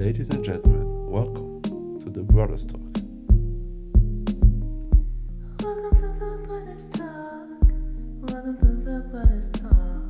Ladies 0.00 0.30
and 0.30 0.42
gentlemen, 0.42 1.10
welcome 1.10 1.60
to 2.00 2.08
the 2.08 2.22
Brothers 2.22 2.64
Talk. 2.64 2.80
Welcome 5.60 5.94
to 5.94 6.08
the 6.18 6.40
Brothers 6.46 6.88
Talk. 6.88 7.46
Welcome 8.22 8.56
to 8.60 8.66
the 8.82 9.04
Brothers 9.12 9.50
Talk. 9.50 10.02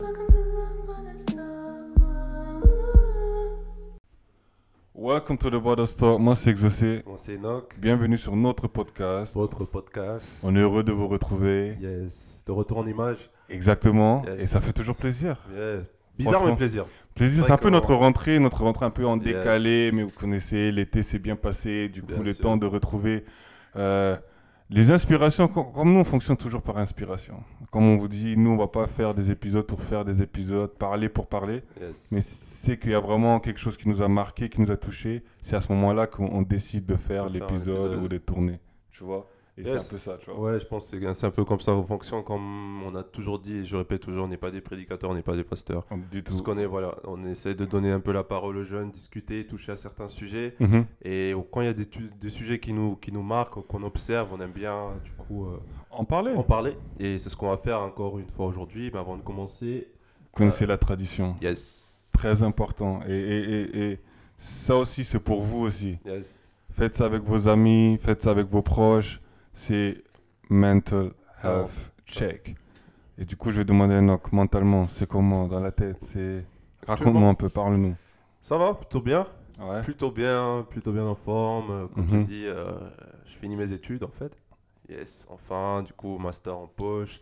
Welcome 0.00 0.26
to 0.26 0.42
the 0.42 0.82
Brothers 0.84 1.24
Talk. 1.26 1.44
Welcome 4.92 5.38
to 5.38 5.50
the 5.50 5.60
Brothers 5.60 5.94
Talk. 5.94 6.18
Moi, 6.18 6.34
c'est 6.34 6.50
Exaucé. 6.50 7.04
Moi, 7.06 7.16
c'est 7.16 7.34
Enoch, 7.36 7.78
Bienvenue 7.78 8.16
sur 8.16 8.34
notre 8.34 8.66
podcast. 8.66 9.34
votre 9.34 9.64
podcast. 9.66 10.40
On 10.42 10.56
est 10.56 10.60
heureux 10.62 10.82
de 10.82 10.90
vous 10.90 11.06
retrouver. 11.06 11.76
Yes, 11.80 12.42
de 12.44 12.50
retour 12.50 12.78
en 12.78 12.86
image. 12.88 13.30
Exactement. 13.50 14.24
Yes. 14.26 14.42
Et 14.42 14.46
ça 14.46 14.60
fait 14.60 14.72
toujours 14.72 14.96
plaisir. 14.96 15.36
Yeah. 15.54 15.82
Bizarre 16.18 16.44
mais 16.46 16.56
plaisir. 16.56 16.86
Plaisir, 17.14 17.44
C'est 17.44 17.52
un 17.52 17.56
peu 17.56 17.70
notre 17.70 17.94
rentrée, 17.94 18.38
notre 18.38 18.62
rentrée 18.62 18.86
un 18.86 18.90
peu 18.90 19.06
en 19.06 19.16
Yes. 19.16 19.24
décalé, 19.24 19.90
mais 19.92 20.02
vous 20.02 20.10
connaissez, 20.10 20.70
l'été 20.72 21.02
s'est 21.02 21.18
bien 21.18 21.36
passé, 21.36 21.88
du 21.88 22.02
coup, 22.02 22.08
Bien 22.14 22.22
le 22.22 22.32
sûr. 22.32 22.42
temps 22.42 22.56
de 22.56 22.66
retrouver 22.66 23.24
euh, 23.76 24.16
les 24.70 24.90
inspirations. 24.90 25.48
Com- 25.48 25.72
Comme 25.72 25.92
nous, 25.92 26.00
on 26.00 26.04
fonctionne 26.04 26.36
toujours 26.36 26.62
par 26.62 26.78
inspiration. 26.78 27.42
Comme 27.70 27.84
on 27.84 27.96
vous 27.96 28.08
dit, 28.08 28.36
nous, 28.36 28.50
on 28.50 28.56
va 28.56 28.66
pas 28.68 28.86
faire 28.86 29.14
des 29.14 29.30
épisodes 29.30 29.66
pour 29.66 29.82
faire 29.82 30.04
des 30.04 30.22
épisodes, 30.22 30.70
parler 30.76 31.08
pour 31.08 31.26
parler, 31.26 31.62
Yes. 31.80 32.12
mais 32.12 32.20
c'est 32.22 32.78
qu'il 32.78 32.90
y 32.90 32.94
a 32.94 33.00
vraiment 33.00 33.38
quelque 33.40 33.60
chose 33.60 33.76
qui 33.76 33.88
nous 33.88 34.02
a 34.02 34.08
marqué, 34.08 34.48
qui 34.48 34.60
nous 34.60 34.70
a 34.70 34.76
touché. 34.76 35.22
C'est 35.40 35.56
à 35.56 35.60
ce 35.60 35.70
moment-là 35.72 36.06
qu'on 36.06 36.26
on 36.32 36.42
décide 36.42 36.84
de 36.86 36.96
faire 36.96 37.24
faire 37.24 37.28
l'épisode 37.30 37.76
épisode. 37.92 38.02
ou 38.02 38.08
de 38.08 38.18
tourner. 38.18 38.58
Tu 38.90 39.04
vois? 39.04 39.28
Et 39.58 39.62
Yes. 39.62 39.88
c'est 39.88 39.94
un 39.94 39.98
peu 39.98 40.04
ça, 40.04 40.18
tu 40.22 40.30
vois. 40.30 40.52
Ouais, 40.52 40.60
je 40.60 40.66
pense 40.66 40.90
que 40.90 41.14
c'est- 41.14 41.24
un 41.26 41.30
peu 41.30 41.44
comme 41.46 41.60
ça 41.60 41.72
qu'on 41.72 41.86
fonctionne. 41.86 42.22
Comme 42.24 42.82
on 42.82 42.94
a 42.94 43.02
toujours 43.02 43.38
dit, 43.38 43.58
et 43.58 43.64
je 43.64 43.74
répète 43.76 44.02
toujours, 44.02 44.24
on 44.24 44.28
n'est 44.28 44.36
pas 44.36 44.50
des 44.50 44.60
prédicateurs, 44.60 45.08
on 45.10 45.14
n'est 45.14 45.22
pas 45.22 45.34
des 45.34 45.44
pasteurs. 45.44 45.86
Du 46.12 46.22
Tout 46.22 46.32
tout. 46.32 46.38
ce 46.38 46.42
qu'on 46.42 46.58
est, 46.58 46.66
voilà, 46.66 46.94
on 47.04 47.24
essaie 47.24 47.54
de 47.54 47.64
donner 47.64 47.90
un 47.90 48.00
peu 48.00 48.12
la 48.12 48.22
parole 48.22 48.58
aux 48.58 48.64
jeunes, 48.64 48.90
discuter, 48.90 49.46
toucher 49.46 49.72
à 49.72 49.78
certains 49.78 50.10
sujets. 50.10 50.54
Mhm. 50.60 50.84
Et 51.02 51.34
quand 51.50 51.62
il 51.62 51.66
y 51.66 51.70
a 51.70 51.72
des, 51.72 52.28
sujets 52.28 52.58
qui 52.58 52.74
nous, 52.74 52.96
qui 52.96 53.12
nous 53.12 53.22
marquent, 53.22 53.66
qu'on 53.66 53.82
observe, 53.82 54.28
on 54.32 54.40
aime 54.42 54.52
bien, 54.52 54.90
du 55.04 55.12
coup, 55.12 55.46
euh, 55.46 55.56
En 55.90 56.04
parler. 56.04 56.32
en 56.34 56.42
parler. 56.42 56.76
Et 57.00 57.18
c'est 57.18 57.30
ce 57.30 57.36
qu'on 57.36 57.48
va 57.48 57.56
faire 57.56 57.80
encore 57.80 58.18
une 58.18 58.28
fois 58.28 58.44
aujourd'hui. 58.46 58.90
Mais 58.92 58.98
avant 58.98 59.16
de 59.16 59.22
commencer, 59.22 59.88
Connaissez 60.32 60.66
la 60.66 60.76
tradition. 60.76 61.34
yes. 61.40 62.10
Très 62.12 62.42
important. 62.42 63.00
Et, 63.08 63.12
et, 63.16 63.60
et, 63.60 63.92
et 63.92 64.00
ça 64.36 64.76
aussi, 64.76 65.02
c'est 65.02 65.18
pour 65.20 65.40
vous 65.40 65.60
aussi. 65.60 65.98
Yes. 66.04 66.50
Faites 66.72 66.92
ça 66.92 67.06
avec 67.06 67.22
vos 67.22 67.48
amis, 67.48 67.98
faites 68.02 68.20
ça 68.20 68.32
avec 68.32 68.48
vos 68.48 68.60
proches. 68.60 69.20
C'est 69.58 70.04
mental 70.50 71.12
health 71.42 71.90
check. 72.04 72.54
Et 73.16 73.24
du 73.24 73.36
coup, 73.36 73.50
je 73.50 73.56
vais 73.56 73.64
demander 73.64 73.94
à 73.94 73.98
Enoch, 74.00 74.30
mentalement, 74.30 74.86
c'est 74.86 75.08
comment 75.08 75.48
dans 75.48 75.60
la 75.60 75.72
tête 75.72 75.96
c'est... 76.02 76.44
Raconte-moi 76.86 77.30
un 77.30 77.34
peu, 77.34 77.48
parle-nous. 77.48 77.96
Ça 78.42 78.58
va, 78.58 78.74
plutôt 78.74 79.00
bien. 79.00 79.26
Ouais. 79.58 79.80
Plutôt 79.80 80.10
bien, 80.10 80.66
plutôt 80.68 80.92
bien 80.92 81.06
en 81.06 81.14
forme. 81.14 81.70
Euh, 81.70 81.86
Comme 81.86 82.04
Mhm. 82.04 82.20
je 82.20 82.26
dis, 82.26 82.46
euh, 82.46 82.70
je 83.24 83.32
finis 83.38 83.56
mes 83.56 83.72
études 83.72 84.04
en 84.04 84.10
fait. 84.10 84.30
Yes, 84.90 85.26
enfin, 85.30 85.82
du 85.82 85.94
coup, 85.94 86.18
master 86.18 86.58
en 86.58 86.66
poche. 86.66 87.18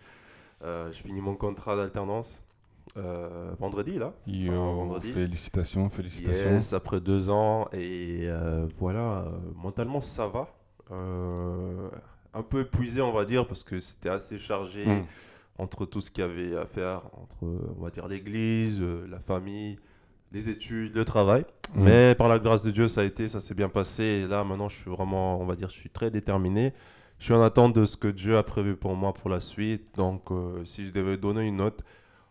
Euh, 0.64 0.90
je 0.90 1.00
finis 1.00 1.20
mon 1.20 1.36
contrat 1.36 1.76
d'alternance 1.76 2.42
euh, 2.96 3.54
vendredi 3.60 3.96
là. 4.00 4.12
Yo, 4.26 4.52
vendredi. 4.52 5.12
félicitations, 5.12 5.88
félicitations. 5.88 6.50
Yes, 6.50 6.72
après 6.72 7.00
deux 7.00 7.30
ans. 7.30 7.68
Et 7.72 8.28
voilà, 8.80 9.24
mentalement 9.54 10.00
ça 10.00 10.26
va. 10.26 10.48
Un 12.34 12.42
peu 12.42 12.60
épuisé, 12.60 13.00
on 13.00 13.12
va 13.12 13.24
dire, 13.24 13.46
parce 13.46 13.62
que 13.62 13.78
c'était 13.80 14.08
assez 14.08 14.38
chargé 14.38 14.84
Mm. 14.86 15.04
entre 15.58 15.86
tout 15.86 16.00
ce 16.00 16.10
qu'il 16.10 16.24
y 16.24 16.26
avait 16.26 16.56
à 16.56 16.66
faire, 16.66 17.02
entre, 17.20 17.36
on 17.78 17.82
va 17.82 17.90
dire, 17.90 18.08
l'église, 18.08 18.80
euh, 18.80 19.06
la 19.08 19.20
famille, 19.20 19.78
les 20.32 20.50
études, 20.50 20.94
le 20.96 21.04
travail. 21.04 21.44
Mm. 21.74 21.84
Mais 21.84 22.14
par 22.16 22.28
la 22.28 22.38
grâce 22.38 22.62
de 22.64 22.70
Dieu, 22.70 22.88
ça 22.88 23.02
a 23.02 23.04
été, 23.04 23.28
ça 23.28 23.40
s'est 23.40 23.54
bien 23.54 23.68
passé. 23.68 24.02
Et 24.02 24.26
là, 24.26 24.42
maintenant, 24.44 24.68
je 24.68 24.76
suis 24.76 24.90
vraiment, 24.90 25.40
on 25.40 25.46
va 25.46 25.54
dire, 25.54 25.68
je 25.70 25.76
suis 25.76 25.90
très 25.90 26.10
déterminé. 26.10 26.72
Je 27.18 27.26
suis 27.26 27.34
en 27.34 27.42
attente 27.42 27.72
de 27.74 27.86
ce 27.86 27.96
que 27.96 28.08
Dieu 28.08 28.36
a 28.36 28.42
prévu 28.42 28.74
pour 28.76 28.96
moi 28.96 29.14
pour 29.14 29.30
la 29.30 29.40
suite. 29.40 29.94
Donc, 29.96 30.30
euh, 30.32 30.64
si 30.64 30.84
je 30.86 30.92
devais 30.92 31.16
donner 31.16 31.46
une 31.46 31.56
note, 31.58 31.82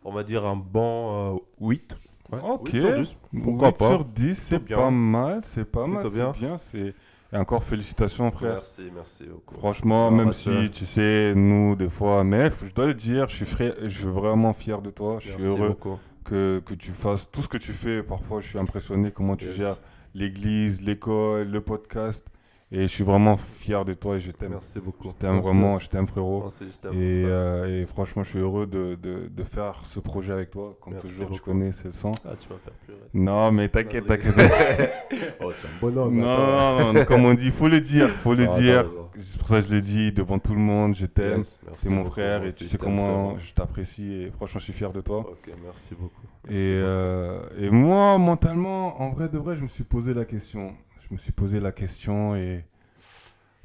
on 0.03 0.11
va 0.11 0.23
dire 0.23 0.45
un 0.45 0.57
bon 0.57 1.35
euh, 1.35 1.39
8. 1.61 1.95
Ouais, 2.31 2.39
Ok. 2.43 2.69
8 2.73 2.79
sur 2.81 2.93
10. 2.93 3.15
Pourquoi 3.43 3.69
8 3.69 3.77
pas 3.77 3.87
sur 3.87 4.05
10, 4.05 4.35
c'est 4.35 4.59
pas 4.59 4.89
mal, 4.91 5.39
c'est 5.43 5.65
pas 5.65 5.87
mal, 5.87 6.03
c'est 6.09 6.15
bien. 6.15 6.31
bien. 6.31 6.57
c'est... 6.57 6.93
Et 7.33 7.37
encore 7.37 7.63
félicitations, 7.63 8.31
frère. 8.31 8.53
Merci, 8.53 8.91
merci 8.93 9.23
beaucoup. 9.25 9.55
Franchement, 9.57 10.11
même 10.11 10.33
si 10.33 10.69
tu 10.71 10.85
sais, 10.85 11.33
nous, 11.35 11.75
des 11.75 11.89
fois, 11.89 12.23
mais 12.23 12.51
je 12.63 12.71
dois 12.73 12.85
le 12.87 12.93
dire, 12.93 13.27
je 13.27 13.35
suis, 13.37 13.45
frère, 13.45 13.73
je 13.81 13.87
suis 13.87 14.07
vraiment 14.07 14.53
fier 14.53 14.81
de 14.81 14.91
toi. 14.91 15.17
Je 15.19 15.29
suis 15.29 15.37
Merci 15.37 15.47
heureux 15.47 15.69
beaucoup. 15.69 15.97
que, 16.23 16.59
que 16.63 16.75
tu 16.75 16.91
fasses 16.91 17.31
tout 17.31 17.41
ce 17.41 17.47
que 17.47 17.57
tu 17.57 17.71
fais. 17.71 18.03
Parfois, 18.03 18.39
je 18.39 18.47
suis 18.49 18.59
impressionné 18.59 19.11
comment 19.11 19.35
tu 19.35 19.45
Yes. 19.45 19.55
gères 19.57 19.77
l'église, 20.13 20.81
l'école, 20.83 21.47
le 21.49 21.59
podcast. 21.61 22.27
Et 22.75 22.81
je 22.81 22.87
suis 22.87 23.03
vraiment 23.03 23.37
fier 23.37 23.85
de 23.85 23.93
toi 23.93 24.15
et 24.15 24.19
je 24.19 24.31
t'aime. 24.31 24.49
Merci 24.53 24.79
beaucoup. 24.79 25.07
Je 25.11 25.15
t'aime 25.15 25.41
vraiment, 25.41 25.77
je 25.77 25.87
t'aime 25.89 26.07
frérot. 26.07 26.47
Et, 26.91 27.23
euh, 27.23 27.83
et 27.83 27.85
franchement, 27.85 28.23
je 28.23 28.29
suis 28.31 28.39
heureux 28.39 28.65
de, 28.65 28.95
de, 28.95 29.27
de 29.27 29.43
faire 29.43 29.81
ce 29.83 29.99
projet 29.99 30.33
avec 30.33 30.49
toi. 30.49 30.75
Comme 30.81 30.93
Merci 30.93 31.19
toujours, 31.19 31.29
tu 31.35 31.41
connais, 31.41 31.71
c'est 31.71 31.85
le 31.85 31.91
sang. 31.91 32.13
Ah, 32.25 32.31
tu 32.35 32.49
vas 32.49 32.55
faire 32.55 32.73
pleurer. 32.83 32.99
Non, 33.13 33.51
mais 33.51 33.69
t'inquiète, 33.69 34.07
t'inquiète. 34.07 34.33
oh, 35.41 35.51
c'est 35.53 35.67
un 35.67 35.71
bonhomme. 35.79 36.17
Non, 36.17 36.79
non, 36.79 36.93
non, 36.93 37.05
comme 37.05 37.25
on 37.25 37.35
dit, 37.35 37.51
faut 37.51 37.67
le 37.67 37.79
dire, 37.79 38.09
faut 38.09 38.33
le 38.33 38.47
Ah, 38.49 38.59
dire. 38.59 38.85
C'est 39.19 39.37
pour 39.37 39.49
ça 39.49 39.61
que 39.61 39.67
je 39.67 39.71
l'ai 39.75 39.81
dit 39.81 40.11
devant 40.11 40.39
tout 40.39 40.55
le 40.55 40.59
monde, 40.59 40.95
je 40.95 41.05
t'aime. 41.05 41.37
Yes, 41.37 41.59
merci 41.67 41.87
C'est 41.87 41.93
mon 41.93 42.05
frère 42.05 42.43
et 42.43 42.51
tu 42.51 42.65
sais 42.65 42.77
comment 42.79 43.37
je 43.37 43.53
t'apprécie 43.53 44.13
et 44.23 44.31
franchement 44.31 44.59
je 44.59 44.63
suis 44.63 44.73
fier 44.73 44.91
de 44.91 45.01
toi. 45.01 45.19
Ok, 45.19 45.51
merci 45.63 45.93
beaucoup. 45.93 46.09
Merci 46.49 46.63
Et, 46.63 46.69
beaucoup. 46.69 46.81
euh, 46.87 47.39
et 47.59 47.69
moi, 47.69 48.17
mentalement, 48.17 48.99
en 48.99 49.11
vrai 49.11 49.29
de 49.29 49.37
vrai, 49.37 49.53
je 49.55 49.61
me 49.61 49.67
suis 49.67 49.83
posé 49.83 50.15
la 50.15 50.25
question. 50.25 50.73
Je 51.07 51.13
me 51.13 51.17
suis 51.17 51.31
posé 51.31 51.59
la 51.59 51.71
question 51.71 52.35
et. 52.35 52.65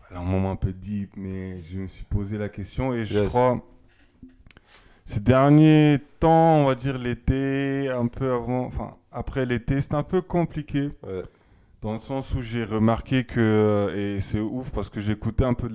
Voilà, 0.09 0.23
un 0.23 0.27
moment 0.27 0.51
un 0.51 0.57
peu 0.57 0.73
deep, 0.73 1.13
mais 1.17 1.61
je 1.61 1.79
me 1.79 1.87
suis 1.87 2.05
posé 2.05 2.39
la 2.39 2.49
question 2.49 2.95
et 2.95 3.05
je 3.05 3.19
Yes. 3.21 3.29
crois. 3.29 3.61
Ces 5.05 5.21
derniers 5.21 5.99
temps, 6.21 6.57
on 6.59 6.67
va 6.67 6.75
dire 6.75 6.99
l'été, 6.99 7.89
un 7.91 8.07
peu 8.09 8.33
avant, 8.33 8.65
enfin 8.65 8.95
après 9.13 9.47
l'été, 9.47 9.81
c'était 9.81 9.95
un 9.95 10.03
peu 10.03 10.21
compliqué. 10.23 10.91
Ouais. 11.07 11.23
Dans 11.81 11.93
le 11.93 11.99
sens 12.01 12.35
où 12.35 12.43
j'ai 12.43 12.65
remarqué 12.65 13.25
que, 13.25 13.93
et 13.97 14.21
c'est 14.21 14.41
ouf 14.41 14.71
parce 14.73 14.91
que 14.91 15.01
j'écoutais 15.01 15.45
un 15.45 15.55
peu 15.55 15.69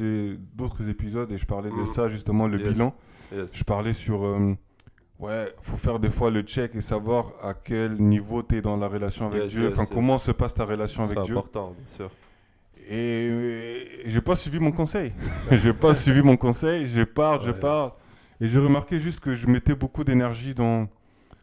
d'autres 0.56 0.90
épisodes 0.90 1.32
et 1.32 1.38
je 1.38 1.46
parlais 1.46 1.70
de 1.70 1.76
Mhm. 1.76 1.86
ça 1.86 2.10
justement, 2.10 2.48
le 2.48 2.60
Yes. 2.60 2.74
bilan. 2.74 2.94
Yes. 3.34 3.56
Je 3.56 3.64
parlais 3.64 3.94
sur, 3.94 4.26
euh, 4.26 4.54
ouais, 5.20 5.54
faut 5.62 5.78
faire 5.78 6.00
des 6.00 6.10
fois 6.10 6.30
le 6.32 6.42
check 6.42 6.76
et 6.76 6.82
savoir 6.82 7.32
à 7.42 7.54
quel 7.54 7.96
niveau 7.98 8.44
tu 8.44 8.58
es 8.58 8.62
dans 8.62 8.78
la 8.78 8.88
relation 8.88 9.28
avec 9.28 9.44
Yes, 9.44 9.54
Dieu, 9.54 9.64
yes, 9.64 9.74
enfin 9.74 9.82
yes. 9.84 9.92
comment 9.94 10.20
se 10.20 10.32
passe 10.32 10.54
ta 10.54 10.66
relation 10.66 11.04
avec 11.04 11.18
C'est 11.18 11.24
Dieu. 11.26 11.36
important, 11.38 11.74
bien 11.78 11.88
sûr. 11.88 12.10
Et, 12.90 13.28
euh, 13.30 13.80
j'ai 14.08 14.22
pas 14.22 14.36
suivi 14.36 14.60
mon 14.60 14.72
conseil. 14.72 15.14
j'ai 15.52 15.74
pas 15.74 15.94
suivi 15.94 16.22
mon 16.22 16.36
conseil, 16.38 16.86
je 16.88 17.04
pars, 17.04 17.40
je 17.40 17.52
pars. 17.52 17.96
Et 18.42 18.48
j'ai 18.48 18.60
remarqué 18.60 19.00
juste 19.00 19.22
que 19.22 19.36
je 19.36 19.48
mettais 19.48 19.76
beaucoup 19.76 20.04
d'énergie 20.04 20.54
dans, 20.54 20.88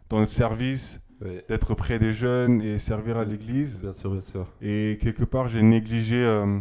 dans 0.08 0.20
le 0.20 0.26
service, 0.26 1.00
Ouais. 1.22 1.44
d'être 1.50 1.74
près 1.74 1.98
des 1.98 2.12
jeunes 2.14 2.62
et 2.62 2.78
servir 2.78 3.18
à 3.18 3.24
l'église. 3.26 3.82
Bien 3.82 3.92
sûr, 3.92 4.10
bien 4.10 4.22
sûr. 4.22 4.46
Et 4.62 4.98
quelque 5.02 5.24
part, 5.24 5.48
j'ai 5.48 5.60
négligé 5.60 6.16
euh, 6.24 6.58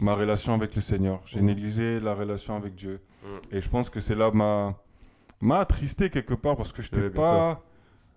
ma 0.00 0.14
relation 0.14 0.52
avec 0.52 0.74
le 0.74 0.80
Seigneur. 0.82 1.20
J'ai 1.26 1.38
Mhm. 1.38 1.46
négligé 1.46 2.00
la 2.00 2.12
relation 2.14 2.56
avec 2.56 2.74
Dieu. 2.74 3.00
Mm. 3.22 3.26
Et 3.56 3.60
je 3.60 3.68
pense 3.68 3.90
que 3.90 4.00
c'est 4.00 4.16
là 4.16 4.32
m'a 4.32 4.76
m'a 5.40 5.58
attristé 5.60 6.10
quelque 6.10 6.34
part 6.34 6.56
parce 6.56 6.72
que 6.72 6.82
je 6.82 6.90
Oui, 6.92 7.00
bien 7.00 7.10
pas 7.10 7.62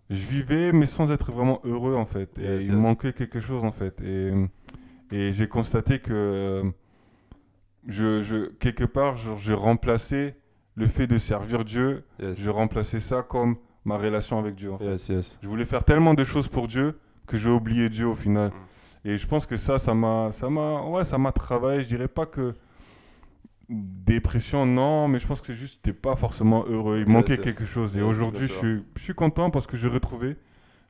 je 0.10 0.26
vivais 0.26 0.72
mais 0.72 0.86
sans 0.86 1.12
être 1.12 1.32
vraiment 1.32 1.60
heureux 1.66 1.96
en 1.96 2.06
fait 2.06 2.38
et 2.40 2.44
Yes, 2.44 2.66
il 2.66 2.72
yes. 2.74 2.80
manquait 2.80 3.14
quelque 3.14 3.40
chose 3.40 3.64
en 3.66 3.72
fait 3.72 4.00
et 4.02 4.32
et 5.12 5.32
j'ai 5.34 5.48
constaté 5.48 6.00
que 6.00 6.14
euh, 6.14 6.72
je, 7.88 8.22
je 8.22 8.46
quelque 8.54 8.84
part 8.86 9.18
j'ai 9.18 9.54
remplacé 9.54 10.36
le 10.76 10.88
fait 10.88 11.08
de 11.08 11.18
servir 11.18 11.64
Dieu 11.66 12.04
Yes. 12.22 12.38
je 12.40 12.50
remplaçais 12.50 13.00
ça 13.00 13.24
comme 13.24 13.58
ma 13.84 13.98
relation 13.98 14.38
avec 14.38 14.56
Dieu 14.56 14.72
en 14.74 14.78
fait. 14.78 14.86
Yes, 14.86 15.08
yes. 15.10 15.40
Je 15.42 15.48
voulais 15.48 15.66
faire 15.66 15.84
tellement 15.86 16.14
de 16.14 16.24
choses 16.26 16.50
pour 16.50 16.68
Dieu 16.68 17.00
que 17.26 17.38
j'ai 17.38 17.50
oublié 17.50 17.88
Dieu 17.90 18.06
au 18.06 18.16
final. 18.16 18.50
Mm. 18.50 19.08
Et 19.10 19.18
je 19.18 19.26
pense 19.26 19.46
que 19.46 19.56
ça, 19.56 19.80
ça 19.80 19.94
m'a, 19.94 20.30
ça 20.32 20.50
m'a, 20.50 20.82
ouais, 20.82 21.06
ça 21.06 21.18
m'a 21.18 21.32
travaillé. 21.32 21.82
Je 21.82 21.88
dirais 21.88 22.10
pas 22.10 22.26
que 22.26 22.54
dépression, 23.70 24.66
non, 24.66 25.08
mais 25.08 25.20
je 25.20 25.28
pense 25.28 25.42
que 25.42 25.54
juste 25.54 25.82
t'es 25.84 25.94
pas 25.94 26.16
forcément 26.16 26.66
heureux. 26.68 27.00
Il 27.06 27.12
manquait 27.12 27.38
quelque 27.38 27.66
chose. 27.66 27.98
Et 27.98 28.02
aujourd'hui, 28.02 28.48
je 28.48 28.80
je 28.96 29.04
suis 29.04 29.14
content 29.14 29.50
parce 29.50 29.68
que 29.68 29.76
j'ai 29.78 29.88
retrouvé, 29.90 30.38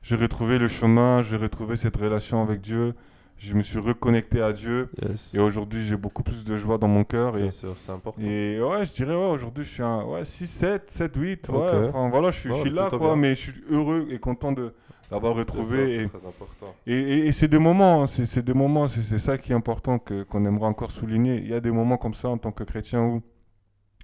j'ai 0.02 0.16
retrouvé 0.16 0.58
le 0.58 0.68
chemin, 0.68 1.22
j'ai 1.22 1.36
retrouvé 1.36 1.76
cette 1.76 1.96
relation 1.96 2.42
avec 2.42 2.60
Dieu. 2.60 2.94
Je 3.40 3.54
me 3.54 3.62
suis 3.62 3.78
reconnecté 3.78 4.40
à 4.42 4.52
Dieu. 4.52 4.90
Yes. 5.08 5.32
Et 5.32 5.38
aujourd'hui, 5.38 5.84
j'ai 5.84 5.96
beaucoup 5.96 6.24
plus 6.24 6.44
de 6.44 6.56
joie 6.56 6.76
dans 6.76 6.88
mon 6.88 7.04
cœur. 7.04 7.36
Et, 7.38 7.42
Bien 7.42 7.50
sûr, 7.52 7.74
c'est 7.76 7.92
important. 7.92 8.20
et 8.20 8.60
ouais, 8.60 8.84
je 8.84 8.92
dirais, 8.92 9.14
ouais, 9.14 9.30
aujourd'hui, 9.30 9.62
je 9.64 9.70
suis 9.70 9.82
un 9.84 10.02
ouais, 10.06 10.24
6, 10.24 10.46
7, 10.48 10.90
7, 10.90 11.12
8. 11.16 11.48
Ouais, 11.50 11.54
Ok. 11.56 11.64
enfin, 11.94 12.08
voilà, 12.10 12.32
je 12.32 12.38
suis, 12.40 12.48
je 12.48 12.54
Ouais, 12.54 12.60
suis 12.62 12.70
là, 12.70 12.88
quoi, 12.90 12.98
bien. 12.98 13.14
mais 13.16 13.36
je 13.36 13.52
suis 13.52 13.62
heureux 13.70 14.08
et 14.10 14.18
content 14.18 14.50
de 14.50 14.74
l'avoir 15.10 15.34
retrouvé. 15.34 15.88
C'est 15.88 16.02
et, 16.04 16.08
très 16.08 16.26
important. 16.26 16.74
et, 16.86 16.94
et- 16.98 17.26
et 17.28 17.32
c'est 17.32 17.48
des 17.48 17.58
moments, 17.58 18.02
hein, 18.02 18.06
c'est 18.06 18.26
c'est 18.26 18.42
des 18.44 18.54
moments, 18.54 18.88
c'est 18.88 19.02
c'est 19.02 19.18
ça 19.18 19.38
qui 19.38 19.52
est 19.52 19.54
important 19.54 19.98
que- 19.98 20.22
qu'on 20.24 20.44
aimerait 20.44 20.66
encore 20.66 20.90
souligner. 20.90 21.36
Il 21.38 21.48
y 21.48 21.54
a 21.54 21.60
des 21.60 21.70
moments 21.70 21.96
comme 21.96 22.14
ça 22.14 22.28
en 22.28 22.38
tant 22.38 22.52
que 22.52 22.64
chrétien 22.64 23.02
où 23.04 23.22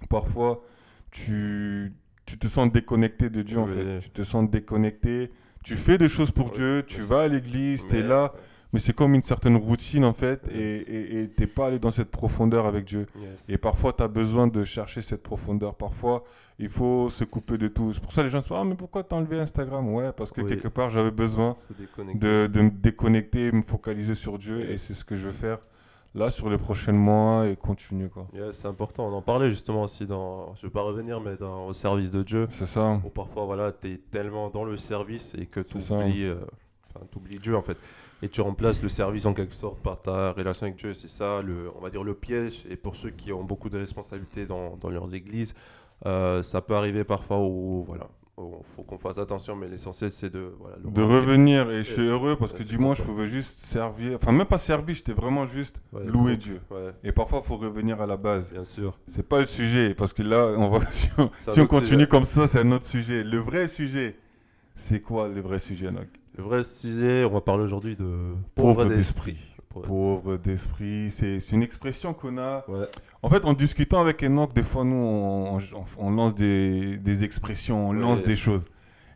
parfois 0.09 0.61
tu, 1.11 1.93
tu 2.25 2.37
te 2.37 2.47
sens 2.47 2.71
déconnecté 2.71 3.29
de 3.29 3.41
Dieu 3.41 3.57
en 3.59 3.67
fait. 3.67 3.99
Tu 3.99 4.09
te 4.09 4.23
sens 4.23 4.49
déconnecté, 4.49 5.31
tu 5.63 5.75
fais 5.75 5.97
des 5.97 6.09
choses 6.09 6.31
pour 6.31 6.51
Dieu, 6.51 6.83
tu 6.85 7.01
vas 7.01 7.21
à 7.23 7.27
l'église, 7.27 7.87
tu 7.87 7.97
es 7.97 8.01
là, 8.01 8.33
mais 8.75 8.81
c'est 8.81 8.93
comme 8.93 9.15
une 9.15 9.21
certaine 9.23 9.55
routine 9.55 10.03
en 10.03 10.13
fait, 10.13 10.41
et- 10.51 11.21
et 11.23 11.27
t'es 11.29 11.47
pas 11.47 11.67
allé 11.67 11.79
dans 11.79 11.91
cette 11.91 12.11
profondeur 12.11 12.65
avec 12.65 12.83
Dieu. 12.83 13.07
Yes. 13.19 13.49
Et 13.49 13.57
parfois, 13.57 13.93
tu 13.93 14.03
as 14.03 14.09
besoin 14.09 14.47
de 14.47 14.63
chercher 14.65 15.01
cette 15.01 15.23
profondeur. 15.23 15.75
Parfois, 15.75 16.23
il 16.59 16.67
faut 16.67 17.09
se 17.09 17.23
couper 17.23 17.57
de 17.57 17.69
tout. 17.69 17.93
C'est 17.93 18.01
pour 18.03 18.11
ça 18.11 18.21
que 18.21 18.25
les 18.27 18.31
gens 18.31 18.41
se 18.41 18.49
disent 18.49 18.57
Ah, 18.59 18.65
mais 18.65 18.75
pourquoi 18.75 19.03
t'as 19.03 19.15
enlevé 19.15 19.39
Instagram? 19.39 19.87
Ouais, 19.93 20.11
parce 20.11 20.31
que 20.33 20.41
Oui. 20.41 20.49
quelque 20.49 20.67
part, 20.67 20.89
j'avais 20.89 21.11
besoin 21.11 21.55
de, 22.15 22.47
de 22.47 22.61
me 22.61 22.69
déconnecter, 22.69 23.51
me 23.53 23.61
focaliser 23.61 24.13
sur 24.15 24.37
Dieu, 24.37 24.69
et 24.69 24.77
c'est 24.77 24.93
ce 24.93 25.05
que 25.05 25.15
je 25.15 25.27
vais 25.27 25.33
faire 25.33 25.59
là 26.13 26.29
sur 26.29 26.49
les 26.49 26.57
prochains 26.57 26.91
mois 26.93 27.47
et 27.47 27.55
continuer. 27.55 28.09
quoi. 28.09 28.25
Yeah, 28.33 28.51
c'est 28.51 28.67
important. 28.67 29.07
On 29.07 29.13
en 29.13 29.21
parlait 29.21 29.49
justement 29.49 29.83
aussi 29.83 30.05
dans. 30.05 30.53
Je 30.55 30.63
vais 30.67 30.71
pas 30.71 30.81
revenir, 30.81 31.19
mais 31.21 31.37
dans, 31.37 31.67
au 31.67 31.73
service 31.73 32.11
de 32.11 32.23
Dieu. 32.23 32.47
C'est 32.49 32.65
ça. 32.67 32.99
Où 33.05 33.09
parfois, 33.09 33.45
voilà, 33.45 33.71
tu 33.71 33.91
es 33.93 33.97
tellement 34.11 34.49
dans 34.49 34.65
le 34.65 34.75
service 34.77 35.33
et 35.37 35.45
que 35.45 35.61
tu 35.61 35.77
oublies, 35.93 36.29
oublies 37.15 37.39
Dieu 37.39 37.55
en 37.55 37.61
fait. 37.61 37.77
Et 38.21 38.29
tu 38.29 38.41
remplaces 38.41 38.81
le 38.81 38.89
service 38.89 39.25
en 39.25 39.33
quelque 39.33 39.53
sorte 39.53 39.79
par 39.79 40.01
ta 40.01 40.31
relation 40.31 40.65
avec 40.67 40.77
Dieu. 40.77 40.93
C'est 40.93 41.09
ça, 41.09 41.41
le, 41.41 41.69
on 41.75 41.81
va 41.81 41.89
dire, 41.89 42.03
le 42.03 42.13
piège. 42.15 42.65
Et 42.69 42.75
pour 42.75 42.95
ceux 42.95 43.09
qui 43.11 43.31
ont 43.33 43.43
beaucoup 43.43 43.69
de 43.69 43.77
responsabilités 43.77 44.45
dans, 44.45 44.77
dans 44.77 44.89
leurs 44.89 45.13
églises, 45.13 45.53
euh, 46.05 46.41
ça 46.41 46.61
peut 46.61 46.75
arriver 46.75 47.03
parfois 47.03 47.39
où, 47.41 47.83
voilà, 47.85 48.07
il 48.37 48.43
faut 48.63 48.83
qu'on 48.83 48.97
fasse 48.97 49.17
attention. 49.17 49.55
Mais 49.55 49.67
l'essentiel, 49.67 50.11
c'est 50.11 50.29
de. 50.29 50.53
Voilà, 50.59 50.77
De 50.83 51.01
revenir, 51.01 51.69
et 51.69 51.83
je 51.83 51.91
suis 51.93 52.01
heureux 52.07 52.35
parce 52.37 52.51
que 52.53 52.63
c'est 52.63 52.69
dimanche, 52.69 52.99
je 52.99 53.03
pouvais 53.03 53.27
juste 53.27 53.59
servir. 53.59 54.15
Enfin, 54.15 54.31
même 54.31 54.47
pas 54.47 54.57
servir, 54.57 54.95
j'étais 54.95 55.13
vraiment 55.13 55.45
juste 55.45 55.81
Ouais, 55.93 56.05
louer 56.05 56.37
Dieu. 56.37 56.61
Ouais, 56.71 56.91
Et 57.03 57.11
parfois, 57.11 57.41
il 57.43 57.47
faut 57.47 57.57
revenir 57.57 58.01
à 58.01 58.05
la 58.05 58.17
base. 58.17 58.53
bien 58.53 58.63
sûr. 58.63 58.97
C'est 59.07 59.27
pas 59.27 59.39
le 59.41 59.45
sujet, 59.45 59.93
parce 59.93 60.13
que 60.13 60.23
là, 60.23 60.53
on 60.57 60.69
va, 60.69 60.79
si 60.89 61.09
on, 61.17 61.29
si 61.37 61.65
continue 61.67 61.99
sujet. 61.99 62.07
comme 62.07 62.23
ça, 62.23 62.47
c'est 62.47 62.59
un 62.59 62.71
autre 62.71 62.85
sujet. 62.85 63.23
Le 63.23 63.37
vrai 63.37 63.67
sujet, 63.67 64.15
c'est 64.73 64.99
quoi 65.01 65.27
le 65.27 65.41
vrai 65.41 65.59
sujet, 65.59 65.91
Noc 65.91 66.07
Le 66.37 66.43
vrai 66.43 66.63
sujet, 66.63 67.23
on 67.23 67.31
va 67.31 67.41
parler 67.41 67.63
aujourd'hui 67.63 67.95
de 67.95 68.33
Pauvre 68.55 68.85
d'esprit. 68.85 69.37
Pauvre- 69.69 70.37
d'esprit, 70.37 71.11
c'est 71.11 71.37
une 71.51 71.63
expression 71.63 72.13
qu'on 72.13 72.37
a. 72.37 72.63
Ouais. 72.69 72.87
En 73.21 73.29
fait, 73.29 73.43
en 73.45 73.53
discutant 73.53 73.99
avec 73.99 74.23
Enoch, 74.23 74.53
des 74.53 74.63
fois, 74.63 74.83
nous, 74.85 74.95
on, 74.95 76.09
lance 76.11 76.33
des, 76.35 76.97
des 76.97 77.23
expressions, 77.23 77.89
on 77.89 77.93
Ouais. 77.93 77.99
lance 77.99 78.23
des 78.23 78.35
choses. 78.37 78.69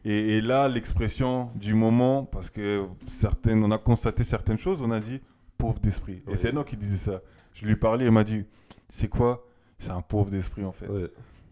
Et, 0.05 0.37
et 0.37 0.41
là, 0.41 0.67
l'expression 0.67 1.49
du 1.55 1.73
moment, 1.73 2.23
parce 2.25 2.49
que 2.49 2.85
certaines, 3.05 3.63
on 3.63 3.71
a 3.71 3.77
constaté 3.77 4.23
certaines 4.23 4.57
choses, 4.57 4.81
on 4.81 4.91
a 4.91 4.99
dit 4.99 5.21
pauvre 5.57 5.79
d'esprit. 5.79 6.21
Et 6.29 6.35
c'est 6.35 6.49
Enoch 6.49 6.67
qui 6.67 6.77
disait 6.77 6.97
ça. 7.11 7.21
Je 7.53 7.65
lui 7.65 7.75
parlais, 7.75 8.05
il 8.05 8.11
m'a 8.11 8.23
dit, 8.23 8.45
c'est 8.87 9.09
quoi? 9.09 9.45
C'est 9.77 9.91
un 9.91 10.01
pauvre 10.01 10.29
d'esprit, 10.29 10.63
en 10.65 10.71
fait. 10.73 10.87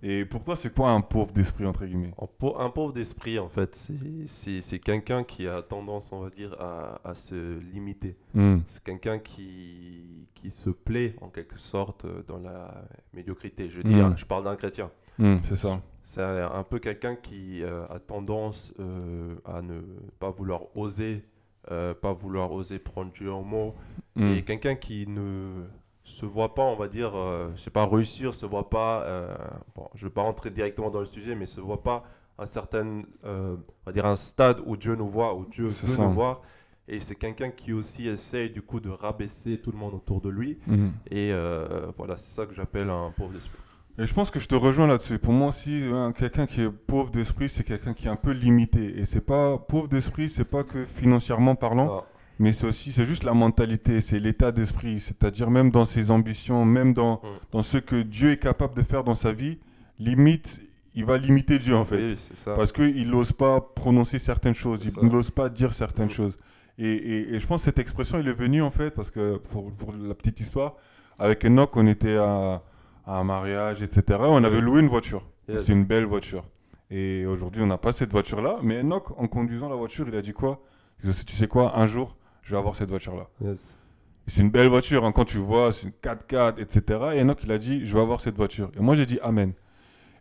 Et 0.04 0.26
pour 0.26 0.44
toi, 0.44 0.56
c'est 0.56 0.74
quoi 0.74 0.92
un 0.92 1.02
pauvre 1.02 1.32
d'esprit, 1.32 1.66
entre 1.66 1.86
guillemets? 1.86 2.14
Un 2.60 2.70
pauvre 2.70 2.94
d'esprit, 2.94 3.40
en 3.40 3.50
fait, 3.50 3.90
c'est- 4.28 4.80
quelqu'un 4.80 5.24
qui 5.24 5.48
a 5.48 5.62
tendance, 5.62 6.12
on 6.12 6.20
va 6.22 6.30
dire, 6.30 6.56
à, 6.60 7.02
à 7.04 7.16
se 7.16 7.58
limiter. 7.60 8.16
Hmm. 8.34 8.60
C'est 8.66 8.84
quelqu'un 8.84 9.18
qui, 9.20 10.28
qui 10.36 10.52
se 10.52 10.70
plaît, 10.70 11.16
en 11.22 11.30
quelque 11.30 11.58
sorte, 11.58 12.06
dans 12.28 12.38
la 12.38 12.84
médiocrité. 13.14 13.70
Je, 13.70 13.82
dis, 13.82 13.96
Mm. 13.96 14.00
hein, 14.00 14.14
je 14.16 14.26
parle 14.26 14.44
d'un 14.44 14.56
chrétien. 14.56 14.92
Hmm, 15.18 15.38
c'est 15.44 15.56
ça. 15.56 15.82
C'est 16.04 16.22
un, 16.22 16.64
peu 16.64 16.78
quelqu'un 16.80 17.16
qui 17.16 17.64
euh, 17.64 17.86
a 17.90 18.00
tendance 18.00 18.74
euh, 18.80 19.36
à 19.46 19.62
ne 19.62 19.82
pas 20.20 20.30
vouloir 20.30 20.62
oser, 20.78 21.26
euh, 21.72 21.94
pas 21.96 22.14
vouloir 22.14 22.52
oser 22.52 22.80
prendre 22.80 23.12
Dieu 23.12 23.32
en 23.34 23.42
mot. 23.44 23.74
Hmm. 24.16 24.28
Et 24.28 24.44
quelqu'un 24.44 24.76
qui 24.76 25.08
ne 25.08 25.66
se 26.08 26.26
voit 26.26 26.56
pas, 26.56 26.64
on 26.64 26.76
va 26.76 26.88
dire, 26.88 27.12
euh, 27.16 27.50
je 27.56 27.62
sais 27.62 27.70
pas, 27.70 27.86
réussir, 27.86 28.34
se 28.34 28.46
voit 28.46 28.70
pas, 28.70 29.04
euh, 29.04 29.36
bon, 29.76 29.90
je 29.94 30.08
vais 30.08 30.14
pas 30.14 30.22
rentrer 30.22 30.50
directement 30.50 30.90
dans 30.90 31.02
le 31.02 31.06
sujet, 31.06 31.36
mais 31.36 31.46
se 31.46 31.60
voit 31.60 31.84
pas 31.84 32.04
un 32.40 32.46
certain, 32.46 33.04
euh, 33.26 33.56
on 33.58 33.86
va 33.86 33.92
dire, 33.92 34.06
un 34.06 34.16
stade 34.16 34.62
où 34.66 34.78
Dieu 34.78 34.96
nous 34.96 35.10
voit, 35.10 35.36
où 35.36 35.46
Dieu 35.46 35.66
veut 35.68 35.96
ça. 35.96 36.04
nous 36.04 36.14
voir. 36.14 36.42
Et 36.88 37.02
c'est 37.02 37.16
quelqu'un 37.16 37.50
qui 37.50 37.74
aussi 37.74 38.08
essaye 38.08 38.50
du 38.50 38.62
coup 38.62 38.80
de 38.80 38.90
rabaisser 38.90 39.58
tout 39.60 39.72
le 39.72 39.78
monde 39.78 39.96
autour 39.96 40.22
de 40.22 40.30
lui. 40.30 40.58
Hmm. 40.66 40.92
Et 41.12 41.34
euh, 41.34 41.92
voilà, 41.98 42.16
c'est 42.16 42.32
ça 42.32 42.46
que 42.46 42.54
j'appelle 42.54 42.90
un 42.90 43.12
pauvre 43.12 43.34
d'esprit. 43.34 43.60
Et 44.00 44.06
je 44.06 44.14
pense 44.14 44.32
que 44.32 44.40
je 44.40 44.48
te 44.48 44.56
rejoins 44.56 44.88
là-dessus. 44.88 45.20
Pour 45.20 45.34
moi 45.34 45.50
aussi, 45.50 45.84
hein, 45.92 46.14
quelqu'un 46.18 46.46
qui 46.46 46.62
est 46.62 46.70
pauvre 46.70 47.12
d'esprit, 47.12 47.50
c'est 47.50 47.66
quelqu'un 47.66 47.94
qui 47.94 48.08
est 48.08 48.10
un 48.10 48.16
peu 48.16 48.32
limité. 48.32 48.98
Et 48.98 49.06
c'est 49.06 49.22
pas 49.22 49.58
pauvre 49.58 49.90
d'esprit, 49.90 50.30
c'est 50.30 50.46
pas 50.46 50.64
que 50.64 50.86
financièrement 50.86 51.56
parlant, 51.56 51.98
Ah, 52.00 52.06
mais 52.40 52.54
c'est 52.54 52.68
aussi, 52.68 52.92
c'est 52.92 53.06
juste 53.06 53.24
la 53.24 53.34
mentalité, 53.34 54.02
c'est 54.02 54.20
l'état 54.20 54.52
d'esprit. 54.52 55.00
C'est-à-dire 55.00 55.50
même 55.50 55.72
dans 55.72 55.86
ses 55.86 56.12
ambitions, 56.12 56.66
même 56.66 56.94
dans, 56.94 57.16
Mm. 57.16 57.28
dans 57.52 57.62
ce 57.62 57.78
que 57.78 57.96
Dieu 58.02 58.32
est 58.32 58.38
capable 58.38 58.76
de 58.76 58.84
faire 58.84 59.04
dans 59.04 59.16
sa 59.16 59.32
vie, 59.34 59.58
limite, 60.00 60.60
il 60.96 61.06
va 61.06 61.18
limiter 61.18 61.60
Dieu 61.60 61.76
en 61.76 61.86
fait. 61.86 61.98
oui, 62.10 62.16
ça. 62.34 62.54
Parce 62.56 62.72
qu'il 62.72 63.10
n'ose 63.10 63.32
pas 63.32 63.62
prononcer 63.62 64.20
certaines 64.20 64.56
choses, 64.56 64.82
il 65.02 65.08
n'ose 65.10 65.32
pas 65.32 65.50
dire 65.50 65.74
certaines 65.74 66.08
Mm. 66.08 66.12
choses. 66.12 66.38
Et, 66.80 66.92
et- 66.92 67.34
et 67.36 67.40
je 67.40 67.48
pense 67.48 67.62
que 67.62 67.66
cette 67.66 67.80
expression, 67.80 68.20
il 68.20 68.28
est 68.28 68.34
venue 68.34 68.62
en 68.62 68.70
fait, 68.72 68.92
parce 68.92 69.10
que 69.10 69.38
pour, 69.38 69.72
pour 69.74 69.94
la 69.94 70.14
petite 70.14 70.40
histoire, 70.40 70.76
avec 71.18 71.44
Enoch, 71.46 71.76
on 71.76 71.88
était 71.88 72.18
à, 72.18 72.62
à 73.08 73.18
un 73.20 73.24
mariage, 73.24 73.82
etc. 73.82 74.20
On 74.22 74.44
avait 74.44 74.62
loué 74.62 74.82
une 74.82 74.88
voiture. 74.90 75.24
Yes. 75.50 75.64
C'est 75.64 75.74
une 75.74 75.86
belle 75.86 76.06
voiture. 76.06 76.44
Et 76.92 77.26
aujourd'hui, 77.26 77.62
on 77.64 77.68
n'a 77.68 77.78
pas 77.80 77.94
cette 77.94 78.12
voiture-là. 78.12 78.60
Mais 78.62 78.82
Enoch, 78.82 79.12
en 79.18 79.28
conduisant 79.28 79.70
la 79.70 79.76
voiture, 79.76 80.06
il 80.08 80.16
a 80.16 80.22
dit 80.22 80.34
quoi? 80.34 80.62
Il 81.04 81.10
a 81.10 81.14
dit, 81.14 81.26
Tu 81.26 81.36
sais 81.36 81.48
quoi, 81.48 81.78
un 81.80 81.88
jour, 81.88 82.16
je 82.48 82.54
vais 82.54 82.58
avoir 82.58 82.76
cette 82.78 82.90
voiture-là. 82.90 83.28
Yes. 83.44 83.78
C'est 84.26 84.42
une 84.42 84.52
belle 84.52 84.70
voiture, 84.70 85.04
hein, 85.04 85.12
quand 85.12 85.26
tu 85.26 85.38
vois, 85.38 85.74
c'est 85.74 85.88
une 85.88 85.94
4x4, 86.02 86.62
etc. 86.62 87.00
Et 87.16 87.22
Enoch, 87.22 87.40
il 87.44 87.52
a 87.52 87.58
dit, 87.58 87.86
je 87.86 87.94
vais 87.94 88.00
avoir 88.00 88.22
cette 88.22 88.36
voiture. 88.38 88.72
Et 88.78 88.80
moi, 88.80 88.96
j'ai 88.96 89.06
dit, 89.06 89.20
Amen. 89.22 89.52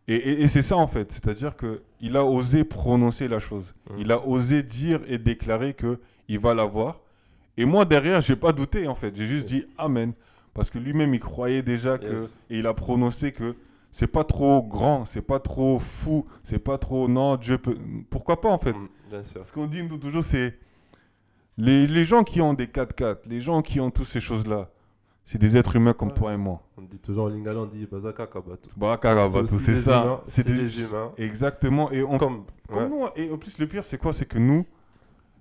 Et, 0.08 0.14
et- 0.16 0.42
et 0.42 0.48
c'est 0.48 0.62
ça, 0.62 0.76
en 0.76 0.88
fait. 0.88 1.12
C'est-à-dire 1.12 1.54
qu'il 1.56 2.16
a 2.16 2.24
osé 2.24 2.64
prononcer 2.64 3.28
la 3.28 3.38
chose. 3.38 3.74
Mm. 3.90 3.94
Il 4.00 4.12
a 4.12 4.26
osé 4.26 4.62
dire 4.64 5.00
et 5.06 5.18
déclarer 5.18 5.74
que 5.74 6.00
il 6.28 6.40
va 6.40 6.52
l'avoir. 6.54 7.00
Et 7.56 7.64
moi, 7.64 7.84
derrière, 7.84 8.20
j'ai 8.20 8.36
pas 8.36 8.52
douté, 8.52 8.88
en 8.88 8.94
fait. 8.96 9.14
J'ai 9.16 9.26
juste 9.26 9.46
dit, 9.46 9.64
Amen. 9.78 10.12
Parce 10.52 10.68
que 10.70 10.78
lui-même, 10.78 11.14
il 11.14 11.20
croyait 11.20 11.62
déjà 11.62 11.96
que... 11.98 12.06
Yes. 12.12 12.46
Et 12.50 12.58
il 12.58 12.66
a 12.66 12.74
prononcé 12.74 13.30
que 13.30 13.54
c'est 13.92 14.06
pas 14.08 14.24
trop 14.24 14.62
grand, 14.64 15.04
c'est 15.04 15.22
pas 15.22 15.38
trop 15.38 15.78
fou, 15.78 16.26
c'est 16.42 16.58
pas 16.58 16.76
trop... 16.78 17.06
Non, 17.08 17.36
Dieu 17.36 17.58
peut... 17.58 17.76
Pourquoi 18.10 18.40
pas, 18.40 18.48
en 18.50 18.58
fait? 18.58 18.72
Mm, 18.72 18.88
bien 19.10 19.22
sûr. 19.24 19.44
ce 19.44 19.52
qu'on 19.52 19.66
dit 19.68 19.82
nous 19.82 19.96
toujours, 19.98 20.24
c'est 20.24 20.56
les, 21.58 21.86
les 21.86 22.04
gens 22.04 22.22
qui 22.24 22.40
ont 22.40 22.54
des 22.54 22.66
4x4, 22.66 23.28
les 23.28 23.40
gens 23.40 23.62
qui 23.62 23.80
ont 23.80 23.90
toutes 23.90 24.06
ces 24.06 24.20
choses-là, 24.20 24.68
c'est 25.24 25.38
des 25.38 25.56
êtres 25.56 25.74
humains 25.76 25.92
comme 25.92 26.08
Ouais. 26.10 26.14
toi 26.14 26.32
et 26.34 26.36
moi. 26.36 26.62
On 26.76 26.82
dit 26.82 27.00
toujours 27.00 27.24
en 27.24 27.28
lingala, 27.28 27.60
on 27.60 27.66
dit 27.66 27.86
Bazaka 27.90 28.26
Kabatu. 28.26 28.68
Bah, 28.76 28.96
Karabatu, 29.00 29.54
aussi 29.54 29.58
c'est 29.58 29.76
ça. 29.76 30.20
C'est 30.24 30.46
des, 30.46 30.82
humains. 30.82 31.12
Exactement. 31.18 31.90
Et 31.90 32.02
on, 32.04 32.16
Comme, 32.18 32.44
comme 32.68 32.82
ouais, 32.84 32.88
nous, 32.88 33.06
et 33.16 33.32
en 33.32 33.36
plus, 33.38 33.58
le 33.58 33.66
pire, 33.66 33.82
c'est 33.84 33.98
quoi? 33.98 34.12
C'est 34.12 34.26
que 34.26 34.38
nous, 34.38 34.64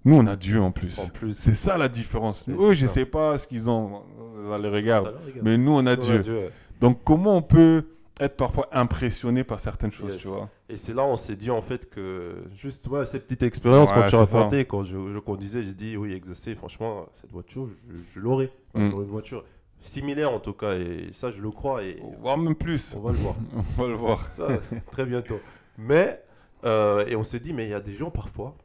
nous, 0.03 0.15
on 0.15 0.25
a 0.25 0.35
Dieu 0.35 0.59
en 0.61 0.71
plus. 0.71 0.97
en 0.99 1.07
plus. 1.09 1.37
C'est 1.37 1.53
ça 1.53 1.77
la 1.77 1.87
différence. 1.87 2.45
Eux, 2.49 2.73
je 2.73 2.87
ça. 2.87 2.93
sais 2.93 3.05
pas 3.05 3.37
ce 3.37 3.47
qu'ils 3.47 3.69
ont, 3.69 4.01
ça 4.49 4.57
les 4.57 4.69
regarde. 4.69 5.05
ça 5.05 5.11
regarde. 5.23 5.43
Mais 5.43 5.57
nous, 5.57 5.73
on 5.73 5.85
a 5.85 5.95
Nous, 5.95 6.01
Dieu. 6.01 6.21
ouais. 6.29 6.51
Donc, 6.79 7.03
comment 7.03 7.37
on 7.37 7.41
peut 7.43 7.85
être 8.19 8.37
parfois 8.37 8.67
impressionné 8.71 9.43
par 9.43 9.59
certaines 9.59 9.91
choses, 9.91 10.13
Yes. 10.13 10.21
tu 10.21 10.27
vois? 10.29 10.49
Et 10.67 10.77
c'est 10.77 10.93
là 10.93 11.03
on 11.05 11.15
s'est 11.15 11.35
dit 11.35 11.51
en 11.51 11.61
fait 11.61 11.87
que 11.89 12.43
juste 12.55 12.87
ouais, 12.87 13.05
cette 13.05 13.25
petite 13.25 13.43
expérience 13.43 13.89
Ouais, 13.89 13.95
quand 13.95 14.03
tu 14.05 14.15
c'est 14.17 14.25
ça. 14.25 14.37
racontais, 14.39 14.65
quand 14.65 14.83
je, 14.83 14.97
je 15.13 15.19
conduisais, 15.19 15.61
j'ai 15.61 15.73
dit 15.75 15.95
oui, 15.95 16.13
exaucé, 16.13 16.55
franchement, 16.55 17.05
cette 17.13 17.31
voiture, 17.31 17.65
je, 17.67 17.73
je 18.13 18.19
l'aurais. 18.19 18.51
Enfin, 18.73 18.85
Mm. 18.87 18.91
Une 19.01 19.03
voiture 19.03 19.45
similaire 19.77 20.31
en 20.31 20.39
tout 20.39 20.53
cas, 20.53 20.73
et 20.75 21.09
ça 21.11 21.29
je 21.29 21.41
le 21.41 21.51
crois, 21.51 21.83
et 21.83 22.01
Voire 22.19 22.37
même 22.37 22.55
plus. 22.55 22.95
on 22.97 23.01
va 23.01 23.11
le 23.11 23.17
voir. 23.19 23.35
On 23.77 23.81
va 23.83 23.87
le 23.87 23.93
voir. 23.93 24.29
ça 24.29 24.47
très 24.91 25.05
bientôt. 25.05 25.39
Mais, 25.77 26.23
euh, 26.63 27.05
et 27.05 27.15
on 27.15 27.23
s'est 27.23 27.39
dit, 27.39 27.53
mais 27.53 27.65
il 27.65 27.69
y 27.69 27.73
a 27.73 27.79
des 27.79 27.93
gens 27.93 28.09
parfois, 28.09 28.55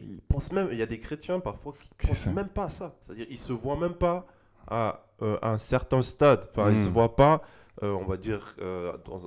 ils 0.00 0.20
pensent 0.22 0.52
même, 0.52 0.68
il 0.70 0.78
y 0.78 0.82
a 0.82 0.86
des 0.86 0.98
chrétiens 0.98 1.40
parfois 1.40 1.72
qui 1.72 2.06
C'est 2.06 2.08
pensent 2.08 2.26
même 2.36 2.48
pas 2.48 2.64
à 2.66 2.68
ça. 2.68 2.94
C'est-à-dire, 3.00 3.26
ils 3.28 3.38
se 3.38 3.52
voient 3.52 3.76
même 3.76 3.94
pas 3.94 4.26
à 4.68 5.04
euh, 5.22 5.36
un 5.42 5.58
certain 5.58 6.00
stade. 6.02 6.46
Enfin, 6.50 6.70
ils 6.70 6.78
Mm. 6.78 6.84
se 6.84 6.88
voient 6.88 7.16
pas, 7.16 7.42
euh, 7.82 7.92
on 8.00 8.04
va 8.04 8.16
dire, 8.16 8.54
euh, 8.60 8.92
dans- 9.04 9.18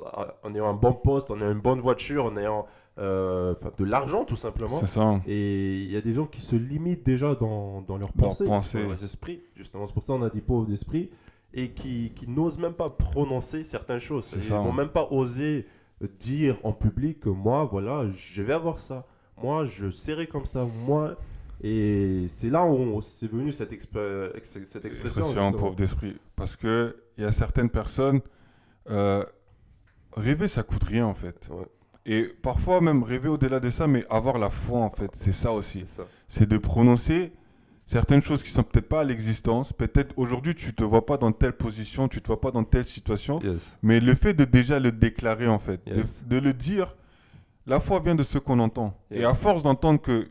en 0.43 0.53
ayant 0.55 0.67
un 0.67 0.73
bon 0.73 0.93
poste, 0.93 1.31
en 1.31 1.37
ayant 1.41 1.51
une 1.51 1.61
bonne 1.61 1.79
voiture, 1.79 2.25
en 2.25 2.37
ayant 2.37 2.65
euh, 2.99 3.55
de 3.77 3.85
l'argent 3.85 4.23
tout 4.23 4.35
simplement. 4.35 4.79
C'est 4.79 4.85
ça. 4.87 5.19
Et 5.25 5.73
il 5.77 5.91
y 5.91 5.97
a 5.97 6.01
des 6.01 6.13
gens 6.13 6.25
qui 6.27 6.41
se 6.41 6.55
limitent 6.55 7.03
déjà 7.05 7.33
dans, 7.33 7.81
dans 7.81 7.97
leurs 7.97 8.13
pensées, 8.13 8.43
pensées. 8.45 8.83
dans 8.83 8.89
leurs 8.89 9.03
esprits. 9.03 9.41
Justement, 9.55 9.87
c'est 9.87 9.93
pour 9.93 10.03
ça 10.03 10.13
qu'on 10.13 10.21
a 10.23 10.29
dit 10.29 10.41
pauvres 10.41 10.67
d'esprit. 10.67 11.09
Et 11.55 11.71
qui, 11.71 12.11
qui 12.15 12.27
n'osent 12.29 12.57
même 12.59 12.73
pas 12.73 12.89
prononcer 12.89 13.63
certaines 13.63 13.99
choses. 13.99 14.31
Ils 14.35 14.41
vont 14.49 14.71
même 14.73 14.89
pas 14.89 15.07
oser 15.11 15.67
dire 16.19 16.57
en 16.63 16.73
public 16.73 17.19
que 17.19 17.29
moi, 17.29 17.65
voilà, 17.71 18.07
je 18.09 18.41
vais 18.43 18.53
avoir 18.53 18.77
ça. 18.79 19.05
Moi, 19.41 19.63
je 19.65 19.89
serai 19.89 20.27
comme 20.27 20.45
ça. 20.45 20.67
Moi. 20.85 21.15
Et 21.65 22.25
c'est 22.27 22.49
là 22.49 22.65
où 22.65 22.99
c'est 23.01 23.31
venu 23.31 23.51
cette, 23.53 23.71
expé- 23.71 24.31
cette 24.41 24.83
expression. 24.85 25.21
expression 25.21 25.51
pauvre 25.53 25.75
d'esprit. 25.75 26.17
Parce 26.35 26.55
que 26.55 26.95
il 27.17 27.23
y 27.23 27.27
a 27.27 27.31
certaines 27.31 27.69
personnes, 27.69 28.19
euh, 28.89 29.23
rêver 30.15 30.47
ça 30.47 30.63
coûte 30.63 30.83
rien 30.83 31.05
en 31.05 31.13
fait. 31.13 31.47
Ouais. 31.51 31.65
Et 32.05 32.23
parfois 32.41 32.81
même 32.81 33.03
rêver 33.03 33.29
au-delà 33.29 33.59
de 33.59 33.69
ça, 33.69 33.87
mais 33.87 34.05
avoir 34.09 34.37
la 34.37 34.49
foi 34.49 34.79
en 34.79 34.89
fait, 34.89 35.11
c'est 35.13 35.31
ça 35.31 35.51
aussi. 35.53 35.85
C'est 36.27 36.47
de 36.49 36.57
prononcer 36.57 37.31
certaines 37.85 38.21
choses 38.21 38.43
qui 38.43 38.49
sont 38.49 38.63
peut-être 38.63 38.89
pas 38.89 39.01
à 39.01 39.03
l'existence. 39.05 39.71
Peut-être 39.73 40.13
aujourd'hui 40.17 40.53
tu 40.55 40.73
te 40.73 40.83
vois 40.83 41.05
pas 41.05 41.17
dans 41.17 41.31
telle 41.31 41.53
position, 41.53 42.07
tu 42.09 42.21
te 42.21 42.27
vois 42.27 42.41
pas 42.41 42.51
dans 42.51 42.63
telle 42.65 42.85
situation, 42.85 43.39
Yes. 43.41 43.77
mais 43.81 43.99
le 44.01 44.15
fait 44.15 44.33
de 44.33 44.43
déjà 44.45 44.79
le 44.79 44.91
déclarer 44.91 45.47
en 45.47 45.59
fait, 45.59 45.85
de- 45.87 45.95
Yes. 45.95 46.23
de, 46.25 46.37
le 46.37 46.53
dire, 46.53 46.95
la 47.65 47.79
foi 47.79 47.99
vient 48.01 48.15
de 48.15 48.23
ce 48.23 48.37
qu'on 48.37 48.59
entend. 48.59 48.97
Et 49.09 49.23
à 49.23 49.33
force 49.33 49.63
d'entendre 49.63 50.01
que 50.01 50.27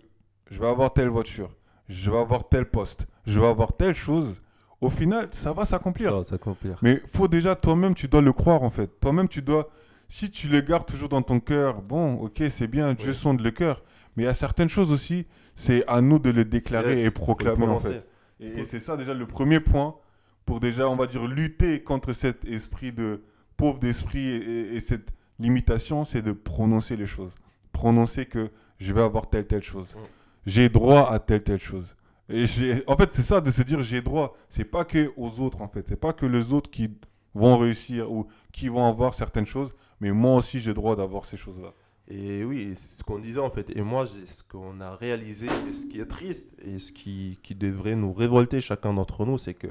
je 0.50 0.60
vais 0.60 0.68
avoir 0.68 0.92
telle 0.92 1.08
voiture, 1.08 1.54
je 1.88 2.10
vais 2.10 2.18
avoir 2.18 2.48
tel 2.50 2.66
poste, 2.66 3.06
je 3.26 3.40
vais 3.40 3.46
avoir 3.46 3.74
telle 3.74 3.94
chose, 3.94 4.42
au 4.82 4.90
final, 4.90 5.28
ça 5.30 5.52
va 5.52 5.64
s'accomplir. 5.64 6.10
Ça 6.10 6.16
va 6.16 6.22
s'accomplir. 6.22 6.78
Mais 6.82 7.00
faut 7.12 7.28
déjà, 7.28 7.54
toi-même, 7.56 7.94
tu 7.94 8.08
dois 8.08 8.20
le 8.20 8.32
croire 8.32 8.62
en 8.62 8.70
fait. 8.70 8.88
Toi-même, 9.00 9.28
tu 9.28 9.40
dois. 9.42 9.70
Si 10.08 10.30
tu 10.30 10.48
le 10.48 10.60
gardes 10.60 10.84
toujours 10.86 11.08
dans 11.08 11.22
ton 11.22 11.40
cœur, 11.40 11.80
bon, 11.80 12.14
ok, 12.16 12.42
c'est 12.50 12.66
bien, 12.66 12.92
Dieu 12.92 13.14
sonde 13.14 13.40
le 13.40 13.50
cœur. 13.50 13.82
Mais 14.16 14.24
il 14.24 14.26
y 14.26 14.28
a 14.28 14.34
certaines 14.34 14.68
choses 14.68 14.92
aussi, 14.92 15.26
c'est 15.54 15.86
à 15.88 16.02
nous 16.02 16.18
de 16.18 16.28
le 16.30 16.44
déclarer 16.44 16.96
Yes, 16.96 17.06
et 17.06 17.10
proclamer 17.10 17.66
en 17.66 17.80
fait. 17.80 18.06
Et, 18.40 18.60
et 18.60 18.64
c'est 18.66 18.80
ça 18.80 18.96
déjà 18.98 19.14
le 19.14 19.26
premier 19.26 19.60
point 19.60 19.94
pour 20.44 20.60
déjà, 20.60 20.86
on 20.88 20.96
va 20.96 21.06
dire, 21.06 21.26
lutter 21.26 21.82
contre 21.82 22.12
cet 22.12 22.44
esprit 22.44 22.92
de 22.92 23.22
pauvre 23.56 23.78
d'esprit 23.78 24.26
et, 24.28 24.36
et- 24.36 24.74
et 24.76 24.80
cette 24.80 25.08
limitation, 25.38 26.04
c'est 26.04 26.20
de 26.22 26.32
prononcer 26.32 26.96
les 26.96 27.06
choses. 27.06 27.34
Prononcer 27.72 28.26
que 28.26 28.50
je 28.78 28.92
vais 28.92 29.00
avoir 29.02 29.30
telle, 29.30 29.46
telle 29.46 29.62
chose. 29.62 29.94
Mm. 29.94 29.98
J'ai 30.46 30.68
droit 30.68 31.10
à 31.10 31.18
telle, 31.20 31.42
telle 31.42 31.60
chose. 31.60 31.94
Et 32.28 32.44
en 32.86 32.96
fait, 32.96 33.12
c'est 33.12 33.22
ça 33.22 33.40
de 33.40 33.50
se 33.50 33.62
dire 33.62 33.82
j'ai 33.82 34.00
droit. 34.00 34.34
C'est 34.48 34.64
pas 34.64 34.84
que 34.84 35.12
aux 35.16 35.40
autres, 35.40 35.60
en 35.62 35.68
fait. 35.68 35.88
C'est 35.88 35.96
pas 35.96 36.12
que 36.12 36.26
les 36.26 36.52
autres 36.52 36.70
qui 36.70 36.90
vont 37.34 37.58
réussir 37.58 38.10
ou 38.12 38.26
qui 38.52 38.68
vont 38.68 38.86
avoir 38.86 39.14
certaines 39.14 39.46
choses, 39.46 39.72
mais 40.00 40.12
moi 40.12 40.36
aussi 40.36 40.60
j'ai 40.60 40.74
droit 40.74 40.96
d'avoir 40.96 41.24
ces 41.24 41.36
choses-là. 41.36 41.72
Et 42.08 42.44
oui, 42.44 42.72
c'est 42.74 42.98
ce 42.98 43.04
qu'on 43.04 43.18
disait 43.18 43.40
en 43.40 43.50
fait. 43.50 43.70
Et 43.76 43.80
moi, 43.82 44.06
ce 44.06 44.42
qu'on 44.42 44.80
a 44.80 44.94
réalisé, 44.96 45.46
et 45.68 45.72
ce 45.72 45.86
qui 45.86 46.00
est 46.00 46.06
triste, 46.06 46.52
et 46.64 46.78
ce 46.78 46.92
qui, 46.92 47.38
qui 47.42 47.54
devrait 47.54 47.94
nous 47.94 48.12
révolter 48.12 48.60
chacun 48.60 48.92
d'entre 48.92 49.24
nous, 49.24 49.38
c'est 49.38 49.54
que 49.54 49.68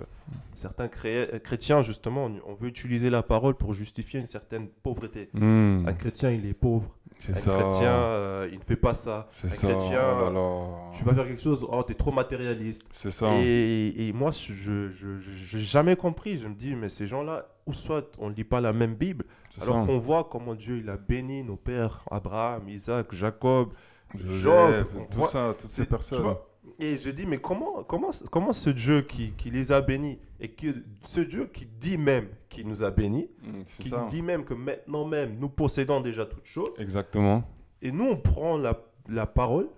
certains 0.56 0.88
chrétiens, 0.88 1.82
justement, 1.84 2.32
on- 2.48 2.54
veut 2.54 2.70
utiliser 2.70 3.10
la 3.10 3.22
parole 3.22 3.56
pour 3.56 3.74
justifier 3.74 4.20
une 4.22 4.28
certaine 4.28 4.68
pauvreté. 4.70 5.30
Hmm, 5.34 5.86
Un 5.88 5.94
chrétien, 5.94 6.32
il 6.32 6.46
est 6.46 6.54
pauvre. 6.54 6.96
Un 7.30 7.34
ça. 7.36 7.52
chrétien, 7.60 7.92
euh, 7.92 8.50
il 8.52 8.58
ne 8.58 8.64
fait 8.64 8.76
pas 8.78 8.96
ça. 8.96 9.30
un 9.44 9.48
ça. 9.50 9.68
chrétien, 9.68 10.02
oh 10.02 10.26
là 10.26 10.32
là. 10.32 10.92
Tu 10.94 11.04
vas 11.04 11.14
faire 11.14 11.28
quelque 11.28 11.42
chose, 11.42 11.68
oh, 11.70 11.84
t'es 11.84 11.94
trop 11.94 12.12
matérialiste. 12.12 12.82
C'est 12.92 13.12
ça. 13.12 13.30
Et, 13.40 14.08
et 14.08 14.14
moi, 14.14 14.32
je 14.32 14.90
j'ai 14.90 15.60
jamais 15.62 15.96
compris. 15.96 16.38
Je 16.38 16.48
me 16.48 16.56
dis, 16.56 16.76
mais 16.76 16.90
ces 16.90 17.06
gens-là, 17.06 17.46
ou 17.65 17.74
soit 17.74 18.12
on 18.20 18.30
ne 18.30 18.36
lit 18.36 18.44
pas 18.44 18.62
la 18.62 18.74
même 18.74 18.96
Bible, 18.96 19.25
alors 19.62 19.86
qu'on 19.86 19.98
voit 19.98 20.24
comment 20.24 20.56
Dieu 20.56 20.77
il 20.77 20.89
a 20.89 20.98
béni 20.98 21.44
nos 21.44 21.58
pères, 21.58 22.03
Abraham, 22.10 22.68
Isaac, 22.70 23.13
Jacob, 23.13 23.74
Job, 24.15 24.86
tout 25.12 25.18
voit- 25.20 25.30
ça, 25.30 25.56
toutes 25.60 25.70
ces 25.72 25.86
personnes. 25.86 26.22
vois, 26.24 26.48
Et 26.80 26.96
je 26.96 27.10
dis, 27.12 27.25
mais 27.25 27.38
comment, 27.38 27.84
comment, 27.84 28.10
comment 28.32 28.53
ce 28.53 28.70
Dieu 28.70 29.01
qui, 29.03 29.34
qui 29.34 29.50
les 29.51 29.72
a 29.72 29.82
bénis, 29.82 30.20
et 30.39 30.50
qui, 30.50 30.74
ce 31.03 31.22
Dieu 31.22 31.46
qui 31.46 31.65
dit 31.65 31.98
même 31.98 32.27
qu'il 32.50 32.68
nous 32.68 32.84
a 32.84 32.91
bénis, 32.91 33.30
c'est 33.68 33.84
qui 33.84 33.89
ça. 33.89 34.06
dit 34.10 34.22
même 34.22 34.44
que 34.44 34.53
maintenant 34.53 35.06
même, 35.06 35.38
nous 35.39 35.50
possédons 35.50 36.01
déjà 36.01 36.25
toutes 36.25 36.46
choses, 36.46 36.80
Exactement. 36.80 37.44
et 37.82 37.91
nous, 37.91 38.06
on 38.06 38.18
prend 38.18 38.58
la, 38.58 38.77
la 39.08 39.25
parole 39.27 39.70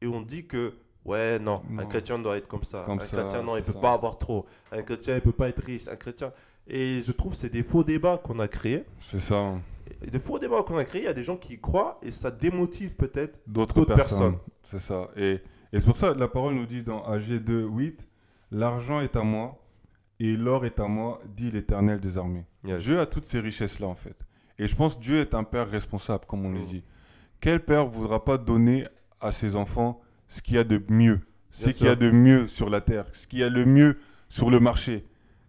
et 0.00 0.06
on 0.06 0.20
dit 0.20 0.46
que, 0.46 0.74
ouais, 1.04 1.38
non, 1.38 1.62
un 1.78 1.86
chrétien 1.86 2.18
doit 2.18 2.36
être 2.36 2.48
comme 2.48 2.64
ça. 2.64 2.82
Comme 2.86 2.98
un 2.98 3.02
ça, 3.02 3.16
chrétien, 3.18 3.42
non, 3.42 3.56
il 3.56 3.60
c'est 3.60 3.66
peut 3.66 3.72
ça. 3.74 3.80
pas 3.80 3.92
avoir 3.92 4.18
trop. 4.18 4.46
Un 4.72 4.82
chrétien, 4.82 5.14
il 5.16 5.20
peut 5.22 5.32
pas 5.32 5.48
être 5.48 5.62
riche. 5.62 5.86
Un 5.88 5.96
chrétien. 5.96 6.32
Et 6.68 7.00
je 7.02 7.12
trouve 7.12 7.32
que 7.32 7.38
c'est 7.38 7.48
des 7.52 7.62
faux 7.62 7.84
débats 7.84 8.18
qu'on 8.18 8.38
a 8.40 8.48
créés. 8.48 8.84
C'est 8.98 9.20
ça. 9.20 9.52
Et 10.02 10.10
des 10.10 10.18
faux 10.18 10.38
débats 10.38 10.62
qu'on 10.62 10.76
a 10.76 10.84
créés, 10.84 11.02
il 11.02 11.04
y 11.04 11.08
a 11.08 11.12
des 11.12 11.22
gens 11.24 11.36
qui 11.36 11.54
y 11.54 11.60
croient 11.60 11.98
et 12.02 12.10
ça 12.10 12.30
démotive 12.30 12.96
peut-être. 12.96 13.38
D'autres 13.46 13.84
personnes. 13.84 14.32
personnes. 14.32 14.38
C'est 14.62 14.80
ça. 14.80 15.08
Et, 15.16 15.40
et 15.72 15.80
c'est 15.80 15.86
pour 15.86 15.96
ça 15.96 16.12
que 16.12 16.18
la 16.18 16.28
parole 16.28 16.54
nous 16.54 16.66
dit 16.66 16.82
dans 16.82 17.04
AG 17.04 17.28
2, 17.42 17.66
8, 17.68 18.00
L'argent 18.52 19.00
est 19.00 19.16
à 19.16 19.22
moi 19.22 19.60
et 20.20 20.36
l'or 20.36 20.64
est 20.64 20.78
à 20.80 20.86
moi, 20.86 21.20
dit 21.36 21.50
l'Éternel 21.50 22.00
des 22.00 22.16
armées. 22.18 22.44
Yes. 22.64 22.82
Dieu 22.82 23.00
a 23.00 23.06
toutes 23.06 23.24
ces 23.26 23.40
richesses-là, 23.40 23.86
en 23.86 23.94
fait. 23.94 24.16
Et 24.58 24.66
je 24.66 24.74
pense 24.74 24.96
que 24.96 25.02
Dieu 25.02 25.16
est 25.20 25.34
un 25.34 25.44
père 25.44 25.68
responsable, 25.68 26.24
comme 26.26 26.46
on 26.46 26.50
le 26.52 26.60
Mm. 26.60 26.64
dit. 26.66 26.84
Quel 27.40 27.60
père 27.64 27.84
ne 27.86 27.90
voudra 27.90 28.24
pas 28.24 28.38
donner 28.38 28.86
à 29.20 29.30
ses 29.32 29.56
enfants 29.56 30.00
ce 30.26 30.40
qu'il 30.42 30.54
y 30.54 30.58
a 30.58 30.64
de 30.64 30.80
mieux? 30.88 31.20
Ce 31.50 31.70
qu'il 31.70 31.86
y 31.86 31.90
a 31.90 31.94
de 31.96 32.10
mieux 32.10 32.46
sur 32.48 32.70
la 32.70 32.80
terre, 32.80 33.06
ce 33.12 33.26
qu'il 33.26 33.38
y 33.40 33.42
a 33.42 33.48
le 33.50 33.64
mieux 33.66 33.98
sur 34.28 34.50
le 34.50 34.58
marché? 34.60 35.04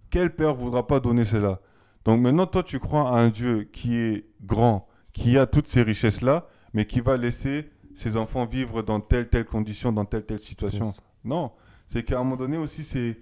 Quel 0.10 0.36
père 0.36 0.54
ne 0.56 0.60
voudra 0.60 0.86
pas 0.88 1.00
donner 1.00 1.26
cela? 1.26 1.60
Donc 2.06 2.22
maintenant, 2.22 2.46
toi, 2.48 2.64
tu 2.64 2.80
crois 2.80 3.10
à 3.10 3.20
un 3.20 3.30
Dieu 3.30 3.64
qui 3.66 3.96
est 3.96 4.26
grand, 4.42 4.88
qui 5.12 5.38
a 5.38 5.46
toutes 5.46 5.68
ces 5.68 5.84
richesses-là, 5.84 6.48
mais 6.74 6.86
qui 6.86 7.02
va 7.02 7.18
laisser 7.18 7.70
ses 7.94 8.16
enfants 8.16 8.46
vivre 8.46 8.82
dans 8.84 9.00
telle, 9.00 9.28
telle 9.28 9.46
condition, 9.46 9.92
dans 9.92 10.06
telle, 10.06 10.26
telle 10.26 10.40
situation. 10.40 10.86
Yes. 10.86 11.02
Non, 11.24 11.52
c'est 11.86 12.04
qu'à 12.04 12.16
un 12.20 12.24
moment 12.24 12.38
donné 12.38 12.58
aussi, 12.58 12.84
c'est... 12.84 13.18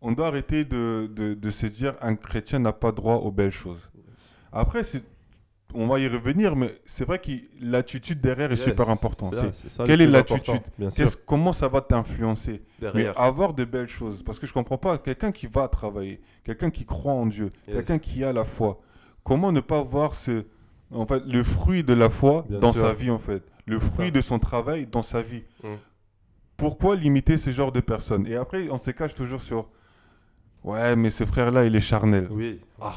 On 0.00 0.12
doit 0.12 0.26
arrêter 0.26 0.64
de, 0.64 1.10
de, 1.10 1.32
de 1.34 1.50
se 1.50 1.66
dire 1.66 1.94
un 2.02 2.14
chrétien 2.14 2.58
n'a 2.58 2.74
pas 2.74 2.92
droit 2.92 3.16
aux 3.16 3.32
belles 3.32 3.50
choses. 3.52 3.90
Après, 4.52 4.82
c'est- 4.84 5.04
on 5.74 5.86
va 5.86 5.98
y 6.00 6.08
revenir, 6.08 6.56
mais 6.56 6.70
c'est 6.86 7.04
vrai 7.04 7.18
que 7.18 7.30
l'attitude 7.60 8.20
derrière 8.20 8.50
est 8.52 8.56
super 8.56 8.88
important. 8.90 9.30
c'est 9.32 9.38
ça, 9.38 9.46
C'est 9.52 9.62
c'est 9.62 9.68
ça 9.68 9.82
le 9.82 9.88
quelle 9.88 10.00
est 10.00 10.06
l'attitude? 10.06 10.60
comment 11.26 11.52
ça 11.52 11.68
va 11.68 11.80
t'influencer? 11.80 12.62
Mais 12.94 13.06
avoir 13.16 13.52
de 13.54 13.64
belles 13.64 13.88
choses, 13.88 14.22
parce 14.22 14.38
que 14.38 14.46
je 14.46 14.52
comprends 14.52 14.78
pas, 14.78 14.98
quelqu'un 14.98 15.32
qui 15.32 15.46
va 15.46 15.68
travailler, 15.68 16.20
quelqu'un 16.44 16.70
qui 16.70 16.84
croit 16.84 17.12
en 17.12 17.26
Dieu, 17.26 17.50
Yes. 17.66 17.76
quelqu'un 17.76 17.98
qui 17.98 18.24
a 18.24 18.32
la 18.32 18.44
foi, 18.44 18.78
comment 19.22 19.52
ne 19.52 19.60
pas 19.60 19.82
voir 19.82 20.14
ce, 20.14 20.44
en 20.92 21.06
fait, 21.06 21.22
le 21.26 21.42
fruit 21.44 21.82
de 21.82 21.92
la 21.94 22.10
foi 22.10 22.44
Bien 22.48 22.58
dans 22.60 22.72
sûr. 22.72 22.82
sa 22.86 22.94
vie 22.94 23.10
en 23.10 23.18
fait, 23.18 23.42
le 23.66 23.78
fruit 23.78 24.06
ça. 24.06 24.10
de 24.12 24.20
son 24.20 24.38
travail 24.38 24.86
dans 24.86 25.02
sa 25.02 25.22
vie. 25.22 25.44
Mm. 25.62 25.68
Pourquoi 26.56 26.94
limiter 26.96 27.36
ce 27.38 27.50
genre 27.50 27.72
de 27.72 27.80
personnes? 27.80 28.26
Et 28.26 28.36
après, 28.36 28.68
on 28.70 28.78
se 28.78 28.90
cache 28.92 29.14
toujours 29.14 29.42
sur, 29.42 29.68
ouais, 30.62 30.94
mais 30.94 31.10
ce 31.10 31.24
frère-là, 31.24 31.64
il 31.64 31.74
est 31.74 31.80
charnel. 31.80 32.28
Oui. 32.30 32.60
Ah, 32.80 32.92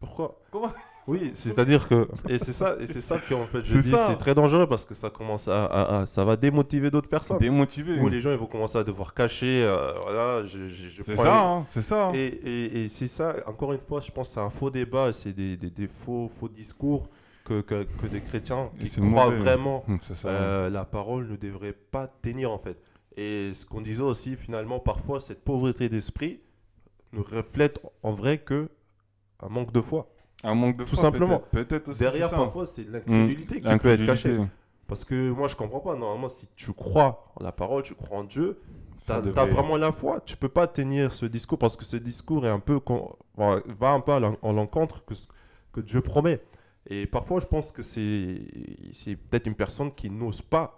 pourquoi? 0.00 0.38
Comment? 0.50 0.68
Oui, 1.06 1.30
c'est-à-dire 1.34 1.88
que 1.88 2.06
et 2.28 2.38
c'est 2.38 2.52
ça 2.52 2.76
et 2.78 2.86
c'est 2.86 3.00
ça 3.00 3.18
qu'en 3.18 3.44
fait 3.46 3.64
je 3.64 3.78
dis 3.78 3.90
c'est 4.06 4.16
très 4.16 4.34
dangereux 4.34 4.66
parce 4.68 4.84
que 4.84 4.94
ça 4.94 5.10
commence 5.10 5.48
à, 5.48 5.64
à- 5.64 6.00
à- 6.02 6.06
ça 6.06 6.24
va 6.24 6.36
démotiver 6.36 6.90
d'autres 6.90 7.08
personnes. 7.08 7.38
Démotivé. 7.38 7.98
Où 8.00 8.08
les 8.08 8.20
gens 8.20 8.30
ils 8.30 8.36
vont 8.38 8.46
commencer 8.46 8.78
à 8.78 8.84
devoir 8.84 9.12
cacher 9.14 9.64
euh, 9.64 9.92
voilà, 10.02 10.46
je, 10.46 10.66
je, 10.68 10.88
je 10.88 11.02
C'est 11.02 11.16
ça, 11.16 11.42
hein, 11.42 11.64
c'est 11.66 11.82
ça. 11.82 12.10
Et, 12.14 12.26
et, 12.26 12.84
et 12.84 12.88
c'est 12.88 13.08
ça, 13.08 13.34
encore 13.46 13.72
une 13.72 13.80
fois, 13.80 14.00
je 14.00 14.10
pense 14.12 14.28
que 14.28 14.34
c'est 14.34 14.40
un 14.40 14.50
faux 14.50 14.70
débat, 14.70 15.12
c'est 15.12 15.32
des, 15.32 15.56
des, 15.56 15.70
des 15.70 15.88
faux, 15.88 16.30
faux 16.38 16.48
discours 16.48 17.08
que, 17.44 17.62
que, 17.62 17.84
que 18.00 18.06
des 18.06 18.20
chrétiens 18.20 18.70
qui 18.78 18.88
croient 19.00 19.24
mauvais. 19.26 19.38
vraiment 19.38 19.84
Hum, 19.88 19.98
ça. 20.00 20.28
euh, 20.28 20.70
la 20.70 20.84
parole 20.84 21.26
ne 21.28 21.36
devrait 21.36 21.72
pas 21.72 22.06
tenir 22.06 22.52
en 22.52 22.58
fait. 22.58 22.78
Et 23.16 23.52
ce 23.54 23.66
qu'on 23.66 23.80
disait 23.80 24.02
aussi, 24.02 24.36
finalement, 24.36 24.78
parfois, 24.78 25.20
cette 25.20 25.42
pauvreté 25.42 25.88
d'esprit 25.88 26.40
ne 27.12 27.20
reflète 27.20 27.80
en 28.02 28.12
vrai 28.12 28.38
que 28.38 28.68
un 29.42 29.48
manque 29.48 29.72
de 29.72 29.80
foi. 29.80 30.06
Un 30.44 30.54
manque 30.54 30.76
de 30.78 30.84
tout 30.84 30.90
foi, 30.96 31.02
simplement. 31.02 31.38
peut-être- 31.50 31.68
Peut-être 31.68 31.88
aussi. 31.88 31.98
Derrière, 32.00 32.28
c'est 32.28 32.34
ça. 32.34 32.40
parfois, 32.40 32.66
c'est 32.66 32.82
Hum, 32.86 32.92
l'incrédulité 32.92 33.60
qui 33.60 33.78
peut 33.78 33.88
être 33.90 34.06
cachée. 34.06 34.38
Parce 34.86 35.04
que 35.04 35.30
moi, 35.30 35.46
je 35.46 35.54
comprends 35.54 35.80
pas. 35.80 35.94
Normalement, 35.94 36.28
si 36.28 36.48
tu 36.56 36.72
crois 36.72 37.32
en 37.36 37.44
la 37.44 37.52
parole, 37.52 37.82
tu 37.84 37.94
crois 37.94 38.18
en 38.18 38.24
Dieu, 38.24 38.58
devrait- 39.08 39.32
t'as 39.32 39.44
vraiment 39.46 39.76
la 39.76 39.92
foi. 39.92 40.20
Tu 40.20 40.36
peux 40.36 40.48
pas 40.48 40.66
tenir 40.66 41.12
ce 41.12 41.26
discours 41.26 41.58
parce 41.58 41.76
que 41.76 41.84
ce 41.84 41.96
discours 41.96 42.44
est 42.44 42.50
un 42.50 42.58
peu 42.58 42.80
con- 42.80 43.14
va 43.36 43.60
va 43.78 43.90
un 43.90 44.00
peu 44.00 44.12
en 44.12 44.52
l'encontre 44.52 45.04
que 45.04 45.14
ce 45.14 45.26
que 45.72 45.80
Dieu 45.80 46.00
promet. 46.00 46.40
Et 46.88 47.06
parfois, 47.06 47.38
je 47.40 47.46
pense 47.46 47.70
que 47.70 47.82
c'est 47.84 48.40
c'est 48.92 49.14
peut-être 49.14 49.46
une 49.46 49.54
personne 49.54 49.92
qui 49.92 50.10
n'ose 50.10 50.42
pas 50.42 50.76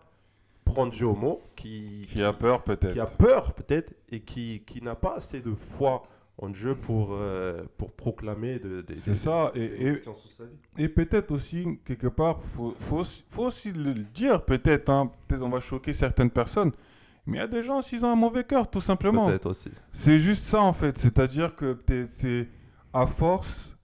prendre 0.64 0.92
Dieu 0.92 1.06
au 1.06 1.14
mot, 1.14 1.40
qui, 1.56 2.06
Qui 2.12 2.22
a 2.22 2.32
peur, 2.34 2.62
peut-être. 2.62 2.92
qui 2.92 3.00
a 3.00 3.06
peur 3.06 3.52
peut-être 3.54 3.92
et 4.10 4.20
qui, 4.20 4.62
qui 4.66 4.82
n'a 4.82 4.94
pas 4.94 5.14
assez 5.16 5.40
de 5.40 5.54
foi 5.54 6.02
en 6.38 6.48
Dieu 6.48 6.74
pour, 6.74 7.10
euh, 7.12 7.62
pour 7.76 7.92
proclamer 7.92 8.58
de, 8.58 8.80
de- 8.82 8.94
C'est 8.94 9.14
ça, 9.14 9.52
de- 9.54 9.60
et- 9.60 10.00
et- 10.78 10.88
peut-être 10.88 11.30
aussi, 11.30 11.78
quelque 11.84 12.06
part, 12.08 12.42
faut, 12.42 12.74
faut, 12.78 12.96
aussi- 12.98 13.24
faut 13.28 13.44
aussi 13.44 13.72
le 13.72 13.94
dire, 13.94 14.44
peut-être, 14.44 14.88
hein, 14.88 15.10
peut-être 15.28 15.42
on 15.42 15.50
va 15.50 15.60
choquer 15.60 15.92
certaines 15.92 16.30
personnes, 16.30 16.72
mais 17.26 17.36
il 17.36 17.40
y 17.40 17.44
a 17.44 17.46
des 17.46 17.62
gens, 17.62 17.82
s'ils 17.82 18.04
ont 18.04 18.10
un 18.12 18.16
mauvais 18.16 18.44
cœur, 18.44 18.68
tout 18.70 18.80
simplement. 18.80 19.26
Peut-être 19.28 19.50
aussi. 19.50 19.70
C'est 19.92 20.18
juste 20.18 20.44
ça, 20.44 20.60
en 20.62 20.72
fait. 20.72 20.98
C'est-à-dire 20.98 21.54
que 21.54 21.74
peut-être 21.74 22.10
c'est 22.10 22.48
à 22.92 23.06
force, 23.06 23.76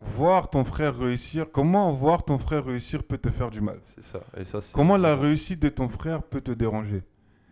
voir 0.00 0.50
ton 0.50 0.64
frère 0.64 0.96
réussir, 0.98 1.50
comment 1.50 1.90
voir 1.92 2.24
ton 2.24 2.38
frère 2.38 2.64
réussir 2.64 3.02
peut 3.04 3.18
te 3.18 3.30
faire 3.30 3.50
du 3.50 3.60
mal. 3.60 3.78
C'est 3.84 4.02
ça. 4.02 4.20
Et 4.36 4.44
ça 4.44 4.60
c'est- 4.60 4.72
Comment 4.74 4.96
la 4.96 5.14
réussite 5.16 5.60
de 5.60 5.68
ton 5.68 5.88
frère 5.88 6.22
peut 6.22 6.40
te 6.40 6.52
déranger. 6.52 7.02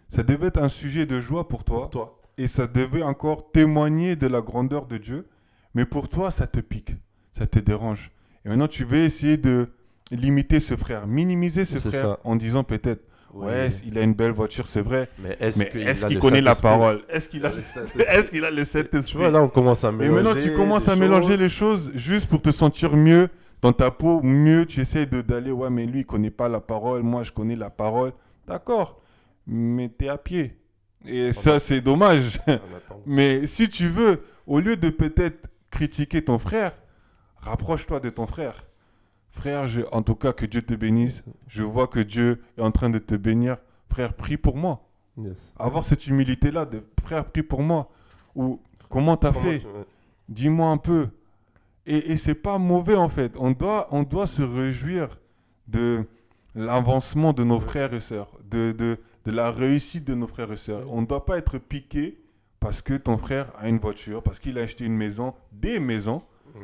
Ça 0.08 0.22
devait 0.22 0.46
être 0.46 0.58
un 0.62 0.68
sujet 0.68 1.04
de 1.06 1.20
joie 1.20 1.46
pour 1.46 1.64
toi, 1.64 1.82
Pour 1.82 1.90
toi. 1.90 2.17
Et 2.38 2.46
ça 2.46 2.66
devait 2.66 3.02
encore 3.02 3.50
témoigner 3.52 4.16
de 4.16 4.26
la 4.26 4.40
grandeur 4.40 4.86
de 4.86 4.96
Dieu, 4.96 5.26
mais 5.74 5.84
pour 5.84 6.08
toi, 6.08 6.30
ça 6.30 6.46
te 6.46 6.60
pique, 6.60 6.94
ça 7.32 7.46
te 7.46 7.58
dérange. 7.58 8.10
Et 8.44 8.48
maintenant, 8.48 8.68
tu 8.68 8.84
veux 8.84 8.98
essayer 8.98 9.36
de 9.36 9.68
limiter 10.10 10.60
ce 10.60 10.76
frère, 10.76 11.06
minimiser 11.06 11.64
ce 11.64 11.78
frère 11.78 12.02
ça. 12.02 12.20
en 12.24 12.36
disant 12.36 12.64
peut-être, 12.64 13.02
ouais, 13.34 13.68
il 13.84 13.98
a 13.98 14.02
une 14.02 14.14
belle 14.14 14.30
voiture, 14.30 14.66
c'est 14.66 14.80
vrai, 14.80 15.08
Mais 15.18 15.36
est-ce 15.40 16.06
qu'il 16.06 16.18
connaît 16.20 16.40
la 16.40 16.54
parole? 16.54 17.02
Est-ce 17.08 17.28
qu'il 17.28 17.44
a, 17.44 17.50
est-ce 18.12 18.30
qu'il 18.30 18.44
a 18.44 18.50
le 18.50 18.56
Tu 18.58 18.64
Saint-Esprit? 18.64 19.18
Vois, 19.18 19.30
là, 19.30 19.42
on 19.42 19.48
commence 19.48 19.84
à 19.84 19.88
Et 19.88 19.92
mélanger. 19.92 20.22
maintenant, 20.22 20.40
tu 20.40 20.54
commences 20.54 20.88
à 20.88 20.96
mélanger 20.96 21.36
les 21.36 21.48
choses 21.48 21.90
juste 21.94 22.28
pour 22.28 22.40
te 22.40 22.52
sentir 22.52 22.96
mieux 22.96 23.28
dans 23.60 23.72
ta 23.72 23.90
peau, 23.90 24.22
mieux. 24.22 24.64
Tu 24.64 24.80
essaies 24.80 25.06
d'aller, 25.06 25.50
ouais, 25.50 25.70
mais 25.70 25.84
lui, 25.86 26.00
il 26.00 26.06
connaît 26.06 26.30
pas 26.30 26.48
la 26.48 26.60
parole, 26.60 27.02
moi, 27.02 27.24
je 27.24 27.32
connais 27.32 27.56
la 27.56 27.70
parole. 27.70 28.12
D'accord, 28.46 29.02
mais 29.46 29.90
tu 29.98 30.06
es 30.06 30.08
à 30.08 30.16
pied. 30.16 30.57
Et 31.06 31.32
ça, 31.32 31.60
c'est 31.60 31.80
dommage. 31.80 32.40
Mais 33.06 33.46
si 33.46 33.68
tu 33.68 33.86
veux, 33.88 34.22
au 34.46 34.60
lieu 34.60 34.76
de 34.76 34.90
peut-être 34.90 35.48
critiquer 35.70 36.22
ton 36.24 36.38
frère, 36.38 36.72
rapproche-toi 37.36 38.00
de 38.00 38.10
ton 38.10 38.26
frère. 38.26 38.66
Frère, 39.30 39.66
je- 39.66 39.82
en 39.92 40.02
tout 40.02 40.14
cas, 40.16 40.32
que 40.32 40.44
Dieu 40.46 40.62
te 40.62 40.74
bénisse. 40.74 41.22
Je 41.46 41.62
vois 41.62 41.86
que 41.86 42.00
Dieu 42.00 42.42
est 42.56 42.62
en 42.62 42.70
train 42.72 42.90
de 42.90 42.98
te 42.98 43.14
bénir. 43.14 43.56
Frère, 43.90 44.14
prie 44.14 44.36
pour 44.36 44.56
moi. 44.56 44.88
Yes. 45.16 45.52
Avoir 45.58 45.84
cette 45.84 46.06
humilité-là, 46.06 46.64
de 46.64 46.82
frère, 47.02 47.24
prie 47.24 47.42
pour 47.42 47.62
moi. 47.62 47.90
Ou 48.34 48.60
comment 48.88 49.16
t'as 49.16 49.32
fait? 49.32 49.62
Dis-moi 50.28 50.68
un 50.68 50.76
peu. 50.76 51.08
Et, 51.86 52.12
et 52.12 52.16
c'est 52.16 52.34
pas 52.34 52.58
mauvais 52.58 52.96
en 52.96 53.08
fait. 53.08 53.32
On 53.38 53.52
doit, 53.52 53.86
on 53.90 54.02
doit 54.02 54.26
se 54.26 54.42
réjouir 54.42 55.08
de 55.68 56.04
l'avancement 56.54 57.32
de 57.32 57.44
nos 57.44 57.60
frères 57.60 57.94
et 57.94 58.00
sœurs, 58.00 58.30
de, 58.50 58.72
de, 58.72 58.98
de 59.28 59.36
la 59.36 59.50
réussite 59.50 60.04
de 60.04 60.14
nos 60.14 60.26
frères 60.26 60.50
et 60.50 60.56
sœurs. 60.56 60.84
On 60.88 61.02
ne 61.02 61.06
doit 61.06 61.26
pas 61.26 61.36
être 61.36 61.58
piqué 61.58 62.18
parce 62.60 62.80
que 62.80 62.94
ton 62.94 63.18
frère 63.18 63.52
a 63.58 63.68
une 63.68 63.78
voiture, 63.78 64.22
parce 64.22 64.40
qu'il 64.40 64.58
a 64.58 64.62
acheté 64.62 64.86
une 64.86 64.96
maison, 64.96 65.34
des 65.52 65.78
maisons. 65.78 66.22
Mm. 66.54 66.60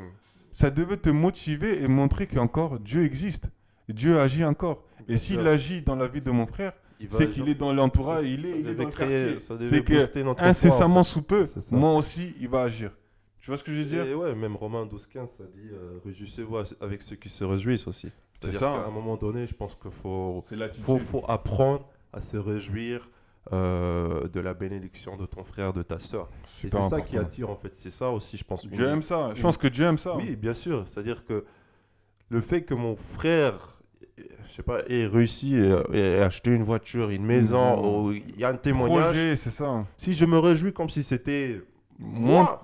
Ça 0.50 0.70
devait 0.70 0.96
te 0.96 1.10
motiver 1.10 1.82
et 1.82 1.88
montrer 1.88 2.26
qu'encore 2.26 2.80
Dieu 2.80 3.04
existe. 3.04 3.50
Dieu 3.90 4.18
agit 4.18 4.46
encore. 4.46 4.82
Et 5.08 5.18
s'il 5.18 5.46
agit 5.46 5.82
dans 5.82 5.94
la 5.94 6.08
vie 6.08 6.22
de 6.22 6.30
mon 6.30 6.46
frère, 6.46 6.72
c'est 7.10 7.28
qu'il 7.28 7.50
est 7.50 7.54
dans 7.54 7.70
l'entourage, 7.70 8.26
il 8.26 8.46
est, 8.46 8.60
il 8.60 8.68
est 8.68 8.74
dans 8.74 8.86
le 8.86 8.90
quartier. 8.90 9.38
C'est 9.40 9.84
que 9.84 10.42
incessamment 10.42 11.02
sous 11.02 11.20
peu, 11.20 11.44
moi 11.70 11.92
aussi, 11.92 12.34
il 12.40 12.48
va 12.48 12.62
agir. 12.62 12.92
Tu 13.40 13.50
vois 13.50 13.58
ce 13.58 13.64
que 13.64 13.74
je 13.74 13.80
veux 13.82 13.86
dire? 13.86 14.06
Et 14.06 14.14
ouais, 14.14 14.34
même 14.34 14.56
Romains 14.56 14.86
12-15, 14.86 15.26
ça 15.26 15.44
dit 15.44 15.68
euh, 15.70 15.98
Réjouissez-vous 16.02 16.56
avec 16.80 17.02
ceux 17.02 17.16
qui 17.16 17.28
se 17.28 17.44
réjouissent 17.44 17.86
aussi. 17.86 18.08
C'est 18.40 18.52
ça. 18.52 18.60
qu'à 18.60 18.88
un 18.88 18.90
moment 18.90 19.18
donné, 19.18 19.46
je 19.46 19.54
pense 19.54 19.74
qu'il 19.74 19.90
faut, 19.90 20.42
faut, 20.80 20.98
faut 20.98 21.24
apprendre 21.28 21.86
à 22.14 22.20
se 22.20 22.36
réjouir 22.36 23.10
euh, 23.52 24.26
de 24.28 24.40
la 24.40 24.54
bénédiction 24.54 25.16
de 25.16 25.26
ton 25.26 25.44
frère, 25.44 25.72
de 25.74 25.82
ta 25.82 25.98
soeur. 25.98 26.30
Et 26.64 26.68
c'est 26.70 26.82
ça 26.82 27.00
qui 27.02 27.18
attire 27.18 27.50
en 27.50 27.56
fait. 27.56 27.74
C'est 27.74 27.90
ça 27.90 28.10
aussi, 28.10 28.36
je 28.38 28.44
pense. 28.44 28.66
Dieu 28.66 28.84
une- 28.84 28.90
aime 28.94 29.02
ça. 29.02 29.32
Je 29.34 29.42
pense 29.42 29.58
que 29.58 29.68
Dieu 29.68 29.84
aime 29.84 29.98
ça. 29.98 30.16
Oui, 30.16 30.34
bien 30.36 30.54
sûr. 30.54 30.84
C'est-à-dire 30.86 31.24
que 31.24 31.44
le 32.30 32.40
fait 32.40 32.62
que 32.62 32.72
mon 32.72 32.96
frère, 32.96 33.82
je 34.16 34.50
sais 34.50 34.62
pas, 34.62 34.80
ait 34.88 35.06
réussi 35.06 35.56
et, 35.56 35.74
et 35.92 36.22
acheté 36.22 36.50
une 36.52 36.62
voiture, 36.62 37.10
une 37.10 37.24
maison, 37.26 38.04
ou 38.06 38.12
il 38.12 38.38
y 38.38 38.44
a 38.44 38.48
un 38.48 38.56
témoignage. 38.56 39.04
Projet, 39.10 39.36
c'est 39.36 39.50
ça. 39.50 39.86
Si 39.98 40.14
je 40.14 40.24
me 40.24 40.38
réjouis 40.38 40.72
comme 40.72 40.88
si 40.88 41.02
c'était 41.02 41.60
moi, 41.98 42.62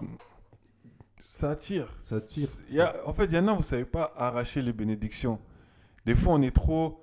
Ça 1.23 1.50
attire. 1.50 1.88
Ça 1.99 2.16
attire. 2.16 2.49
Il 2.71 2.76
y 2.76 2.80
a- 2.80 2.95
en 3.07 3.12
fait, 3.12 3.25
il 3.26 3.33
y 3.35 3.38
en 3.38 3.49
a, 3.49 3.54
vous 3.54 3.62
savez 3.62 3.85
pas 3.85 4.11
arracher 4.16 4.62
les 4.62 4.73
bénédictions. 4.73 5.38
Des 6.07 6.14
fois, 6.14 6.35
on 6.35 6.42
est 6.42 6.54
trop. 6.54 7.00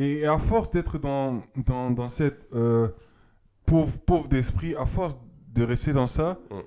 Et, 0.00 0.26
à 0.26 0.38
force 0.38 0.70
d'être 0.70 0.98
dans, 0.98 1.42
dans, 1.66 1.90
dans 1.90 2.08
cette 2.08 2.46
euh, 2.54 2.88
pauvre, 3.66 3.98
pauvre 4.00 4.28
d'esprit, 4.28 4.74
à 4.76 4.86
force 4.86 5.18
de 5.52 5.62
rester 5.62 5.92
dans 5.92 6.06
ça, 6.06 6.38
Mm. 6.50 6.60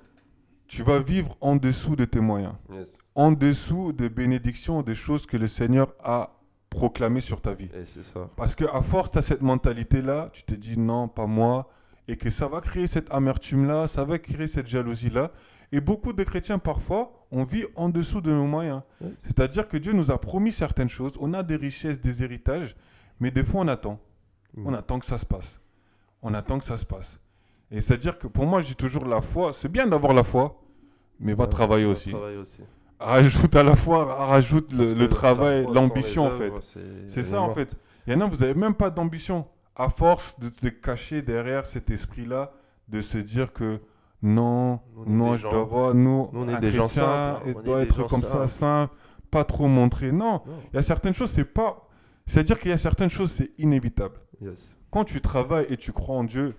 tu 0.68 0.84
vas 0.84 1.00
vivre 1.00 1.36
en 1.42 1.56
dessous 1.56 1.96
de 1.96 2.06
tes 2.06 2.20
moyens. 2.20 2.54
Yes. 2.72 3.00
En 3.16 3.32
dessous 3.32 3.92
de 3.92 4.08
bénédictions, 4.08 4.82
des 4.82 4.96
choses 4.96 5.26
que 5.26 5.38
le 5.38 5.48
Seigneur 5.48 5.94
a 6.04 6.40
proclamées 6.70 7.22
sur 7.22 7.42
ta 7.42 7.54
vie. 7.54 7.70
Et 7.74 7.86
c'est 7.86 8.04
ça. 8.04 8.30
Parce 8.36 8.56
que 8.56 8.66
à 8.66 8.82
force, 8.82 9.12
tu 9.12 9.18
as 9.18 9.22
cette 9.22 9.42
mentalité-là, 9.42 10.30
tu 10.34 10.44
te 10.44 10.54
dis 10.54 10.78
non, 10.78 11.08
pas 11.08 11.28
moi, 11.28 11.70
et 12.08 12.18
que 12.18 12.30
ça 12.30 12.48
va 12.48 12.60
créer 12.62 12.88
cette 12.88 13.12
amertume-là, 13.14 13.88
ça 13.88 14.04
va 14.04 14.20
créer 14.20 14.48
cette 14.48 14.68
jalousie-là. 14.68 15.32
Et 15.72 15.82
beaucoup 15.82 16.14
de 16.14 16.24
chrétiens, 16.24 16.60
parfois, 16.60 17.26
on 17.32 17.46
vit 17.46 17.66
en 17.76 17.90
dessous 17.90 18.22
de 18.22 18.32
nos 18.32 18.46
moyens. 18.46 18.82
Ouais. 19.02 19.10
C'est-à-dire 19.24 19.68
que 19.68 19.78
Dieu 19.78 19.94
nous 19.94 20.12
a 20.12 20.20
promis 20.20 20.52
certaines 20.52 20.90
choses, 20.90 21.14
on 21.20 21.34
a 21.34 21.42
des 21.44 21.56
richesses, 21.56 22.00
des 22.02 22.24
héritages, 22.24 22.76
mais 23.20 23.32
des 23.32 23.44
fois, 23.44 23.62
on 23.62 23.68
attend. 23.68 24.00
Mm. 24.56 24.68
On 24.68 24.74
attend 24.74 25.00
que 25.00 25.06
ça 25.06 25.18
se 25.18 25.26
passe. 25.26 25.60
On 26.22 26.34
attend 26.34 26.60
que 26.60 26.66
ça 26.66 26.78
se 26.78 26.86
passe. 26.86 27.20
Et 27.72 27.82
c'est-à-dire 27.82 28.18
que 28.20 28.28
pour 28.28 28.46
moi, 28.46 28.62
dis 28.62 28.76
toujours 28.76 29.06
la 29.06 29.22
foi, 29.22 29.52
c'est 29.54 29.70
bien 29.70 29.88
d'avoir 29.88 30.14
la 30.14 30.24
foi, 30.24 30.62
mais 31.20 31.34
va 31.34 31.46
Ouais, 31.46 31.50
travailler 31.50 31.86
va 31.86 31.92
aussi. 31.92 32.12
travailler 32.12 32.38
aussi. 32.38 32.62
Rajoute 33.00 33.56
à 33.56 33.64
la 33.64 33.76
foi, 33.76 34.06
rajoute 34.28 34.72
le, 34.74 34.94
le 34.94 35.00
la- 35.02 35.08
travail, 35.08 35.66
la 35.66 35.72
l'ambition, 35.74 36.26
en 36.28 36.30
les 36.30 36.52
fait. 36.52 36.78
c'est 37.08 37.24
ça 37.24 37.42
en 37.42 37.54
fait. 37.54 37.76
Il 38.08 38.14
y 38.14 38.16
en 38.16 38.22
a, 38.22 38.26
vous 38.28 38.38
n'avez 38.38 38.54
même 38.54 38.76
pas 38.76 38.90
d'ambition. 38.90 39.48
À 39.76 39.90
force 39.90 40.40
de 40.40 40.50
te 40.50 40.68
cacher 40.68 41.22
derrière 41.24 41.66
cet 41.66 41.90
esprit-là, 41.90 42.52
de 42.88 43.02
se 43.02 43.18
dire 43.18 43.52
que 43.52 43.82
non, 44.22 44.80
Nous, 44.96 45.06
non, 45.18 45.34
je 45.36 45.42
gens- 45.42 45.50
dois 45.52 45.64
voir, 45.64 45.94
nous, 45.96 46.30
nous, 46.32 46.44
on 46.44 46.48
est 46.48 46.54
un 46.54 46.60
des 46.60 46.70
gens 46.70 46.88
simples, 46.88 47.42
il 47.48 47.56
on 47.58 47.62
doit 47.62 47.82
être 47.82 48.08
comme 48.08 48.22
ça, 48.22 48.48
simples. 48.48 48.48
simple, 48.48 48.94
pas 49.32 49.44
trop 49.44 49.68
montrer. 49.68 50.12
Non, 50.12 50.34
Non. 50.46 50.54
il 50.72 50.76
y 50.76 50.80
a 50.80 50.82
certaines 50.84 51.14
choses, 51.16 51.32
c'est 51.32 51.44
pas. 51.44 51.76
C'est-à-dire 52.26 52.60
qu'il 52.60 52.70
y 52.70 52.74
a 52.74 52.78
certaines 52.78 53.10
choses, 53.10 53.32
c'est 53.32 53.52
inévitable. 53.58 54.16
Yes. 54.42 54.76
Quand 54.90 55.04
tu 55.04 55.20
travailles 55.22 55.66
et 55.70 55.78
tu 55.78 55.92
crois 55.92 56.16
en 56.16 56.24
Dieu, 56.24 56.56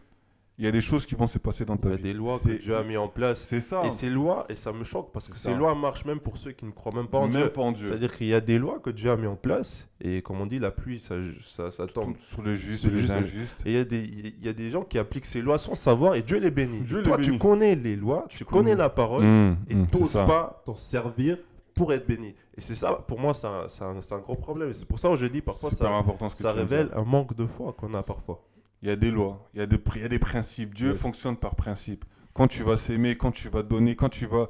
il 0.56 0.64
y 0.64 0.68
a 0.68 0.70
des 0.70 0.80
choses 0.80 1.04
qui 1.04 1.16
vont 1.16 1.26
se 1.26 1.38
passer 1.38 1.64
dans 1.64 1.74
Il 1.74 1.80
ta 1.80 1.88
y 1.88 1.92
a 1.92 1.96
vie. 1.96 2.02
des 2.04 2.12
lois 2.12 2.38
que 2.38 2.50
Dieu 2.52 2.76
a 2.76 2.84
mis 2.84 2.96
en 2.96 3.08
place. 3.08 3.44
C'est 3.48 3.60
ça. 3.60 3.82
Et 3.84 3.90
ces 3.90 4.08
lois, 4.08 4.46
et 4.48 4.54
ça 4.54 4.72
me 4.72 4.84
choque 4.84 5.10
parce 5.12 5.26
que 5.26 5.34
ces 5.36 5.50
ça. 5.50 5.54
lois 5.56 5.74
marchent 5.74 6.04
même 6.04 6.20
pour 6.20 6.36
ceux 6.36 6.52
qui 6.52 6.64
ne 6.64 6.70
croient 6.70 6.94
même 6.94 7.08
pas 7.08 7.18
en 7.18 7.22
Même 7.26 7.32
Dieu. 7.32 7.48
pas 7.52 7.62
en 7.62 7.72
Dieu. 7.72 7.86
C'est-à-dire 7.86 8.16
qu'il 8.16 8.28
y 8.28 8.34
a 8.34 8.40
des 8.40 8.58
lois 8.60 8.78
que 8.78 8.90
Dieu 8.90 9.10
a 9.10 9.16
mis 9.16 9.26
en 9.26 9.34
place 9.34 9.88
et 10.00 10.22
comme 10.22 10.40
on 10.40 10.46
dit, 10.46 10.60
la 10.60 10.70
pluie, 10.70 11.00
ça, 11.00 11.16
ça, 11.44 11.72
ça 11.72 11.86
tombe. 11.88 12.14
Sur 12.18 12.42
le 12.42 12.54
juste 12.54 12.82
Sur 12.84 12.92
les 12.92 13.10
injustes. 13.10 13.62
Et 13.66 13.70
il 13.72 13.74
y, 13.74 13.78
a 13.78 13.84
des- 13.84 14.04
il 14.04 14.44
y 14.44 14.48
a 14.48 14.52
des 14.52 14.70
gens 14.70 14.82
qui 14.84 14.96
appliquent 14.98 15.26
ces 15.26 15.42
lois 15.42 15.58
sans 15.58 15.74
savoir 15.74 16.14
et 16.14 16.22
Dieu 16.22 16.38
les 16.38 16.52
bénit. 16.52 16.82
Dieu 16.82 16.98
les 16.98 17.02
Toi, 17.04 17.16
bénit. 17.16 17.32
tu 17.32 17.38
connais 17.38 17.74
les 17.74 17.96
lois, 17.96 18.26
tu, 18.28 18.44
connais. 18.44 18.76
la 18.76 18.90
parole 18.90 19.24
Mmh, 19.24 19.56
et 19.70 19.74
mmh, 19.74 20.04
ça. 20.04 20.24
pas 20.24 20.62
t'en 20.64 20.76
servir 20.76 21.38
pour 21.74 21.92
être 21.92 22.06
béni. 22.06 22.34
Et 22.56 22.60
c'est 22.60 22.74
ça, 22.76 22.92
pour 23.06 23.18
moi, 23.18 23.34
c'est 23.34 23.46
un, 23.46 23.66
un- 23.80 24.00
un 24.16 24.18
gros 24.20 24.36
problème. 24.36 24.70
Et 24.70 24.72
c'est 24.72 24.86
pour 24.86 24.98
ça 24.98 25.08
que 25.08 25.16
je 25.16 25.26
dis 25.26 25.40
parfois, 25.42 25.70
ça, 25.70 25.90
important 25.90 26.28
révèle 26.52 26.90
un 26.94 27.02
manque 27.04 27.34
de 27.36 27.46
foi 27.46 27.72
qu'on 27.72 27.92
a 27.94 28.02
parfois. 28.02 28.42
Il 28.82 28.88
y 28.88 28.92
a 28.92 28.96
des 28.96 29.10
lois, 29.10 29.48
il 29.54 29.60
y 29.60 29.62
a 29.62 29.66
des, 29.66 29.78
il 29.96 30.02
y 30.02 30.04
a 30.04 30.08
des 30.08 30.18
principes. 30.18 30.74
Dieu 30.74 30.90
Yes. 30.92 31.00
fonctionne 31.00 31.36
par 31.36 31.54
principe. 31.56 32.04
Quand 32.32 32.48
tu 32.48 32.62
vas 32.62 32.76
s'aimer, 32.76 33.16
quand 33.16 33.30
tu 33.30 33.48
vas 33.48 33.62
donner, 33.62 33.96
quand 33.96 34.08
tu 34.08 34.26
vas... 34.26 34.48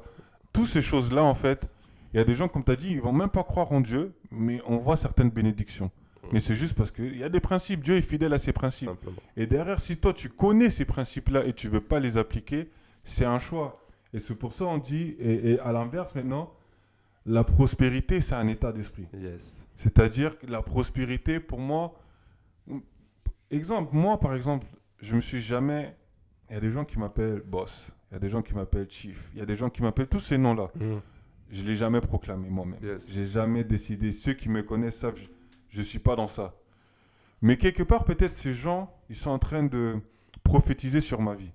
Toutes 0.53 0.67
ces 0.67 0.81
choses-là, 0.81 1.23
en 1.23 1.35
fait, 1.35 1.67
il 2.13 2.17
y 2.17 2.19
a 2.19 2.23
des 2.23 2.33
gens, 2.33 2.47
comme 2.47 2.63
tu 2.63 2.71
as 2.71 2.75
dit, 2.75 2.91
ils 2.91 3.01
vont 3.01 3.11
même 3.13 3.29
pas 3.29 3.43
croire 3.43 3.71
en 3.71 3.81
Dieu, 3.81 4.13
mais 4.31 4.61
on 4.65 4.77
voit 4.77 4.95
certaines 4.97 5.29
bénédictions. 5.29 5.85
Mm. 6.23 6.27
Mais 6.33 6.39
c'est 6.39 6.55
juste 6.55 6.73
parce 6.73 6.91
qu'il 6.91 7.17
y 7.17 7.23
a 7.23 7.29
des 7.29 7.39
principes. 7.39 7.81
Dieu 7.83 7.95
est 7.95 8.01
fidèle 8.01 8.33
à 8.33 8.37
ses 8.39 8.53
principes. 8.53 8.89
Simplement. 8.89 9.17
Et 9.37 9.47
derrière, 9.47 9.79
si 9.81 9.97
toi, 9.97 10.13
tu 10.13 10.29
connais 10.29 10.69
ces 10.69 10.85
principes-là 10.85 11.45
et 11.45 11.53
tu 11.53 11.69
veux 11.69 11.81
pas 11.81 11.99
les 11.99 12.17
appliquer, 12.17 12.69
c'est 13.03 13.25
un 13.25 13.39
choix. 13.39 13.81
Et 14.13 14.19
c'est 14.19 14.35
pour 14.35 14.53
ça 14.53 14.63
on 14.65 14.77
dit, 14.77 15.15
et, 15.19 15.51
et 15.51 15.59
à 15.59 15.71
l'inverse 15.73 16.15
maintenant, 16.15 16.51
la 17.25 17.43
prospérité, 17.43 18.21
c'est 18.21 18.35
un 18.35 18.47
état 18.47 18.71
d'esprit. 18.71 19.07
Yes. 19.13 19.67
C'est-à-dire 19.77 20.37
que 20.37 20.45
la 20.47 20.61
prospérité, 20.61 21.39
pour 21.39 21.59
moi, 21.59 21.95
exemple, 23.49 23.95
moi 23.95 24.19
par 24.19 24.35
exemple, 24.35 24.67
je 25.01 25.15
me 25.15 25.21
suis 25.21 25.41
jamais. 25.41 25.95
Il 26.49 26.53
y 26.53 26.57
a 26.57 26.59
des 26.59 26.69
gens 26.69 26.85
qui 26.85 26.99
m'appellent 26.99 27.41
boss, 27.41 27.89
il 28.11 28.13
y 28.13 28.17
a 28.17 28.19
des 28.19 28.29
gens 28.29 28.43
qui 28.43 28.53
m'appellent 28.53 28.89
chief, 28.89 29.29
il 29.33 29.39
y 29.39 29.41
a 29.41 29.45
des 29.45 29.55
gens 29.55 29.69
qui 29.69 29.81
m'appellent 29.81 30.07
tous 30.07 30.19
ces 30.19 30.37
noms-là. 30.37 30.71
Je 31.49 31.61
ne 31.61 31.67
l'ai 31.67 31.75
jamais 31.75 32.01
proclamé 32.01 32.49
moi-même. 32.49 32.79
Yes. 32.83 33.11
J'ai 33.11 33.25
jamais 33.25 33.63
décidé. 33.63 34.11
Ceux 34.11 34.33
qui 34.33 34.49
me 34.49 34.61
connaissent 34.63 34.97
savent, 34.97 35.19
je 35.69 35.79
ne 35.79 35.83
suis 35.83 35.99
pas 35.99 36.15
dans 36.15 36.27
ça. 36.27 36.55
Mais 37.41 37.57
quelque 37.57 37.83
part, 37.83 38.05
peut-être 38.05 38.33
ces 38.33 38.53
gens, 38.53 38.93
ils 39.09 39.15
sont 39.15 39.29
en 39.29 39.39
train 39.39 39.63
de 39.63 39.95
prophétiser 40.43 41.01
sur 41.01 41.21
ma 41.21 41.35
vie. 41.35 41.51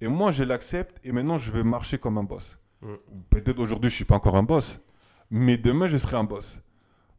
Et 0.00 0.08
moi, 0.08 0.30
je 0.30 0.44
l'accepte 0.44 0.98
et 1.04 1.12
maintenant, 1.12 1.38
je 1.38 1.50
vais 1.50 1.62
marcher 1.62 1.98
comme 1.98 2.18
un 2.18 2.22
boss. 2.22 2.58
Mm. 2.82 2.94
Peut-être 3.30 3.58
aujourd'hui, 3.58 3.90
je 3.90 3.94
ne 3.94 3.96
suis 3.96 4.04
pas 4.04 4.16
encore 4.16 4.36
un 4.36 4.42
boss. 4.42 4.80
Mais 5.30 5.56
demain, 5.58 5.86
je 5.86 5.96
serai 5.96 6.16
un 6.16 6.24
boss. 6.24 6.60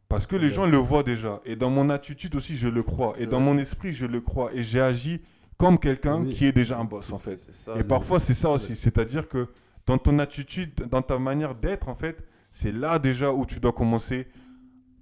Parce 0.08 0.26
que 0.26 0.36
les 0.36 0.48
gens 0.50 0.66
le 0.66 0.78
voient 0.78 1.02
déjà. 1.02 1.40
Et 1.44 1.54
dans 1.56 1.68
mon 1.70 1.90
attitude 1.90 2.34
aussi, 2.36 2.56
je 2.56 2.68
le 2.68 2.82
crois. 2.82 3.14
Et 3.18 3.26
dans 3.26 3.40
mon 3.40 3.58
esprit, 3.58 3.92
je 3.92 4.06
le 4.06 4.20
crois. 4.22 4.50
Et 4.54 4.62
j'ai 4.62 4.80
agi 4.80 5.20
comme 5.58 5.78
quelqu'un 5.78 6.22
Oui. 6.22 6.30
qui 6.30 6.46
est 6.46 6.52
déjà 6.52 6.78
un 6.78 6.84
boss, 6.84 7.12
en 7.12 7.18
fait. 7.18 7.38
Ça. 7.38 7.74
Et 7.76 7.84
parfois, 7.84 8.18
c'est 8.18 8.32
ça 8.34 8.48
aussi. 8.50 8.74
C'est-à-dire 8.74 9.28
que 9.28 9.48
dans 9.86 9.98
ton 9.98 10.18
attitude, 10.18 10.72
dans 10.88 11.02
ta 11.02 11.18
manière 11.18 11.54
d'être, 11.54 11.88
en 11.88 11.94
fait, 11.94 12.16
c'est 12.50 12.72
là 12.72 12.98
déjà 12.98 13.30
où 13.32 13.44
tu 13.44 13.60
dois 13.60 13.72
commencer 13.72 14.26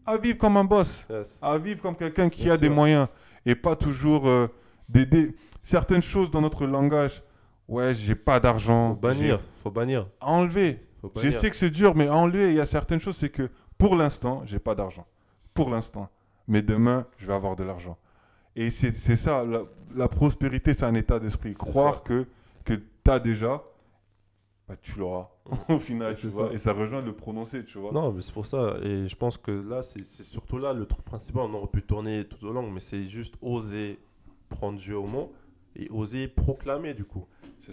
à 0.04 0.16
vivre 0.16 0.38
comme 0.38 0.56
un 0.56 0.64
boss, 0.64 1.06
Yes. 1.10 1.38
à 1.42 1.56
vivre 1.58 1.82
comme 1.82 1.94
quelqu'un 1.96 2.28
qui 2.28 2.44
Bien 2.44 2.54
a 2.54 2.56
des 2.56 2.68
moyens 2.68 3.08
et 3.44 3.54
pas 3.54 3.76
toujours 3.76 4.28
euh, 4.28 4.48
des, 4.88 5.04
des- 5.06 5.34
certaines 5.62 6.02
choses 6.02 6.30
dans 6.30 6.40
notre 6.40 6.66
langage. 6.66 7.22
Ouais, 7.68 7.92
j'ai 7.94 8.14
pas 8.14 8.38
d'argent. 8.40 8.90
Faut 8.94 9.00
bannir. 9.00 9.40
Faut 9.56 9.70
bannir. 9.70 10.08
enlever. 10.20 10.85
Faut 11.08 11.20
Je 11.20 11.30
sais 11.30 11.50
que 11.50 11.56
c'est 11.56 11.70
dur, 11.70 11.94
mais 11.94 12.08
enlever, 12.08 12.50
il 12.50 12.56
y 12.56 12.60
a 12.60 12.64
certaines 12.66 13.00
choses, 13.00 13.16
c'est 13.16 13.30
que 13.30 13.48
pour 13.78 13.96
l'instant, 13.96 14.42
j'ai 14.44 14.58
pas 14.58 14.74
d'argent. 14.74 15.06
Pour 15.54 15.70
l'instant. 15.70 16.08
Mais 16.48 16.62
demain, 16.62 17.06
je 17.18 17.26
vais 17.26 17.34
avoir 17.34 17.56
de 17.56 17.64
l'argent. 17.64 17.98
Et 18.54 18.70
c'est 18.70 18.92
c'est 18.94 19.16
ça, 19.16 19.44
la, 19.44 19.62
la 19.94 20.08
prospérité, 20.08 20.72
c'est 20.74 20.84
un 20.86 20.94
état 20.94 21.18
d'esprit. 21.18 21.52
Croire 21.54 21.96
ça. 21.96 22.00
que, 22.02 22.26
que 22.64 22.74
tu 22.74 23.10
as 23.10 23.18
déjà, 23.18 23.62
bah, 24.68 24.74
tu 24.80 24.98
l'auras 24.98 25.30
au 25.68 25.78
final, 25.78 26.14
tu 26.14 26.22
C'est 26.22 26.28
vois. 26.28 26.48
ça. 26.48 26.54
Et 26.54 26.58
ça 26.58 26.72
rejoint 26.72 27.02
le 27.02 27.12
prononcer, 27.14 27.64
tu 27.64 27.78
vois. 27.78 27.92
Non, 27.92 28.12
mais 28.12 28.22
c'est 28.22 28.32
pour 28.32 28.46
ça. 28.46 28.76
Et 28.82 29.06
je 29.08 29.16
pense 29.16 29.36
que 29.36 29.50
là, 29.50 29.82
c'est 29.82 30.04
c'est 30.04 30.24
surtout 30.24 30.58
là 30.58 30.72
le 30.72 30.86
truc 30.86 31.04
principal. 31.04 31.42
On 31.42 31.54
aurait 31.54 31.68
pu 31.68 31.82
tourner 31.82 32.24
tout 32.26 32.44
au 32.46 32.52
long, 32.52 32.70
mais 32.70 32.80
c'est 32.80 33.04
juste 33.04 33.34
oser 33.42 33.98
prendre 34.48 34.78
Dieu 34.78 34.96
au 34.96 35.06
mot 35.06 35.32
et 35.78 35.88
oser 35.90 36.28
proclamer 36.28 36.94
du 36.94 37.04
coup. 37.04 37.26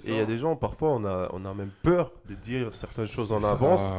Et 0.05 0.09
il 0.09 0.15
y 0.15 0.19
a 0.19 0.25
des 0.25 0.37
gens, 0.37 0.55
parfois, 0.55 0.89
on 0.89 1.05
a, 1.05 1.29
on 1.33 1.45
a 1.45 1.53
même 1.53 1.71
peur 1.83 2.11
de 2.27 2.33
dire 2.33 2.73
certaines 2.73 3.07
choses 3.07 3.31
en 3.31 3.43
avance. 3.43 3.91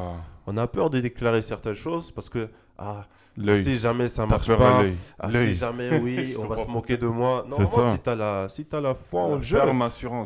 On 0.47 0.57
a 0.57 0.67
peur 0.67 0.91
de 0.91 1.01
déclarer 1.01 1.41
certaines 1.41 1.75
choses 1.75 2.11
parce 2.11 2.29
que, 2.29 2.51
ah, 2.77 3.07
si 3.37 3.77
jamais 3.77 4.09
ça 4.09 4.27
marche 4.27 4.49
pas, 4.49 4.83
ah, 5.19 5.31
si 5.31 5.55
jamais 5.55 6.01
oui, 6.01 6.37
on 6.39 6.47
va 6.47 6.59
se 6.59 6.67
moquer 6.67 6.97
de 6.97 7.07
moi. 7.07 7.47
Non, 7.49 7.65
si 7.65 8.01
t'as 8.01 8.15
la, 8.15 8.49
si 8.49 8.67
as 8.73 8.81
la 8.81 8.95
foi 8.95 9.23
en 9.23 9.37
Dieu, 9.37 9.59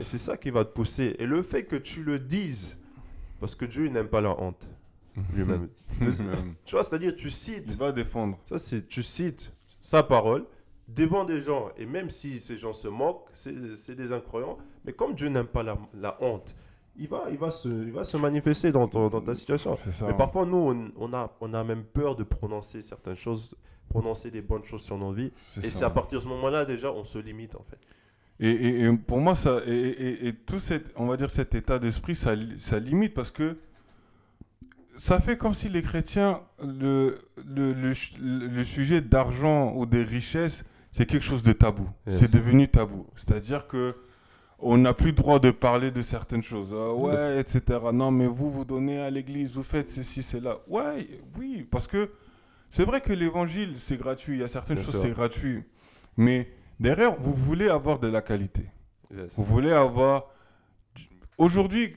c'est 0.00 0.18
ça 0.18 0.36
qui 0.36 0.50
va 0.50 0.64
te 0.64 0.72
pousser. 0.72 1.16
Et 1.18 1.26
le 1.26 1.42
fait 1.42 1.64
que 1.64 1.76
tu 1.76 2.02
le 2.02 2.18
dises, 2.18 2.78
parce 3.40 3.54
que 3.54 3.64
Dieu 3.64 3.86
il 3.86 3.92
n'aime 3.92 4.08
pas 4.08 4.20
la 4.20 4.40
honte 4.40 4.68
lui-même. 5.34 5.68
Tu 6.64 6.76
vois, 6.76 6.84
c'est-à-dire 6.84 7.14
tu 7.16 7.28
cites 7.28 7.72
Il 7.72 7.76
va 7.76 7.90
défendre. 7.90 8.38
ça, 8.44 8.56
c'est 8.58 8.86
tu 8.86 9.02
cites 9.02 9.52
sa 9.80 10.02
parole 10.02 10.44
devant 10.88 11.24
des 11.24 11.40
gens, 11.40 11.68
et 11.76 11.86
même 11.86 12.10
si 12.10 12.40
ces 12.40 12.56
gens 12.56 12.72
se 12.72 12.88
moquent, 12.88 13.28
c'est 13.32 13.94
des 13.94 14.12
incroyants, 14.12 14.58
mais 14.84 14.92
comme 14.92 15.14
Dieu 15.14 15.28
n'aime 15.28 15.46
pas 15.46 15.62
la, 15.62 15.76
la 15.94 16.16
honte, 16.22 16.54
il 16.96 17.06
va, 17.08 17.24
il, 17.30 17.36
va 17.38 17.50
se, 17.52 17.68
il 17.68 17.92
va 17.92 18.02
se 18.04 18.16
manifester 18.16 18.72
dans, 18.72 18.88
ton- 18.88 19.08
dans 19.08 19.20
ta 19.20 19.34
situation. 19.34 19.76
Ça. 19.76 20.06
Mais 20.06 20.16
parfois, 20.16 20.44
nous, 20.46 20.56
on, 20.56 20.90
on 20.96 21.12
a, 21.12 21.32
on 21.40 21.54
a 21.54 21.62
même 21.62 21.84
peur 21.84 22.16
de 22.16 22.24
prononcer 22.24 22.80
certaines 22.82 23.16
choses, 23.16 23.54
prononcer 23.88 24.30
des 24.32 24.42
bonnes 24.42 24.64
choses 24.64 24.82
sur 24.82 24.98
nos 24.98 25.12
vies. 25.12 25.30
Et 25.62 25.70
c'est 25.70 25.84
à 25.84 25.90
partir 25.90 26.18
de 26.18 26.24
ce 26.24 26.28
moment-là, 26.28 26.64
déjà, 26.64 26.90
on 26.92 27.04
se 27.04 27.18
limite, 27.18 27.54
en 27.54 27.62
fait. 27.70 27.78
Et, 28.40 28.50
et- 28.50 28.84
et 28.86 28.96
pour 28.96 29.18
moi, 29.18 29.34
ça, 29.36 29.60
et, 29.66 30.28
et- 30.28 30.32
tout 30.32 30.58
cet, 30.58 30.90
on 30.96 31.06
va 31.06 31.16
dire 31.16 31.30
cet 31.30 31.54
état 31.54 31.78
d'esprit, 31.78 32.14
ça, 32.16 32.32
ça 32.56 32.78
limite 32.80 33.14
parce 33.14 33.30
que 33.30 33.58
ça 34.96 35.20
fait 35.20 35.36
comme 35.36 35.54
si 35.54 35.68
les 35.68 35.82
chrétiens, 35.82 36.40
le, 36.64 37.18
le, 37.46 37.72
le 38.22 38.64
sujet 38.64 39.00
d'argent 39.00 39.72
ou 39.76 39.86
des 39.86 40.02
richesses, 40.02 40.64
c'est 40.92 41.06
quelque 41.06 41.24
chose 41.24 41.42
de 41.42 41.52
tabou. 41.52 41.88
Yes. 42.06 42.18
C'est 42.18 42.32
devenu 42.34 42.68
tabou. 42.68 43.06
C'est-à-dire 43.14 43.66
que 43.66 43.96
on 44.60 44.76
n'a 44.78 44.92
plus 44.92 45.06
le 45.06 45.12
droit 45.12 45.38
de 45.38 45.50
parler 45.52 45.90
de 45.92 46.02
certaines 46.02 46.42
choses. 46.42 46.74
Ah 46.76 46.92
ouais, 46.92 47.12
Yes. 47.14 47.54
etc. 47.56 47.78
Non, 47.92 48.10
mais 48.10 48.26
vous, 48.26 48.50
vous 48.50 48.64
donnez 48.64 48.98
à 49.00 49.08
l'église, 49.08 49.52
vous 49.54 49.62
faites 49.62 49.88
ceci, 49.88 50.22
cela. 50.22 50.58
Ouais, 50.66 51.06
oui, 51.38 51.66
parce 51.70 51.86
que 51.86 52.10
c'est 52.68 52.84
vrai 52.84 53.00
que 53.00 53.12
l'évangile, 53.12 53.74
c'est 53.76 53.96
gratuit. 53.96 54.36
Il 54.36 54.40
y 54.40 54.44
a 54.44 54.48
certaines 54.48 54.76
Bien 54.78 54.84
choses, 54.84 55.00
c'est 55.00 55.12
gratuit. 55.12 55.62
Mais 56.16 56.50
derrière, 56.80 57.14
vous 57.14 57.32
voulez 57.34 57.68
avoir 57.68 58.00
de 58.00 58.08
la 58.08 58.20
qualité. 58.20 58.64
Yes. 59.14 59.38
Vous 59.38 59.44
voulez 59.44 59.70
avoir. 59.72 60.24
Aujourd'hui, 61.38 61.94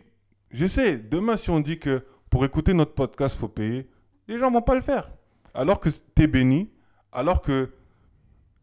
je 0.52 0.68
sais, 0.68 0.98
demain, 0.98 1.38
si 1.38 1.50
on 1.50 1.60
dit 1.60 1.80
que 1.80 2.06
pour 2.30 2.46
écouter 2.46 2.74
notre 2.74 2.94
podcast, 2.94 3.36
faut 3.38 3.48
payer, 3.48 3.90
les 4.28 4.38
gens 4.38 4.52
vont 4.52 4.62
pas 4.62 4.76
le 4.76 4.82
faire. 4.82 5.12
Alors 5.54 5.80
que 5.80 5.90
tu 5.90 6.22
es 6.24 6.28
béni, 6.28 6.70
alors 7.12 7.42
que 7.42 7.72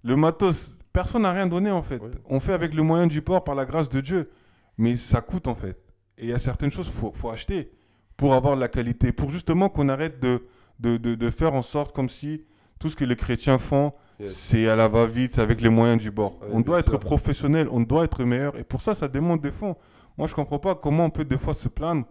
le 0.04 0.16
matos, 0.16 0.76
personne 0.92 1.22
n'a 1.22 1.32
rien 1.32 1.46
donné 1.46 1.70
en 1.70 1.82
fait. 1.82 2.00
Oui. 2.02 2.10
On 2.26 2.40
fait 2.40 2.52
avec 2.52 2.74
le 2.74 2.82
moyen 2.82 3.06
du 3.06 3.22
port 3.22 3.44
par 3.44 3.54
la 3.54 3.64
grâce 3.64 3.88
de 3.88 4.00
Dieu. 4.00 4.28
Mais 4.76 4.96
ça 4.96 5.20
coûte 5.20 5.48
en 5.48 5.54
fait. 5.54 5.76
Et 6.18 6.24
il 6.24 6.28
y 6.30 6.32
a 6.32 6.38
certaines 6.38 6.70
choses 6.70 6.88
qu'il 6.88 6.98
faut, 6.98 7.12
faut 7.12 7.30
acheter 7.30 7.70
pour 8.16 8.34
avoir 8.34 8.54
de 8.56 8.60
la 8.60 8.68
qualité, 8.68 9.12
pour 9.12 9.30
justement 9.30 9.68
qu'on 9.68 9.88
arrête 9.88 10.20
de, 10.20 10.44
de, 10.80 10.96
de, 10.96 11.14
de 11.14 11.30
faire 11.30 11.54
en 11.54 11.62
sorte 11.62 11.94
comme 11.94 12.08
si 12.08 12.44
tout 12.80 12.90
ce 12.90 12.96
que 12.96 13.04
les 13.04 13.16
chrétiens 13.16 13.58
font, 13.58 13.92
Yes. 14.20 14.32
c'est 14.32 14.66
à 14.68 14.74
la 14.74 14.88
va-vite, 14.88 15.34
c'est 15.34 15.40
avec 15.40 15.60
les 15.60 15.68
moyens 15.68 16.02
du 16.02 16.10
bord. 16.10 16.40
On 16.50 16.58
doit 16.60 16.80
être 16.80 16.90
sûr. 16.90 16.98
professionnel, 16.98 17.68
on 17.70 17.78
doit 17.80 18.02
être 18.02 18.24
meilleur. 18.24 18.56
Et 18.58 18.64
pour 18.64 18.82
ça, 18.82 18.96
ça 18.96 19.06
demande 19.06 19.40
des 19.40 19.52
fonds. 19.52 19.76
Moi, 20.16 20.26
je 20.26 20.34
comprends 20.34 20.58
pas 20.58 20.74
comment 20.74 21.04
on 21.04 21.10
peut 21.10 21.24
des 21.24 21.38
fois 21.38 21.54
se 21.54 21.68
plaindre 21.68 22.04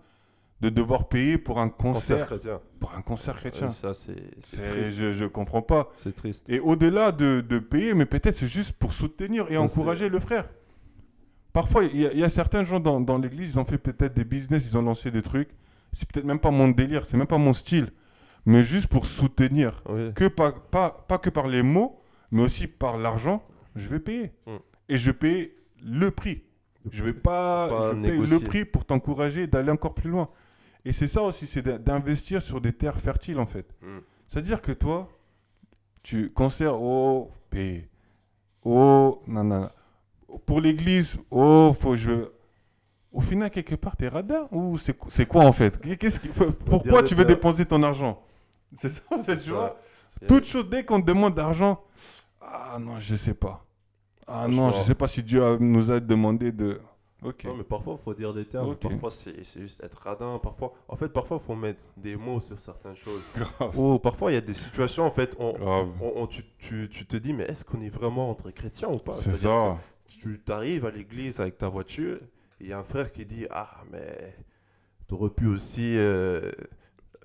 de 0.62 0.70
devoir 0.70 1.08
payer 1.08 1.38
pour 1.38 1.60
un 1.60 1.70
Concert 1.70 2.18
concert, 2.18 2.26
chrétien. 2.28 2.62
pour 2.80 2.94
un 2.96 3.02
concert 3.02 3.36
chrétien. 3.38 3.68
Ouais, 3.68 3.74
ça, 3.74 3.94
c'est 3.94 4.16
triste. 4.72 4.96
je, 4.96 5.14
je 5.14 5.26
comprends 5.26 5.62
pas. 5.62 5.90
C'est 5.96 6.16
triste. 6.16 6.46
Et 6.50 6.60
au-delà 6.60 7.12
de, 7.12 7.42
de 7.42 7.60
payer, 7.60 7.94
mais 7.94 8.06
peut-être 8.08 8.36
c'est 8.36 8.48
juste 8.48 8.74
pour 8.74 8.92
soutenir 8.94 9.46
et 9.52 9.58
encourager 9.58 10.10
le 10.10 10.20
frère. 10.20 10.50
Parfois, 11.54 11.84
il 11.86 12.02
y, 12.02 12.06
a- 12.08 12.12
il 12.14 12.20
y 12.20 12.24
a 12.24 12.30
certains 12.30 12.64
gens 12.64 12.80
dans, 12.80 13.00
dans 13.02 13.18
l'église, 13.18 13.52
ils 13.54 13.60
ont 13.60 13.66
fait 13.66 13.78
peut-être 13.78 14.14
des 14.16 14.24
business, 14.26 14.66
ils 14.66 14.78
ont 14.78 14.82
lancé 14.82 15.12
des 15.12 15.22
trucs. 15.22 15.50
C'est 15.92 16.08
peut-être 16.12 16.26
même 16.26 16.40
pas 16.40 16.52
mon 16.52 16.68
délire, 16.70 17.06
c'est 17.06 17.18
même 17.18 17.28
pas 17.28 17.38
mon 17.38 17.54
style. 17.54 17.92
Mais 18.46 18.64
juste 18.64 18.88
pour 18.88 19.06
soutenir. 19.06 19.84
Oui. 19.90 20.14
Que 20.14 20.28
pas, 20.28 20.52
pas, 20.52 20.90
pas 21.08 21.18
que 21.18 21.30
par 21.30 21.48
les 21.48 21.64
mots, 21.64 22.00
mais 22.32 22.42
aussi 22.44 22.68
par 22.68 22.98
l'argent, 22.98 23.44
je 23.76 23.88
vais 23.90 24.00
payer. 24.00 24.32
Mm. 24.46 24.52
Et 24.90 24.98
je 24.98 25.12
paye 25.12 25.52
le 25.84 26.12
prix. 26.12 26.44
Je 26.92 27.04
vais 27.04 27.14
pas, 27.14 27.68
Pas 27.70 27.92
je 27.92 28.02
paye 28.02 28.20
le 28.20 28.40
prix 28.40 28.66
pour 28.66 28.86
t'encourager 28.86 29.48
d'aller 29.48 29.72
encore 29.72 29.94
plus 29.94 30.10
loin. 30.10 30.30
Et 30.88 30.94
c'est 30.94 31.08
ça 31.08 31.22
aussi, 31.22 31.46
c'est 31.48 31.62
d'in- 31.62 31.78
d'investir 31.80 32.42
sur 32.42 32.62
des 32.62 32.72
terres 32.74 32.98
fertiles 32.98 33.40
en 33.40 33.46
fait. 33.46 33.68
Mm. 33.82 33.98
C'est-à-dire 34.28 34.62
que 34.62 34.72
toi, 34.72 35.10
tu 36.04 36.30
concert, 36.32 36.82
oh, 36.82 37.30
paye. 37.50 37.88
Oh, 38.64 39.20
non, 39.28 39.44
non. 39.44 39.62
non. 39.62 40.40
Pour 40.46 40.62
l'église, 40.62 41.18
oh, 41.32 41.76
faut 41.80 41.92
que 41.92 41.98
je. 41.98 42.12
Au 43.12 43.22
final, 43.22 43.50
quelque 43.50 43.76
part, 43.76 43.96
t'es 43.98 44.08
radin 44.08 44.48
Ou 44.52 44.78
c'est 44.78 45.26
quoi 45.26 45.46
en 45.46 45.52
fait? 45.54 45.80
Qui- 45.82 46.30
Pourquoi 46.66 47.04
tu 47.04 47.16
veux 47.16 47.22
faire. 47.26 47.36
dépenser 47.36 47.66
ton 47.66 47.82
argent? 47.84 48.22
C'est 48.74 48.90
ça 48.90 49.02
en 49.12 49.24
fait, 49.24 49.38
tu 49.38 49.50
vois? 49.52 49.78
Toute 50.28 50.46
chose, 50.46 50.68
dès 50.70 50.84
qu'on 50.84 51.00
te 51.02 51.06
demande 51.06 51.36
d'argent, 51.36 51.82
ah 52.42 52.78
non, 52.80 53.00
je 53.00 53.16
sais 53.16 53.34
pas. 53.34 53.66
Ah 54.28 54.48
non, 54.48 54.72
je 54.72 54.82
sais 54.82 54.96
pas 54.96 55.08
si 55.08 55.24
Dieu 55.24 55.58
nous 55.60 55.90
a 55.92 56.00
demandé 56.00 56.52
de. 56.52 56.80
Ok. 57.24 57.46
Non, 57.46 57.56
mais 57.56 57.64
parfois, 57.64 57.96
il 58.00 58.04
faut 58.04 58.14
dire 58.14 58.34
des 58.34 58.46
termes. 58.46 58.76
Parfois, 58.76 59.10
c'est 59.12 59.44
juste 59.60 59.84
être 59.84 59.98
radin. 59.98 60.38
Parfois, 60.38 60.74
en 60.88 60.96
fait, 60.96 61.10
parfois, 61.10 61.38
il 61.42 61.46
faut 61.46 61.56
mettre 61.56 61.86
des 61.98 62.16
mots 62.16 62.40
sur 62.40 62.60
certaines 62.60 62.96
choses. 62.96 63.22
Ou 63.76 63.98
parfois, 63.98 64.32
il 64.32 64.36
y 64.36 64.38
a 64.38 64.42
des 64.42 64.54
situations, 64.54 65.04
en 65.04 65.10
fait, 65.12 65.36
on, 65.40 65.54
Grave. 65.54 65.90
on- 66.02 66.14
on- 66.24 66.28
tu, 66.28 66.44
tu- 66.60 66.88
tu 66.90 67.06
te 67.08 67.18
dis, 67.18 67.34
mais 67.34 67.46
est-ce 67.46 67.66
qu'on 67.66 67.82
est 67.82 67.90
vraiment 67.90 68.30
entre 68.30 68.52
chrétiens 68.52 68.90
ou 68.90 69.00
pas? 69.00 69.14
C'est 69.14 69.36
ça. 69.36 69.78
Tu 70.08 70.40
t'arrives 70.40 70.86
à 70.86 70.92
l'église 70.92 71.40
avec 71.40 71.58
ta 71.58 71.70
voiture, 71.70 72.18
et 72.60 72.66
il 72.66 72.68
y 72.68 72.74
a 72.74 72.80
un 72.80 72.84
frère 72.84 73.12
qui 73.12 73.26
dit, 73.26 73.48
ah, 73.50 73.82
mais 73.92 74.36
tu 75.08 75.16
aurais 75.16 75.32
pu 75.32 75.48
aussi 75.48 75.98
euh, 75.98 76.52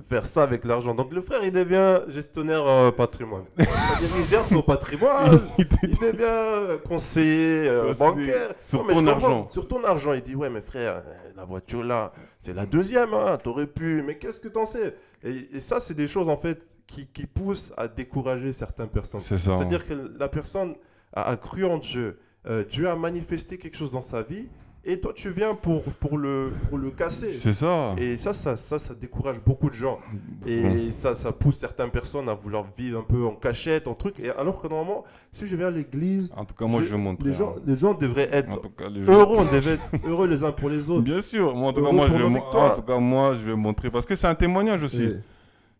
faire 0.08 0.26
ça 0.26 0.42
avec 0.42 0.64
l'argent. 0.64 0.94
Donc, 0.94 1.12
le 1.12 1.20
frère, 1.20 1.42
il 1.44 1.52
devient 1.52 2.00
gestionnaire 2.08 2.66
euh, 2.66 2.90
patrimoine. 2.90 3.44
C'est-à-dire, 3.56 4.16
il 4.18 4.24
gère 4.24 4.48
ton 4.48 4.62
patrimoine. 4.62 5.40
Il 5.58 5.68
devient 5.98 6.22
euh, 6.24 6.78
conseiller 6.78 7.68
euh, 7.68 7.92
Conseiller 7.94 8.32
bancaire. 8.32 8.54
sur 8.60 8.84
Non, 8.84 8.94
ton 8.94 9.06
argent. 9.06 9.48
Sur 9.50 9.68
ton 9.68 9.84
argent. 9.84 10.12
Il 10.12 10.22
dit 10.22 10.34
Ouais, 10.34 10.50
mais 10.50 10.60
frère, 10.62 11.02
la 11.36 11.44
voiture 11.44 11.82
là, 11.84 12.12
c'est 12.38 12.54
la 12.54 12.66
deuxième. 12.66 13.14
Hein, 13.14 13.38
T'aurais 13.42 13.66
pu. 13.66 14.02
Mais 14.02 14.16
qu'est-ce 14.18 14.40
que 14.40 14.48
t'en 14.48 14.66
sais? 14.66 14.94
Et, 15.22 15.56
et 15.56 15.60
ça, 15.60 15.80
c'est 15.80 15.94
des 15.94 16.08
choses 16.08 16.28
en 16.28 16.36
fait 16.36 16.66
qui, 16.86 17.06
qui 17.06 17.26
poussent 17.26 17.72
à 17.76 17.88
décourager 17.88 18.52
certaines 18.52 18.88
personnes. 18.88 19.20
C'est 19.20 19.38
ça. 19.38 19.56
C'est-à-dire 19.56 19.86
que 19.86 19.94
la 20.18 20.28
personne 20.28 20.74
a, 21.12 21.30
a 21.30 21.36
cru 21.36 21.64
en 21.64 21.78
Dieu. 21.78 22.18
Euh, 22.48 22.64
Dieu 22.64 22.88
a 22.88 22.96
manifesté 22.96 23.56
quelque 23.56 23.76
chose 23.76 23.92
dans 23.92 24.02
sa 24.02 24.22
vie. 24.22 24.48
Et 24.84 24.98
toi, 24.98 25.12
tu 25.14 25.30
viens 25.30 25.54
pour, 25.54 25.84
pour, 25.84 26.18
le, 26.18 26.52
pour 26.68 26.76
le 26.76 26.90
casser. 26.90 27.32
C'est 27.32 27.54
ça. 27.54 27.94
Et 27.98 28.16
ça, 28.16 28.34
ça, 28.34 28.56
ça, 28.56 28.80
ça 28.80 28.94
décourage 28.94 29.40
beaucoup 29.40 29.70
de 29.70 29.74
gens. 29.74 29.98
Et 30.44 30.90
ça, 30.90 31.14
ça 31.14 31.30
pousse 31.30 31.56
certaines 31.58 31.90
personnes 31.90 32.28
à 32.28 32.34
vouloir 32.34 32.64
vivre 32.76 32.98
un 32.98 33.02
peu 33.04 33.24
en 33.24 33.36
cachette, 33.36 33.86
en 33.86 33.94
truc. 33.94 34.18
Et 34.18 34.30
alors 34.30 34.60
que 34.60 34.66
normalement, 34.66 35.04
si 35.30 35.46
je 35.46 35.54
viens 35.54 35.68
à 35.68 35.70
l'église, 35.70 36.28
En 36.36 36.44
tout 36.44 36.54
cas, 36.56 36.64
moi, 36.66 36.82
je, 36.82 36.88
vais 36.88 36.98
montrer. 36.98 37.28
les 37.30 37.36
gens, 37.36 37.54
hein. 37.56 37.62
les 37.64 37.76
gens 37.76 37.94
devraient 37.94 38.28
En 38.32 38.36
être 38.38 38.60
cas, 38.74 38.84
gens- 38.92 39.12
heureux, 39.12 39.36
on 39.38 39.44
devait 39.44 39.74
être 39.74 39.82
heureux 40.04 40.26
les 40.26 40.42
uns 40.42 40.50
pour 40.50 40.68
les 40.68 40.90
autres. 40.90 41.02
Bien 41.04 41.20
sûr. 41.20 41.54
Moi, 41.54 41.68
en 41.70 41.72
tout 41.72 41.84
cas, 41.84 41.92
moi, 41.92 42.08
je 42.08 42.14
vais, 42.14 42.24
en 42.24 42.74
tout 42.74 42.82
cas, 42.82 42.98
moi, 42.98 43.34
je 43.34 43.46
vais 43.46 43.54
montrer. 43.56 43.88
Parce 43.88 44.04
que 44.04 44.16
c'est 44.16 44.26
un 44.26 44.34
témoignage 44.34 44.82
aussi. 44.82 45.10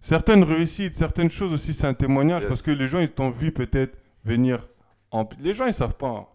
Certaines 0.01 0.45
réussites, 0.45 0.95
certaines 0.95 1.31
choses 1.31 1.53
aussi, 1.53 1.75
c'est 1.75 1.87
un 1.87 1.95
témoignage 1.95 2.43
Yes. 2.43 2.49
parce 2.49 2.63
que 2.63 2.71
les 2.73 2.89
gens, 2.89 2.99
ils 3.01 3.11
t'ont 3.11 3.31
vu 3.31 3.53
peut-être 3.53 3.99
venir. 4.25 4.67
En... 5.11 5.29
Les 5.41 5.55
gens, 5.55 5.67
ils 5.67 5.75
savent 5.75 5.95
pas. 5.97 6.09
hein. 6.09 6.27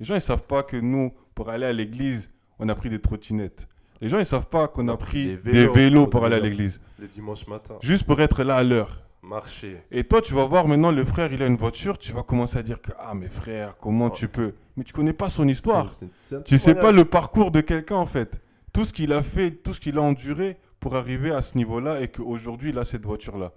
Les 0.00 0.06
gens, 0.06 0.14
ils 0.16 0.20
savent 0.20 0.42
pas 0.42 0.62
que 0.64 0.76
nous, 0.76 1.12
pour 1.34 1.50
aller 1.50 1.66
à 1.66 1.72
l'église, 1.72 2.30
on 2.58 2.68
a 2.68 2.74
pris 2.74 2.88
des 2.88 3.00
trottinettes. 3.00 3.66
Les 4.00 4.08
gens, 4.08 4.18
ils 4.18 4.26
savent 4.26 4.48
pas 4.48 4.68
qu'on 4.68 4.88
a, 4.88 4.96
pris 4.96 5.38
des 5.38 5.66
vélos, 5.68 6.06
pour 6.06 6.24
aller 6.24 6.36
à 6.36 6.40
l'église. 6.40 6.80
Le 6.98 7.08
dimanche 7.08 7.46
matin, 7.46 7.76
Juste 7.80 8.04
pour 8.06 8.20
être 8.20 8.42
là 8.44 8.56
à 8.56 8.62
l'heure. 8.62 9.00
marcher. 9.22 9.78
Et 9.90 10.04
toi, 10.04 10.20
tu 10.20 10.34
vas 10.34 10.44
voir 10.46 10.68
maintenant 10.68 10.90
le 10.90 11.04
frère, 11.04 11.32
il 11.32 11.42
a 11.42 11.46
une 11.46 11.56
voiture, 11.56 11.96
tu 11.96 12.12
vas 12.12 12.22
commencer 12.22 12.58
à 12.58 12.62
dire 12.62 12.80
que 12.82 12.90
ah 12.98 13.14
mais 13.14 13.28
frère, 13.28 13.76
comment 13.80 14.10
tu 14.10 14.28
peux? 14.28 14.52
Mais 14.76 14.84
tu 14.84 14.92
connais 14.92 15.12
pas 15.14 15.28
son 15.30 15.48
histoire. 15.48 15.90
Un 16.32 16.40
Tu 16.42 16.58
sais 16.58 16.74
pas 16.74 16.92
le 16.92 17.04
parcours 17.04 17.50
de 17.50 17.60
quelqu'un 17.60 17.96
en 17.96 18.06
fait. 18.06 18.40
Tout 18.72 18.84
ce 18.84 18.92
qu'il 18.92 19.12
a 19.12 19.22
fait, 19.22 19.52
tout 19.52 19.72
ce 19.72 19.80
qu'il 19.80 19.96
a 19.98 20.02
enduré 20.02 20.58
pour 20.80 20.96
arriver 20.96 21.30
à 21.30 21.40
ce 21.40 21.56
niveau-là 21.56 22.00
et 22.02 22.08
qu'aujourd'hui 22.08 22.70
il 22.70 22.78
a 22.78 22.84
cette 22.84 23.06
voiture-là. 23.06 23.52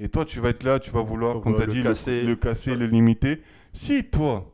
Et 0.00 0.08
toi, 0.08 0.24
tu 0.24 0.40
vas 0.40 0.48
être 0.48 0.64
là, 0.64 0.80
tu 0.80 0.90
vas 0.90 1.02
vouloir, 1.02 1.40
comme 1.40 1.54
tu 1.54 1.62
as 1.62 1.66
dit, 1.66 1.82
casser. 1.82 2.22
le, 2.22 2.28
le 2.28 2.34
casser, 2.36 2.74
le 2.74 2.86
limiter. 2.86 3.40
Si 3.72 4.02
toi, 4.10 4.51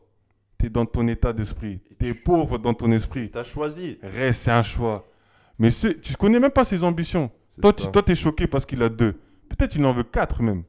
tu 0.59 0.65
es 0.65 0.69
dans 0.69 0.85
ton 0.85 1.07
état 1.07 1.33
d'esprit, 1.33 1.79
tu 1.99 2.07
es 2.07 2.13
tu- 2.13 2.21
pauvre 2.23 2.57
dans 2.59 2.73
ton 2.73 2.91
esprit, 2.91 3.31
T'as 3.31 3.43
choisi. 3.43 3.97
reste, 4.03 4.41
c'est 4.43 4.51
un 4.51 4.63
choix. 4.63 5.07
Mais 5.57 5.71
ce, 5.71 5.87
tu 5.87 6.15
connais 6.15 6.39
même 6.39 6.51
pas 6.51 6.65
ses 6.65 6.83
ambitions. 6.83 7.31
Toi, 7.61 7.73
ça. 7.77 7.85
tu 7.85 7.91
toi, 7.91 8.01
es 8.07 8.15
choqué 8.15 8.47
parce 8.47 8.65
qu'il 8.65 8.81
a 8.83 8.89
deux. 8.89 9.13
Peut-être 9.49 9.75
il 9.75 9.85
en 9.85 9.91
veut 9.93 10.03
quatre 10.03 10.41
même. 10.43 10.63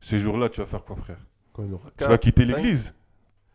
Ces 0.00 0.18
jours-là, 0.18 0.48
tu 0.48 0.60
vas 0.60 0.66
faire 0.66 0.84
quoi, 0.84 0.94
frère? 0.96 1.18
Quand 1.52 1.64
il 1.64 1.72
aura 1.72 1.90
tu 1.96 2.04
vas 2.04 2.18
quitter 2.18 2.44
l'église. 2.44 2.94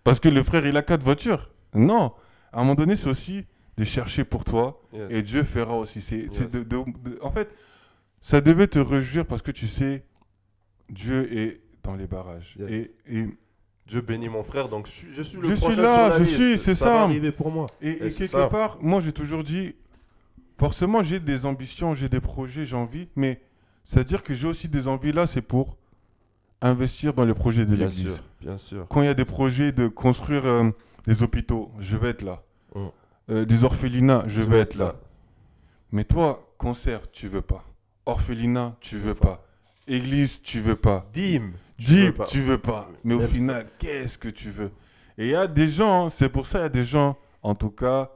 Parce 0.03 0.19
que 0.19 0.27
le 0.29 0.41
frère, 0.43 0.65
il 0.65 0.75
a 0.75 0.81
quatre 0.81 1.03
voitures. 1.03 1.49
Non. 1.73 2.13
À 2.51 2.57
un 2.57 2.61
moment 2.61 2.75
donné, 2.75 2.95
c'est 2.95 3.09
aussi 3.09 3.45
de 3.77 3.83
chercher 3.85 4.25
pour 4.25 4.43
toi. 4.43 4.73
yes. 4.91 5.13
Et 5.13 5.21
Dieu 5.21 5.43
fera 5.43 5.77
aussi. 5.77 6.01
C'est, 6.01 6.27
c'est 6.29 6.43
Yes. 6.43 6.51
de, 6.51 6.59
de- 6.63 7.09
de- 7.09 7.19
en 7.21 7.31
fait, 7.31 7.49
ça 8.19 8.41
devait 8.41 8.67
te 8.67 8.79
réjouir 8.79 9.25
parce 9.25 9.41
que 9.41 9.51
tu 9.51 9.67
sais, 9.67 10.03
Dieu 10.89 11.31
est 11.37 11.61
dans 11.83 11.95
les 11.95 12.07
barrages. 12.07 12.57
Yes. 12.59 12.69
Et, 13.07 13.19
et, 13.19 13.25
Dieu 13.91 13.99
bénit 14.01 14.29
mon 14.29 14.41
frère, 14.43 14.69
donc 14.69 14.87
je 14.87 14.91
suis, 14.91 15.07
je 15.13 15.21
suis 15.21 15.37
le 15.37 15.49
Je 15.49 15.53
suis 15.53 15.75
là, 15.75 15.75
sur 15.75 15.83
la 16.09 16.17
je 16.17 16.23
liste. 16.23 16.35
suis, 16.35 16.57
c'est 16.57 16.75
ça. 16.75 16.85
ça. 16.85 16.89
va 16.93 17.01
arriver 17.03 17.33
pour 17.33 17.51
moi. 17.51 17.67
et, 17.81 17.89
et 17.89 18.05
Et 18.05 18.09
c'est 18.11 18.19
quelque 18.19 18.31
ça. 18.31 18.47
part, 18.47 18.77
moi, 18.81 19.01
j'ai 19.01 19.11
toujours 19.11 19.43
dit, 19.43 19.75
forcément, 20.57 21.01
j'ai 21.01 21.19
des 21.19 21.45
ambitions, 21.45 21.93
j'ai 21.93 22.07
des 22.07 22.21
projets, 22.21 22.65
j'ai 22.65 22.77
envie. 22.77 23.09
Mais 23.17 23.41
c'est-à-dire 23.83 24.23
que 24.23 24.33
j'ai 24.33 24.47
aussi 24.47 24.69
des 24.69 24.87
envies 24.87 25.11
là, 25.11 25.27
c'est 25.27 25.41
pour 25.41 25.75
investir 26.61 27.13
dans 27.13 27.25
les 27.25 27.33
projets 27.33 27.65
de 27.65 27.75
Bien 27.75 27.87
l'église. 27.87 28.15
sûr, 28.15 28.23
bien 28.39 28.57
sûr. 28.57 28.85
quand 28.87 29.01
il 29.01 29.07
y 29.07 29.09
a 29.09 29.13
des 29.13 29.25
projets 29.25 29.73
de 29.73 29.89
construire 29.89 30.45
euh, 30.45 30.69
des 31.05 31.21
hôpitaux, 31.21 31.69
je 31.79 31.97
vais 31.97 32.09
être 32.11 32.21
là. 32.21 32.41
Mm. 32.73 32.79
Euh, 33.29 33.45
des 33.45 33.63
orphelinats, 33.65 34.23
je, 34.27 34.41
Je 34.41 34.47
vais 34.47 34.59
être 34.59 34.75
là. 34.75 34.95
Mais 35.91 36.05
toi, 36.05 36.39
concert, 36.57 37.11
tu 37.11 37.27
veux 37.27 37.41
pas. 37.41 37.65
Orphelinat, 38.05 38.77
tu 38.79 38.95
veux 38.95 39.15
pas. 39.15 39.43
Église, 39.87 40.41
tu 40.41 40.61
veux 40.61 40.77
pas. 40.77 41.09
Dîme. 41.11 41.51
Dis 41.85 42.05
veux 42.07 42.13
pas. 42.13 42.25
tu 42.25 42.39
veux 42.39 42.57
pas. 42.57 42.89
Mais 43.03 43.13
au 43.13 43.21
final, 43.21 43.65
qu'est-ce 43.79 44.17
que 44.17 44.29
tu 44.29 44.49
veux? 44.49 44.71
Et 45.17 45.25
il 45.25 45.31
y 45.31 45.35
a 45.35 45.47
des 45.47 45.67
gens, 45.67 46.09
c'est 46.09 46.29
pour 46.29 46.45
ça 46.45 46.59
il 46.59 46.61
y 46.63 46.65
a 46.65 46.69
des 46.69 46.83
gens, 46.83 47.17
en 47.43 47.55
tout 47.55 47.69
cas, 47.69 48.11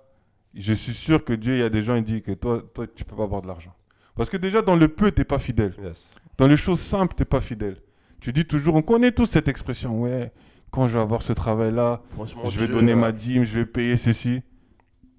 je 0.54 0.74
suis 0.74 0.94
sûr 0.94 1.24
que 1.24 1.34
Dieu, 1.34 1.56
il 1.56 1.60
y 1.60 1.64
a 1.64 1.70
des 1.70 1.84
gens, 1.84 1.96
il 1.96 2.04
dit 2.04 2.22
que 2.22 2.32
toi, 2.32 2.62
toi 2.74 2.86
tu 2.88 3.04
peux 3.04 3.16
pas 3.16 3.24
avoir 3.24 3.42
de 3.42 3.48
l'argent. 3.48 3.74
Parce 4.16 4.30
que 4.30 4.38
déjà, 4.38 4.62
dans 4.62 4.76
le 4.76 4.88
peu, 4.88 5.12
tu 5.12 5.26
pas 5.26 5.40
fidèle. 5.40 5.74
Yes. 5.84 6.16
Dans 6.38 6.48
les 6.48 6.58
choses 6.58 6.80
simples, 6.80 7.16
tu 7.18 7.26
pas 7.26 7.42
fidèle. 7.42 7.78
Tu 8.22 8.32
dis 8.32 8.46
toujours, 8.46 8.76
on 8.76 8.82
connaît 8.82 9.12
tous 9.12 9.26
cette 9.26 9.48
expression, 9.48 10.02
ouais, 10.02 10.32
quand 10.72 10.88
je 10.88 10.94
vais 10.94 11.02
avoir 11.02 11.22
ce 11.22 11.34
travail-là, 11.34 12.02
je 12.46 12.60
vais 12.60 12.66
Dieu, 12.68 12.76
donner 12.76 12.96
ma 12.96 13.12
dîme, 13.12 13.44
je 13.44 13.60
vais 13.60 13.66
payer 13.66 13.98
ceci. 13.98 14.42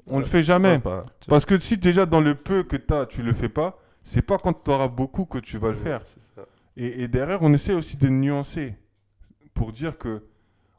On 0.09 0.19
le 0.19 0.25
fait 0.25 0.43
jamais. 0.43 0.79
pas. 0.79 1.07
Parce 1.29 1.45
que 1.45 1.59
si 1.59 1.79
déjà 1.79 2.07
dans 2.07 2.21
le 2.21 2.35
peu 2.35 2.63
que 2.63 2.77
tu 2.77 2.95
as, 2.95 3.07
tu 3.07 3.23
le 3.23 3.33
fais 3.33 3.49
pas, 3.49 3.79
c'est 4.03 4.23
pas 4.23 4.39
quand 4.39 4.53
tu 4.65 4.71
auras 4.71 4.89
beaucoup 4.89 5.25
que 5.25 5.39
tu 5.39 5.59
vas 5.59 5.69
le 5.69 5.75
faire. 5.75 6.01
C'est 6.05 6.21
ça. 6.21 6.47
Et, 6.77 7.03
et 7.05 7.09
derrière, 7.09 7.39
on 7.43 7.53
essaie 7.53 7.73
aussi 7.73 7.97
de 7.97 8.09
nuancer 8.09 8.75
pour 9.55 9.73
dire 9.73 9.97
que, 9.99 10.25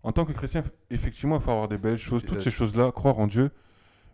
en 0.03 0.11
tant 0.11 0.25
que 0.25 0.31
chrétien, 0.31 0.63
effectivement, 0.91 1.37
il 1.37 1.41
faut 1.41 1.51
avoir 1.51 1.67
des 1.67 1.77
belles 1.77 1.97
choses, 1.97 2.23
toutes 2.23 2.41
ces 2.41 2.51
choses-là, 2.51 2.91
croire 2.91 3.19
en 3.19 3.27
Dieu. 3.27 3.51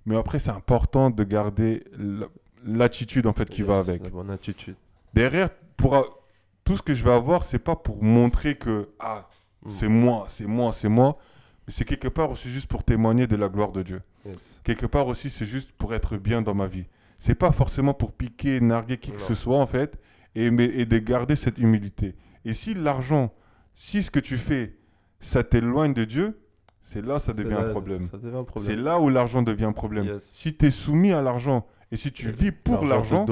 Mais 0.06 0.18
après, 0.18 0.40
c'est 0.40 0.52
important 0.52 1.10
de 1.10 1.24
garder 1.24 1.84
la- 1.98 2.28
l'attitude 2.66 3.28
en 3.28 3.34
fait 3.34 3.50
qui 3.50 3.62
va 3.64 3.80
avec. 3.80 4.04
La 4.04 4.10
bonne 4.10 4.30
attitude. 4.32 4.76
Derrière, 5.14 5.50
pour 5.78 6.06
tout 6.64 6.78
ce 6.78 6.82
que 6.82 6.94
je 6.94 7.04
vais 7.04 7.12
avoir, 7.12 7.44
c'est 7.44 7.60
pas 7.60 7.76
pour 7.76 8.02
montrer 8.04 8.56
que 8.56 8.90
ah, 9.00 9.28
Mm. 9.66 9.70
c'est 9.70 9.88
moi, 9.88 10.26
c'est 10.28 10.46
moi, 10.46 10.72
c'est 10.72 10.90
moi. 10.90 11.18
Mais 11.68 11.72
c'est 11.74 11.86
quelque 11.86 12.10
part 12.10 12.30
aussi 12.32 12.50
juste 12.50 12.68
pour 12.68 12.84
témoigner 12.84 13.28
de 13.28 13.36
la 13.38 13.48
gloire 13.48 13.72
de 13.72 13.82
Dieu. 13.84 14.02
Yes. 14.26 14.60
Quelque 14.64 14.86
part 14.86 15.08
aussi, 15.08 15.30
c'est 15.30 15.46
juste 15.46 15.72
pour 15.74 15.94
être 15.94 16.18
bien 16.18 16.42
dans 16.42 16.54
ma 16.54 16.68
vie. 16.68 16.86
C'est 17.18 17.36
pas 17.36 17.52
forcément 17.54 17.94
pour 17.94 18.12
piquer, 18.12 18.60
narguer 18.60 18.98
qui 18.98 19.12
que 19.12 19.20
ce 19.22 19.34
soit, 19.34 19.58
en 19.58 19.66
fait, 19.68 19.98
et, 20.36 20.52
mais, 20.52 20.66
et 20.66 20.86
de 20.86 20.98
garder 20.98 21.36
cette 21.36 21.58
humilité. 21.58 22.16
Et 22.46 22.54
si 22.54 22.74
l'argent, 22.74 23.34
si 23.74 24.04
ce 24.04 24.12
que 24.12 24.20
tu 24.20 24.38
fais, 24.38 24.78
ça 25.20 25.44
t'éloigne 25.44 25.94
de 25.94 26.04
Dieu, 26.04 26.40
c'est 26.82 27.04
là 27.04 27.18
ça 27.18 27.32
devient 27.34 27.54
un 27.54 27.70
problème. 27.70 28.08
C'est 28.58 28.76
là 28.76 29.00
où 29.00 29.10
l'argent 29.10 29.42
devient 29.42 29.66
un 29.66 29.72
problème. 29.74 30.06
Yes. 30.06 30.32
Si 30.34 30.54
tu 30.56 30.66
es 30.66 30.72
soumis 30.72 31.14
à 31.14 31.22
l'argent 31.22 31.66
et 31.92 31.98
si 31.98 32.12
tu 32.12 32.30
vis 32.30 32.52
pour 32.52 32.86
l'argent 32.86 33.26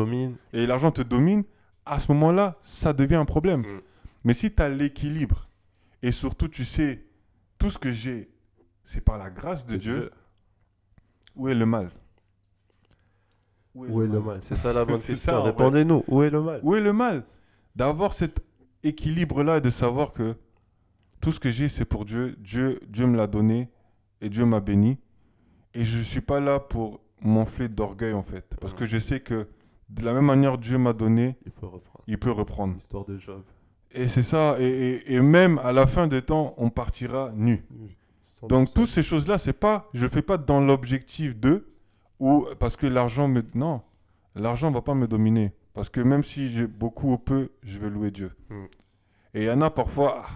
et 0.53 0.65
l'argent 0.65 0.91
te 0.91 1.01
domine, 1.01 1.43
à 1.85 1.99
ce 1.99 2.11
moment-là, 2.13 2.57
ça 2.61 2.93
devient 2.93 3.15
un 3.15 3.25
problème. 3.25 3.61
Mm. 3.61 3.81
Mais 4.23 4.33
si 4.33 4.53
tu 4.53 4.61
as 4.61 4.69
l'équilibre 4.69 5.49
et 6.01 6.11
surtout 6.11 6.47
tu 6.47 6.63
sais, 6.63 7.03
tout 7.57 7.69
ce 7.69 7.77
que 7.77 7.91
j'ai, 7.91 8.31
c'est 8.83 9.01
par 9.01 9.17
la 9.17 9.29
grâce 9.29 9.65
de 9.65 9.73
De 9.73 9.77
Dieu, 9.77 10.11
où 11.35 11.49
est 11.49 11.55
le 11.55 11.65
mal? 11.65 11.89
Où 13.75 14.01
est 14.03 14.07
le 14.07 14.19
mal 14.19 14.37
C'est 14.41 14.55
ça 14.63 14.73
la 14.73 14.83
bonne 14.85 15.01
question. 15.01 15.43
Répondez-nous. 15.43 16.03
Où 16.07 16.23
est 16.23 16.29
le 16.29 16.41
mal? 16.41 16.59
Où 16.63 16.75
est 16.75 16.81
le 16.81 16.93
mal? 16.93 17.23
D'avoir 17.75 18.13
cet 18.13 18.39
équilibre-là 18.83 19.57
et 19.57 19.61
de 19.61 19.69
savoir 19.69 20.11
que 20.11 20.35
tout 21.21 21.31
ce 21.31 21.39
que 21.39 21.51
j'ai, 21.51 21.67
c'est 21.67 21.85
pour 21.85 22.05
Dieu. 22.05 22.35
Dieu. 22.39 22.79
Dieu 22.89 23.05
me 23.07 23.15
l'a 23.15 23.27
donné 23.27 23.69
et 24.21 24.29
Dieu 24.29 24.45
m'a 24.45 24.59
béni. 24.59 24.97
Et 25.73 25.85
je 25.85 25.99
ne 25.99 26.03
suis 26.03 26.21
pas 26.21 26.39
là 26.39 26.59
pour 26.59 26.99
m'enfler 27.21 27.69
d'orgueil, 27.69 28.13
en 28.13 28.23
fait. 28.23 28.55
Parce 28.59 28.73
que 28.73 28.85
je 28.85 28.97
sais 28.97 29.19
que 29.21 29.47
de 29.89 30.03
la 30.05 30.13
même 30.13 30.25
manière 30.25 30.57
Dieu 30.57 30.77
m'a 30.77 30.93
donné, 30.93 31.37
Il 31.45 31.51
faut 31.51 31.69
reprendre. 31.69 32.03
il 32.07 32.17
peut 32.17 32.31
reprendre. 32.31 32.73
L'histoire 32.73 33.05
de 33.05 33.17
Job. 33.17 33.41
Et 33.91 34.07
c'est 34.07 34.23
ça. 34.23 34.55
Et, 34.59 34.65
et- 34.65 35.13
et 35.15 35.21
même 35.21 35.59
à 35.59 35.71
la 35.71 35.85
fin 35.87 36.07
des 36.07 36.21
temps, 36.21 36.53
on 36.57 36.69
partira 36.69 37.31
nu. 37.35 37.63
Donc 38.49 38.69
100%. 38.69 38.73
toutes 38.73 38.87
ces 38.87 39.03
choses-là, 39.03 39.37
c'est 39.37 39.53
pas, 39.53 39.89
je 39.93 40.03
le 40.03 40.09
fais 40.09 40.21
pas 40.21 40.37
dans 40.37 40.59
l'objectif 40.61 41.37
de 41.39 41.67
ou 42.21 42.45
parce 42.59 42.77
que 42.77 42.85
l'argent 42.85 43.27
me, 43.27 43.43
non, 43.55 43.81
l'argent 44.35 44.71
va 44.71 44.81
pas 44.81 44.93
me 44.93 45.07
dominer. 45.07 45.53
Parce 45.73 45.89
que 45.89 45.99
même 45.99 46.23
si 46.23 46.47
j'ai 46.47 46.67
beaucoup 46.67 47.13
ou 47.13 47.17
peu, 47.17 47.49
je 47.63 47.79
vais 47.79 47.89
louer 47.89 48.11
Dieu. 48.11 48.31
Mm. 48.49 48.65
Et 49.33 49.41
il 49.41 49.47
y 49.47 49.51
en 49.51 49.61
a 49.61 49.71
parfois, 49.71 50.21
ah, 50.23 50.29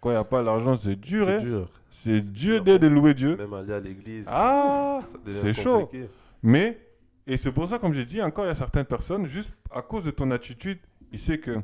quand 0.00 0.10
il 0.10 0.14
n'y 0.14 0.18
a 0.18 0.24
pas 0.24 0.42
l'argent, 0.42 0.74
c'est 0.74 0.96
dur. 0.96 1.24
C'est 1.24 1.36
hein. 1.36 1.38
dur. 1.38 1.70
C'est 1.88 2.32
dur 2.32 2.62
de 2.62 2.86
louer 2.88 3.14
Dieu. 3.14 3.36
Même 3.36 3.54
aller 3.54 3.72
à 3.72 3.80
l'église. 3.80 4.28
Ah, 4.28 5.02
c'est 5.26 5.52
chaud. 5.52 5.88
Mais, 6.42 6.80
et 7.26 7.36
c'est 7.36 7.52
pour 7.52 7.68
ça, 7.68 7.78
comme 7.78 7.94
j'ai 7.94 8.04
dit, 8.04 8.20
encore 8.20 8.44
il 8.46 8.48
y 8.48 8.50
a 8.50 8.54
certaines 8.54 8.84
personnes, 8.84 9.26
juste 9.26 9.52
à 9.70 9.82
cause 9.82 10.04
de 10.04 10.10
ton 10.10 10.30
attitude, 10.32 10.78
il 11.12 11.18
sait 11.18 11.38
que 11.38 11.60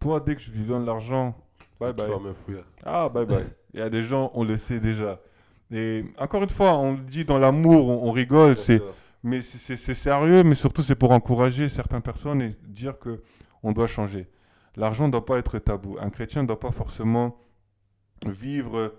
toi, 0.00 0.20
dès 0.20 0.34
que 0.34 0.40
je 0.40 0.52
lui 0.52 0.64
donne 0.64 0.86
l'argent, 0.86 1.36
bye 1.78 1.90
Tu 1.90 1.96
bye. 1.96 2.10
vas 2.10 2.18
me 2.18 2.32
fouiller. 2.32 2.64
Ah, 2.82 3.10
bye 3.10 3.26
bye. 3.26 3.44
Il 3.74 3.80
y 3.80 3.82
a 3.82 3.90
des 3.90 4.02
gens, 4.02 4.30
on 4.32 4.42
le 4.42 4.56
sait 4.56 4.80
déjà. 4.80 5.20
Et 5.72 6.04
encore 6.18 6.42
une 6.42 6.48
fois, 6.48 6.76
on 6.76 6.92
le 6.92 7.00
dit 7.00 7.24
dans 7.24 7.38
l'amour, 7.38 7.88
on, 7.88 8.08
on 8.08 8.12
rigole, 8.12 8.56
c'est, 8.56 8.80
mais 9.22 9.40
c'est 9.40 9.76
sérieux, 9.76 10.44
mais 10.44 10.54
surtout 10.54 10.82
c'est 10.82 10.94
pour 10.94 11.10
encourager 11.10 11.68
certaines 11.68 12.02
personnes 12.02 12.40
et 12.42 12.50
dire 12.68 12.98
que 12.98 13.22
on 13.62 13.72
doit 13.72 13.88
changer. 13.88 14.28
L'argent 14.76 15.06
ne 15.06 15.12
doit 15.12 15.26
pas 15.26 15.38
être 15.38 15.58
tabou. 15.58 15.96
Un 16.00 16.10
chrétien 16.10 16.42
ne 16.42 16.46
doit 16.46 16.60
pas 16.60 16.70
forcément 16.70 17.36
vivre 18.24 18.94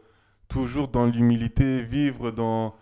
toujours 0.48 0.88
dans 0.88 1.06
l'humilité, 1.06 1.84
vivre 1.84 2.32
dans... 2.32 2.76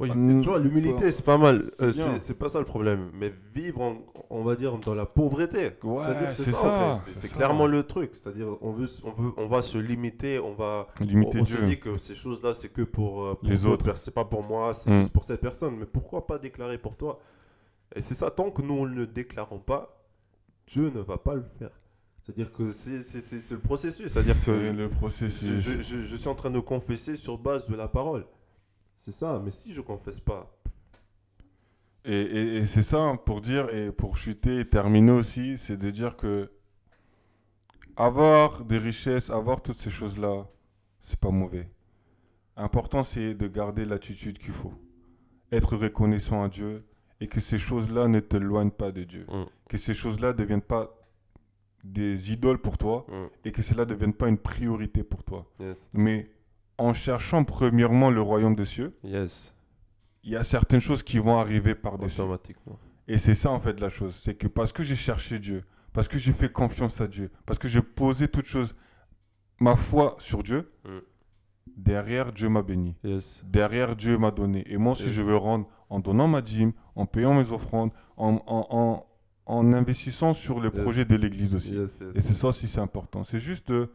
Oui, 0.00 0.10
Mm, 0.14 0.40
tu 0.42 0.48
vois, 0.48 0.60
l'humilité, 0.60 1.10
c'est 1.10 1.24
pas 1.24 1.38
mal. 1.38 1.72
Euh, 1.80 1.92
C'est 2.20 2.38
pas 2.38 2.48
ça 2.48 2.60
le 2.60 2.64
problème. 2.64 3.10
Mais 3.14 3.32
vivre, 3.52 3.80
en- 3.82 3.98
on 4.30 4.44
va 4.44 4.54
dire, 4.54 4.78
dans 4.78 4.94
la 4.94 5.06
pauvreté. 5.06 5.72
Ouais, 5.82 6.04
c'est 6.32 6.52
ça. 6.52 6.94
C'est 6.96 7.32
clairement 7.32 7.66
le 7.66 7.82
truc. 7.82 8.10
C'est-à-dire, 8.14 8.56
on, 8.60 8.72
veut, 8.72 8.86
on, 9.04 9.10
veut, 9.10 9.32
on 9.36 9.48
va 9.48 9.60
se 9.62 9.76
limiter, 9.76 10.38
on 10.38 10.54
va. 10.54 10.86
Limiter 11.00 11.38
on, 11.38 11.42
on 11.42 11.44
se 11.44 11.60
dit 11.62 11.80
que 11.80 11.96
ces 11.98 12.14
choses-là, 12.14 12.54
c'est 12.54 12.68
que 12.68 12.82
pour, 12.82 13.24
euh, 13.24 13.34
pour 13.34 13.48
Les 13.48 13.66
autres. 13.66 13.96
C'est 13.96 14.12
pas 14.14 14.24
pour 14.24 14.42
moi, 14.44 14.72
c'est 14.72 14.88
Mm. 14.88 15.00
juste 15.00 15.12
pour 15.12 15.24
cette 15.24 15.40
personne. 15.40 15.76
Mais 15.76 15.86
pourquoi 15.86 16.26
pas 16.26 16.38
déclarer 16.38 16.78
pour 16.78 16.96
toi? 16.96 17.18
Et 17.96 18.00
c'est 18.00 18.14
ça, 18.14 18.30
tant 18.30 18.50
que 18.50 18.62
nous, 18.62 18.86
ne 18.88 18.94
le 18.94 19.06
déclarons 19.08 19.58
pas, 19.58 20.04
Dieu 20.68 20.92
ne 20.94 21.00
va 21.00 21.16
pas 21.16 21.34
le 21.34 21.44
faire. 21.58 21.70
C'est-à-dire 22.24 22.52
que 22.52 22.70
c'est 22.70 22.98
le 23.52 23.58
processus. 23.58 24.12
C'est-à-dire 24.12 24.36
C'est 24.36 24.52
que 24.52 24.70
le 24.76 24.88
processus. 24.90 25.58
je- 25.60 25.80
je- 25.82 26.02
je 26.02 26.16
suis 26.16 26.28
en 26.28 26.34
train 26.34 26.50
de 26.50 26.60
confesser 26.60 27.16
sur 27.16 27.38
base 27.38 27.66
de 27.68 27.74
la 27.74 27.88
parole. 27.88 28.26
C'est 29.10 29.20
ça, 29.20 29.40
mais 29.42 29.50
si 29.50 29.72
je 29.72 29.80
confesse 29.80 30.20
pas, 30.20 30.54
Et, 32.04 32.12
et- 32.20 32.56
et 32.58 32.66
c'est 32.66 32.82
ça 32.82 33.14
pour 33.24 33.40
dire, 33.40 33.68
et 33.74 33.90
pour 33.90 34.16
chuter 34.18 34.60
et 34.60 34.64
terminer 34.68 35.12
aussi, 35.12 35.56
c'est 35.58 35.76
de 35.78 35.90
dire 35.90 36.16
que 36.16 36.50
avoir 37.96 38.64
des 38.64 38.78
richesses, 38.78 39.30
avoir 39.30 39.60
toutes 39.62 39.76
ces 39.78 39.90
choses-là, 39.90 40.46
c'est 41.00 41.18
pas 41.18 41.30
mauvais. 41.30 41.68
Important, 42.56 43.02
c'est 43.02 43.34
de 43.34 43.46
garder 43.48 43.84
l'attitude 43.84 44.38
qu'il 44.38 44.52
faut. 44.52 44.74
Être 45.52 45.76
reconnaissant 45.76 46.42
à 46.42 46.48
Dieu 46.48 46.84
et 47.20 47.26
que 47.28 47.40
ces 47.40 47.58
choses-là 47.58 48.08
ne 48.08 48.20
te 48.20 48.36
loignent 48.36 48.70
pas 48.70 48.92
de 48.92 49.04
Dieu. 49.04 49.26
Mm. 49.28 49.44
Que 49.68 49.76
ces 49.78 49.94
choses-là 49.94 50.28
ne 50.28 50.38
deviennent 50.38 50.62
pas 50.62 50.94
des 51.84 52.32
idoles 52.32 52.58
pour 52.60 52.76
toi 52.78 53.06
et 53.44 53.52
que 53.52 53.62
cela 53.62 53.84
ne 53.84 53.90
devienne 53.90 54.12
pas 54.14 54.28
une 54.28 54.38
priorité 54.38 55.02
pour 55.02 55.24
toi. 55.24 55.46
yes, 55.60 55.88
Mais 55.92 56.24
en 56.78 56.92
cherchant 56.94 57.44
premièrement 57.44 58.10
le 58.10 58.22
royaume 58.22 58.54
des 58.54 58.64
cieux, 58.64 58.96
yes, 59.04 59.54
il 60.24 60.30
y 60.32 60.36
a 60.36 60.42
certaines 60.42 60.80
choses 60.80 61.02
qui 61.02 61.18
vont 61.18 61.38
arriver 61.38 61.74
par-dessus. 61.74 62.20
automatiquement. 62.20 62.78
Et 63.06 63.18
c'est 63.18 63.34
ça 63.34 63.50
en 63.50 63.58
fait 63.60 63.80
la 63.80 63.88
chose, 63.88 64.14
c'est 64.14 64.34
que 64.34 64.46
parce 64.46 64.72
que 64.72 64.82
j'ai 64.82 64.96
cherché 64.96 65.38
Dieu, 65.38 65.62
parce 65.92 66.08
que 66.08 66.18
j'ai 66.18 66.32
fait 66.32 66.52
confiance 66.52 67.00
à 67.00 67.06
Dieu, 67.08 67.30
parce 67.46 67.58
que 67.58 67.66
j'ai 67.68 67.82
posé 67.82 68.28
toute 68.28 68.46
chose, 68.46 68.74
ma 69.60 69.74
foi 69.76 70.14
sur 70.18 70.42
Dieu, 70.42 70.70
Mm. 70.84 70.98
derrière 71.76 72.32
Dieu 72.32 72.48
m'a 72.48 72.62
béni, 72.62 72.96
Yes. 73.04 73.42
derrière 73.46 73.96
Dieu 73.96 74.18
m'a 74.18 74.30
donné. 74.30 74.64
Et 74.70 74.76
moi 74.76 74.92
aussi 74.92 75.04
Yes. 75.04 75.12
je 75.12 75.22
veux 75.22 75.36
rendre 75.36 75.66
en 75.90 76.00
donnant 76.00 76.28
ma 76.28 76.42
dîme, 76.42 76.72
en 76.94 77.06
payant 77.06 77.34
mes 77.34 77.50
offrandes, 77.50 77.90
en, 78.16 78.40
en, 78.46 78.66
en, 78.70 79.06
en 79.46 79.72
investissant 79.72 80.34
sur 80.34 80.60
le 80.60 80.70
Yes. 80.72 80.82
projet 80.82 81.04
de 81.06 81.16
l'Église 81.16 81.54
aussi. 81.54 81.74
Et 82.14 82.20
c'est 82.20 82.34
ça 82.34 82.48
aussi 82.48 82.68
c'est 82.68 82.80
important. 82.80 83.24
C'est 83.24 83.40
juste 83.40 83.68
de 83.72 83.90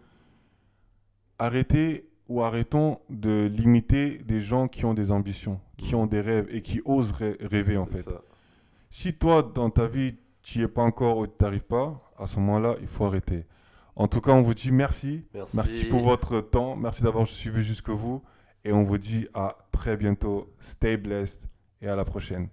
arrêter 1.40 2.10
ou 2.30 2.42
arrêtons 2.42 3.00
de 3.10 3.48
limiter 3.52 4.18
des 4.20 4.42
gens 4.42 4.68
qui 4.68 4.86
ont 4.86 4.94
des 4.94 5.12
ambitions, 5.12 5.60
qui 5.78 5.94
ont 5.96 6.06
des 6.08 6.22
rêves 6.22 6.48
et 6.50 6.62
qui 6.62 6.82
osent 6.86 7.12
rê- 7.12 7.38
rêver 7.42 7.78
en 7.78 7.86
fait. 7.86 8.02
ça. 8.02 8.22
Si 8.90 9.14
toi, 9.14 9.44
dans 9.44 9.70
ta 9.70 9.88
vie, 9.88 10.16
tu 10.42 10.60
n'y 10.60 10.64
es 10.66 10.68
pas 10.68 10.84
encore 10.84 11.18
ou 11.18 11.28
tu 11.28 11.34
n'arrives 11.42 11.64
pas, 11.66 12.02
à 12.18 12.28
ce 12.28 12.40
moment-là, 12.40 12.76
il 12.82 12.88
faut 12.88 13.06
arrêter. 13.06 13.46
En 13.96 14.08
tout 14.08 14.22
cas, 14.22 14.32
on 14.32 14.42
vous 14.42 14.54
dit 14.54 14.72
merci. 14.72 15.26
Merci. 15.34 15.56
Merci 15.58 15.86
pour 15.86 16.02
votre 16.04 16.42
temps. 16.42 16.76
Merci 16.76 17.04
d'avoir 17.04 17.28
suivi 17.28 17.62
jusque 17.64 17.90
vous. 17.90 18.22
Et 18.66 18.72
on 18.72 18.84
vous 18.84 18.98
dit 18.98 19.28
à 19.34 19.58
très 19.72 19.98
bientôt. 19.98 20.54
Stay 20.60 20.98
blessed 20.98 21.42
et 21.82 21.88
à 21.90 21.96
la 21.96 22.06
prochaine. 22.06 22.48